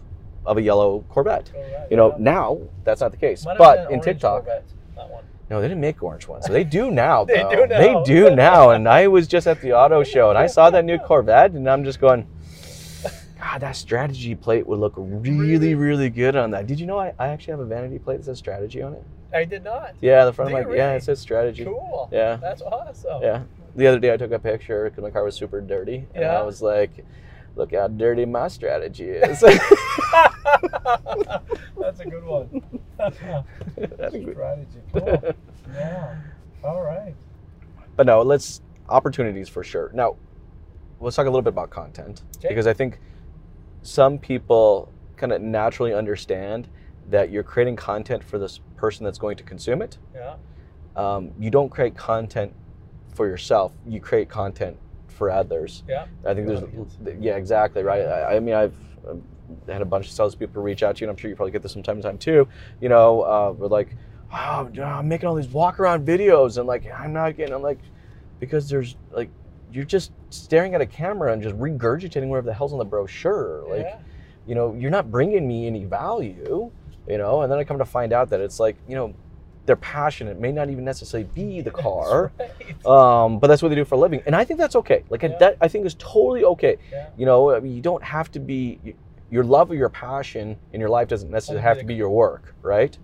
of 0.50 0.58
a 0.58 0.62
yellow 0.62 1.06
Corvette. 1.10 1.52
Oh, 1.56 1.60
Correct, 1.60 1.92
You 1.92 1.98
know, 1.98 2.10
yeah. 2.12 2.16
now 2.20 2.60
that's 2.84 3.02
not 3.02 3.12
the 3.12 3.18
case. 3.18 3.46
Might 3.46 3.58
But 3.58 3.92
in 3.92 4.02
TikTok, 4.02 4.46
Corvette, 4.46 4.66
no, 5.50 5.62
they 5.62 5.68
didn't 5.68 5.82
make 5.82 6.02
orange 6.04 6.28
ones. 6.28 6.46
So 6.46 6.54
they 6.58 6.64
do 6.64 6.92
now. 6.92 7.24
They 7.26 7.38
though. 7.44 7.50
do 7.52 7.68
now. 7.68 7.78
They 7.80 8.04
do 8.04 8.36
now. 8.36 8.70
And 8.72 8.88
I 8.88 9.08
was 9.08 9.28
just 9.28 9.48
at 9.48 9.62
the 9.62 9.74
auto 9.74 10.04
show 10.04 10.30
and 10.30 10.38
I 10.38 10.48
saw 10.48 10.70
that 10.70 10.86
new 10.86 10.98
Corvette 10.98 11.52
and 11.52 11.70
I'm 11.70 11.84
just 11.84 12.00
going, 12.00 12.28
God, 13.40 13.62
that 13.62 13.76
strategy 13.76 14.36
plate 14.36 14.68
would 14.68 14.80
look 14.80 14.94
really, 14.98 15.74
really 15.76 16.10
good 16.10 16.36
on 16.36 16.52
that. 16.52 16.68
Did 16.68 16.80
you 16.80 16.86
know 16.88 17.00
I, 17.00 17.14
I 17.18 17.30
actually 17.30 17.52
have 17.52 17.60
a 17.62 17.66
vanity 17.66 18.00
plate 18.00 18.18
that 18.18 18.26
says 18.26 18.38
strategy 18.38 18.82
on 18.82 18.94
it? 18.94 19.04
I 19.34 19.46
did 19.46 19.64
not. 19.64 19.94
Yeah, 20.02 20.26
the 20.26 20.34
front 20.34 20.50
Do 20.52 20.58
of 20.58 20.68
my 20.68 20.76
yeah, 20.76 20.94
it 20.94 21.04
says 21.04 21.20
strategy. 21.20 21.64
Cool. 21.64 22.10
Yeah. 22.12 22.36
That's 22.38 22.64
awesome. 22.64 23.22
Yeah. 23.22 23.44
The 23.76 23.86
other 23.88 24.00
day 24.00 24.12
I 24.12 24.18
took 24.18 24.32
a 24.32 24.40
picture 24.40 24.90
because 24.90 25.04
my 25.04 25.12
car 25.12 25.24
was 25.24 25.36
super 25.36 25.62
dirty 25.62 26.08
and 26.16 26.24
Yeah. 26.24 26.40
I 26.40 26.42
was 26.42 26.62
like, 26.64 27.06
look 27.60 27.74
how 27.76 27.88
dirty 27.89 28.26
my 28.26 28.48
strategy 28.48 29.10
is. 29.10 29.41
That's 29.41 29.60
a 32.00 32.06
good 32.10 32.24
one. 32.24 32.63
That's 32.98 33.19
a 33.22 33.45
good- 34.19 34.34
Strategy. 34.34 34.80
Cool. 34.93 35.36
Yeah. 35.74 36.15
All 36.63 36.82
right. 36.84 37.13
but 37.95 38.06
no, 38.08 38.22
let's 38.22 38.62
opportunities 38.89 39.48
for 39.50 39.63
sure. 39.63 39.91
Now, 39.93 40.15
let's 41.00 41.15
talk 41.15 41.26
a 41.26 41.30
little 41.30 41.41
bit 41.43 41.54
about 41.54 41.69
content 41.69 42.24
Okay. 42.38 42.48
because 42.50 42.67
I 42.67 42.74
think 42.74 43.00
some 43.82 44.17
people 44.17 44.91
kind 45.15 45.32
of 45.32 45.41
naturally 45.41 45.93
understand 45.93 46.67
that 47.10 47.30
you're 47.30 47.43
creating 47.43 47.76
content 47.76 48.24
for 48.24 48.38
this 48.39 48.60
person 48.78 49.04
that's 49.04 49.17
going 49.17 49.38
to 49.38 49.43
consume 49.43 49.82
it. 49.82 49.98
Yeah. 50.13 50.36
Um, 50.95 51.32
you 51.39 51.50
don't 51.52 51.69
create 51.69 51.95
content 51.95 52.54
for 53.13 53.28
yourself. 53.28 53.72
You 53.88 54.00
create 54.02 54.30
content 54.30 54.78
for 55.20 55.30
others. 55.30 55.84
Yeah. 55.88 56.08
I 56.26 56.34
think 56.34 56.48
there's, 56.48 56.64
yeah, 57.20 57.36
exactly 57.36 57.84
right. 57.84 58.02
I, 58.02 58.38
I 58.38 58.40
mean, 58.40 58.56
I've 58.56 58.74
um, 59.08 59.22
had 59.68 59.84
a 59.84 59.86
bunch 59.86 60.08
of 60.08 60.12
salespeople 60.14 60.64
reach 60.64 60.82
out 60.82 60.96
to 60.96 61.02
you, 61.02 61.08
and 61.08 61.16
I'm 61.16 61.22
sure 61.22 61.30
you 61.30 61.36
probably 61.36 61.52
get 61.52 61.62
this 61.62 61.74
from 61.74 61.84
time 61.84 61.98
to 61.98 62.02
time 62.02 62.18
too. 62.18 62.48
You 62.82 62.90
know, 62.90 63.22
uh, 63.22 63.54
we're 63.56 63.68
like, 63.68 63.96
oh, 64.34 64.72
I'm 64.82 65.08
making 65.08 65.28
all 65.28 65.36
these 65.36 65.50
walk 65.50 65.80
around 65.80 66.08
videos, 66.08 66.58
and 66.58 66.66
like, 66.66 66.90
I'm 66.92 67.14
not 67.14 67.38
getting. 67.38 67.54
I'm 67.54 67.62
like, 67.62 67.80
because 68.40 68.68
there's 68.68 68.96
like, 69.12 69.30
you're 69.72 69.86
just 69.86 70.12
staring 70.32 70.74
at 70.74 70.82
a 70.82 70.86
camera 70.86 71.34
and 71.34 71.44
just 71.44 71.56
regurgitating 71.58 72.30
whatever 72.30 72.48
the 72.48 72.54
hell's 72.54 72.74
on 72.74 72.80
the 72.80 72.86
brochure. 72.86 73.66
Like, 73.70 73.82
yeah. 73.82 74.00
you 74.48 74.56
know, 74.56 74.74
you're 74.74 74.90
not 74.90 75.12
bringing 75.12 75.48
me 75.48 75.68
any 75.68 75.84
value. 75.84 76.72
You 77.08 77.18
know, 77.18 77.42
and 77.42 77.52
then 77.52 77.58
I 77.58 77.64
come 77.64 77.80
to 77.80 77.86
find 77.86 78.14
out 78.14 78.30
that 78.30 78.40
it's 78.40 78.60
like, 78.60 78.76
you 78.88 78.96
know, 78.96 79.16
they're 79.65 79.76
passionate. 79.76 80.32
It 80.32 80.39
may 80.39 80.52
not 80.52 80.69
even 80.69 80.84
necessarily 80.84 81.30
be 81.34 81.62
the 81.62 81.72
car. 81.86 82.32
That's 82.38 82.54
right. 82.86 82.86
Um, 82.86 83.39
but 83.39 83.48
that's 83.48 83.62
what 83.62 83.69
they 83.69 83.76
do 83.76 83.86
for 83.86 83.95
a 83.95 84.00
living, 84.00 84.22
and 84.26 84.36
I 84.36 84.43
think 84.45 84.60
that's 84.60 84.76
okay. 84.78 85.04
Like 85.10 85.22
Yeah. 85.24 85.38
that, 85.39 85.58
I 85.62 85.67
think 85.67 85.86
is 85.86 85.95
totally 85.95 86.43
okay. 86.43 86.78
Yeah. 86.91 87.10
You 87.17 87.26
know, 87.26 87.52
I 87.56 87.60
mean, 87.60 87.76
you 87.76 87.82
don't 87.82 88.04
have 88.04 88.32
to 88.32 88.39
be. 88.39 88.95
your 89.32 89.43
love 89.43 89.69
or 89.69 89.76
your 89.76 89.89
passion 89.89 90.58
in 90.74 90.80
your 90.80 90.89
life 90.89 91.08
doesn't 91.08 91.30
necessarily 91.30 91.62
have 91.62 91.78
to 91.78 91.86
be 91.86 91.93
your 91.93 92.10
work, 92.10 92.56
right? 92.63 92.98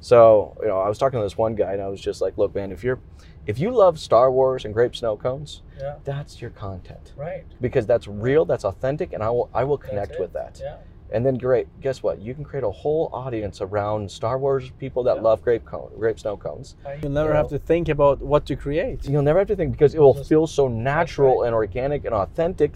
So, 0.00 0.54
you 0.60 0.66
know, 0.68 0.78
I 0.80 0.88
was 0.88 0.98
talking 0.98 1.18
to 1.18 1.24
this 1.24 1.38
one 1.38 1.54
guy 1.54 1.72
and 1.72 1.80
I 1.80 1.88
was 1.88 2.00
just 2.00 2.20
like, 2.20 2.36
look, 2.36 2.54
man, 2.54 2.72
if 2.72 2.84
you're 2.84 2.98
if 3.46 3.58
you 3.58 3.70
love 3.70 3.98
Star 3.98 4.30
Wars 4.30 4.64
and 4.66 4.74
grape 4.74 4.94
snow 4.94 5.16
cones, 5.16 5.62
Yeah. 5.80 5.94
that's 6.04 6.40
your 6.42 6.50
content. 6.50 7.12
Right. 7.16 7.44
Because 7.60 7.86
that's 7.86 8.06
real, 8.06 8.44
that's 8.44 8.64
authentic, 8.64 9.12
and 9.14 9.22
I 9.22 9.30
will 9.30 9.48
I 9.54 9.64
will 9.64 9.78
connect 9.78 10.20
with 10.20 10.32
that. 10.34 10.60
Yeah. 10.62 10.76
And 11.12 11.26
then 11.26 11.34
great, 11.36 11.68
guess 11.82 12.02
what? 12.02 12.20
You 12.20 12.34
can 12.34 12.42
create 12.42 12.64
a 12.64 12.70
whole 12.70 13.10
audience 13.12 13.60
around 13.60 14.10
Star 14.10 14.38
Wars 14.38 14.70
people 14.78 15.02
that 15.04 15.16
Yeah. 15.16 15.22
love 15.22 15.42
grape 15.42 15.64
cone, 15.66 15.90
grape 15.98 16.18
snow 16.18 16.38
cones. 16.38 16.74
You'll 17.02 17.12
never 17.12 17.28
You 17.30 17.34
have 17.36 17.48
to 17.48 17.58
think 17.58 17.90
about 17.90 18.22
what 18.22 18.46
to 18.46 18.56
create. 18.56 19.06
You'll 19.06 19.22
never 19.22 19.38
have 19.38 19.48
to 19.48 19.56
think 19.56 19.72
because 19.72 19.94
it 19.94 20.00
will 20.00 20.14
Just- 20.14 20.28
feel 20.30 20.46
so 20.46 20.68
natural 20.68 21.40
right. 21.40 21.46
and 21.48 21.54
organic 21.54 22.06
and 22.06 22.14
authentic. 22.14 22.72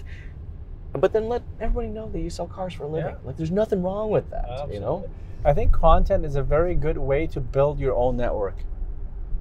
But 0.92 1.12
then 1.14 1.28
let 1.28 1.42
everybody 1.60 1.88
know 1.88 2.08
that 2.10 2.20
you 2.20 2.28
sell 2.30 2.46
cars 2.46 2.74
for 2.74 2.84
a 2.84 2.88
living. 2.88 3.12
Yeah. 3.12 3.26
Like 3.26 3.36
there's 3.38 3.50
nothing 3.50 3.82
wrong 3.82 4.10
with 4.10 4.28
that, 4.30 4.70
you 4.72 4.80
know? 4.80 5.04
I 5.44 5.54
think 5.54 5.72
content 5.72 6.24
is 6.26 6.36
a 6.36 6.42
very 6.42 6.74
good 6.74 6.98
way 6.98 7.26
to 7.28 7.40
build 7.40 7.78
your 7.78 7.94
own 7.94 8.16
network 8.18 8.56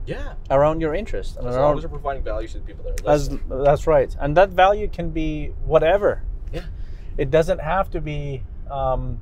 Yeah. 0.06 0.34
around 0.50 0.80
your 0.80 0.94
interest 0.94 1.36
and 1.38 1.48
As 1.48 1.56
around 1.56 1.64
long 1.66 1.78
as 1.78 1.84
you're 1.84 1.90
providing 1.90 2.24
value 2.24 2.48
to 2.48 2.60
the 2.60 2.64
people 2.64 2.84
that 2.86 3.02
are 3.02 3.14
listening. 3.14 3.42
As, 3.52 3.64
that's 3.66 3.88
right, 3.88 4.16
and 4.22 4.38
that 4.38 4.50
value 4.52 4.88
can 4.88 5.10
be 5.10 5.54
whatever. 5.66 6.22
Yeah. 6.54 6.62
It 7.18 7.30
doesn't 7.32 7.60
have 7.60 7.90
to 7.92 8.00
be 8.02 8.44
um, 8.70 9.20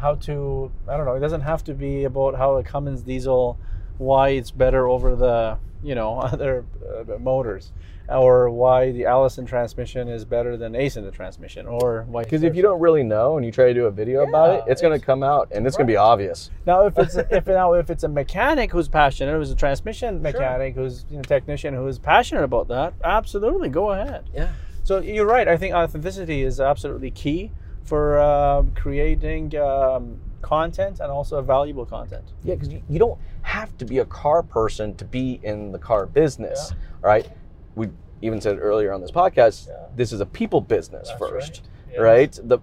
how 0.00 0.14
to. 0.16 0.70
I 0.88 0.96
don't 0.96 1.06
know. 1.06 1.14
It 1.14 1.20
doesn't 1.20 1.42
have 1.42 1.64
to 1.64 1.74
be 1.74 2.04
about 2.04 2.36
how 2.36 2.56
a 2.56 2.62
Cummins 2.62 3.02
diesel, 3.02 3.58
why 3.98 4.30
it's 4.30 4.50
better 4.50 4.88
over 4.88 5.14
the 5.14 5.58
you 5.82 5.94
know 5.94 6.18
other 6.20 6.64
uh, 6.88 7.18
motors, 7.18 7.72
or 8.08 8.50
why 8.50 8.92
the 8.92 9.06
Allison 9.06 9.46
transmission 9.46 10.08
is 10.08 10.24
better 10.24 10.56
than 10.56 10.72
Aisin 10.72 11.04
the 11.04 11.10
transmission, 11.10 11.66
or 11.66 12.04
why. 12.08 12.24
Because 12.24 12.42
if 12.42 12.56
you 12.56 12.62
don't 12.62 12.80
really 12.80 13.02
know 13.02 13.36
and 13.36 13.44
you 13.44 13.52
try 13.52 13.66
to 13.66 13.74
do 13.74 13.86
a 13.86 13.90
video 13.90 14.26
about 14.26 14.54
it, 14.54 14.64
Yeah, 14.66 14.72
it's 14.72 14.80
going 14.80 14.98
to 14.98 15.04
come 15.04 15.22
out 15.22 15.48
and 15.52 15.66
it's 15.66 15.76
going 15.76 15.86
to 15.86 15.92
be 15.92 15.96
obvious. 15.96 16.50
Now, 16.66 16.86
if 16.86 16.98
it's 16.98 17.16
if 17.30 17.46
now 17.46 17.74
if 17.74 17.90
it's 17.90 18.04
a 18.04 18.08
mechanic 18.08 18.72
who's 18.72 18.88
passionate, 18.88 19.32
who's 19.36 19.50
a 19.50 19.56
transmission 19.56 20.22
mechanic, 20.22 20.74
who's 20.74 21.04
you 21.10 21.16
know, 21.16 21.22
technician 21.22 21.74
who's 21.74 21.98
passionate 21.98 22.44
about 22.44 22.68
that, 22.68 22.94
absolutely 23.04 23.68
go 23.68 23.92
ahead. 23.92 24.28
Yeah. 24.34 24.52
So 24.82 25.00
you're 25.00 25.26
right. 25.26 25.46
I 25.46 25.56
think 25.56 25.74
authenticity 25.74 26.42
is 26.42 26.60
absolutely 26.60 27.10
key 27.10 27.52
for 27.90 28.20
uh, 28.20 28.62
creating 28.76 29.56
um, 29.56 30.16
content 30.42 31.00
and 31.00 31.10
also 31.10 31.42
valuable 31.42 31.84
content. 31.84 32.24
Yeah, 32.44 32.54
because 32.54 32.68
you, 32.68 32.80
you 32.88 33.00
don't 33.00 33.18
have 33.42 33.76
to 33.78 33.84
be 33.84 33.98
a 33.98 34.04
car 34.04 34.44
person 34.44 34.94
to 34.94 35.04
be 35.04 35.40
in 35.42 35.72
the 35.72 35.78
car 35.78 36.06
business, 36.06 36.72
right? 37.02 37.28
We 37.74 37.88
even 38.22 38.40
said 38.40 38.58
earlier 38.60 38.92
on 38.92 39.00
this 39.00 39.10
podcast, 39.10 39.66
Yeah. 39.66 39.86
this 39.96 40.12
is 40.12 40.20
a 40.20 40.26
people 40.26 40.60
business 40.60 41.08
That's 41.08 41.18
first, 41.18 41.62
right. 41.90 42.00
Right? 42.00 42.38
The 42.44 42.58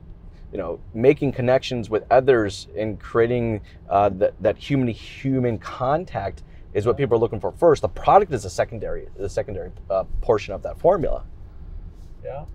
you 0.53 0.57
know 0.57 0.79
making 0.93 1.33
connections 1.33 1.89
with 1.89 2.05
others 2.09 2.69
and 2.77 2.97
creating 2.97 3.59
uh, 3.89 4.07
that 4.21 4.33
that 4.39 4.57
human 4.57 4.87
human 4.87 5.57
contact 5.59 6.43
is 6.73 6.85
what 6.85 6.95
people 6.95 7.17
are 7.17 7.19
looking 7.19 7.41
for 7.41 7.51
first. 7.51 7.81
The 7.81 7.89
product 7.89 8.31
is 8.33 8.45
a 8.45 8.49
secondary 8.49 9.09
the 9.17 9.27
secondary 9.27 9.71
uh, 9.89 10.05
portion 10.21 10.53
of 10.53 10.63
that 10.63 10.79
formula. 10.79 11.25
Yeah. 12.23 12.45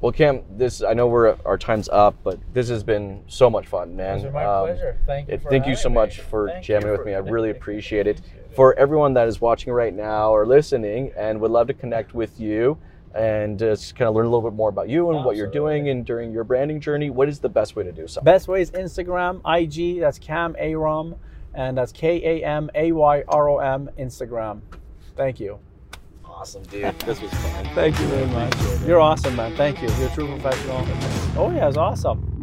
Well, 0.00 0.12
Cam, 0.12 0.42
this 0.56 0.82
I 0.82 0.92
know 0.94 1.08
we're 1.08 1.36
our 1.44 1.58
time's 1.58 1.88
up, 1.88 2.14
but 2.22 2.38
this 2.52 2.68
has 2.68 2.84
been 2.84 3.24
so 3.26 3.50
much 3.50 3.66
fun, 3.66 3.96
man. 3.96 4.24
Are 4.24 4.30
my 4.30 4.44
Um, 4.44 4.66
pleasure. 4.66 4.96
Thank 5.06 5.28
you. 5.28 5.38
thank 5.38 5.66
you 5.66 5.74
so 5.74 5.88
me. 5.88 5.96
much 5.96 6.20
for 6.20 6.48
Thank 6.48 6.64
jamming 6.64 6.90
with 6.90 7.00
for- 7.00 7.06
me. 7.06 7.14
I 7.14 7.18
really 7.18 7.50
appreciate 7.50 8.06
it. 8.06 8.18
Appreciate 8.20 8.44
it. 8.50 8.54
For 8.54 8.74
everyone 8.78 9.14
that 9.14 9.26
is 9.26 9.40
watching 9.40 9.72
right 9.72 9.92
now 9.94 10.30
or 10.30 10.46
listening 10.46 11.12
and 11.16 11.40
would 11.40 11.50
love 11.50 11.66
to 11.66 11.74
connect 11.74 12.14
with 12.14 12.38
you 12.40 12.78
and 13.14 13.58
just 13.58 13.96
kind 13.96 14.08
of 14.08 14.14
learn 14.14 14.26
a 14.26 14.28
little 14.28 14.48
bit 14.48 14.54
more 14.56 14.68
about 14.68 14.88
you 14.88 15.10
and 15.10 15.24
what 15.24 15.34
you're 15.36 15.50
doing 15.50 15.88
and 15.88 16.04
during 16.06 16.30
your 16.30 16.44
branding 16.44 16.78
journey, 16.80 17.10
what 17.10 17.28
is 17.28 17.40
the 17.40 17.48
best 17.48 17.74
way 17.74 17.82
to 17.82 17.90
do 17.92 18.06
so? 18.06 18.20
Best 18.20 18.46
way 18.46 18.60
is 18.60 18.70
Instagram, 18.70 19.40
IG. 19.44 19.98
That's 20.00 20.18
Cam 20.20 20.54
Ayrom, 20.54 21.16
and 21.54 21.76
that's 21.76 21.90
K 21.90 22.40
A 22.40 22.44
M 22.44 22.70
A 22.76 22.92
Y 22.92 23.24
R 23.26 23.48
O 23.48 23.58
M 23.58 23.90
Instagram. 23.98 24.60
Thank 25.16 25.40
you. 25.40 25.58
Awesome, 26.38 26.62
dude. 26.64 26.96
This 27.04 27.20
was 27.20 27.32
fun. 27.32 27.64
Thank 27.74 27.98
you 27.98 28.06
very 28.06 28.26
much. 28.26 28.54
You're 28.86 29.00
awesome, 29.00 29.34
man. 29.34 29.56
Thank 29.56 29.82
you. 29.82 29.88
You're 29.98 30.08
a 30.08 30.14
true 30.14 30.28
professional. 30.38 30.86
Oh 31.36 31.50
yeah, 31.52 31.66
it's 31.66 31.76
awesome. 31.76 32.37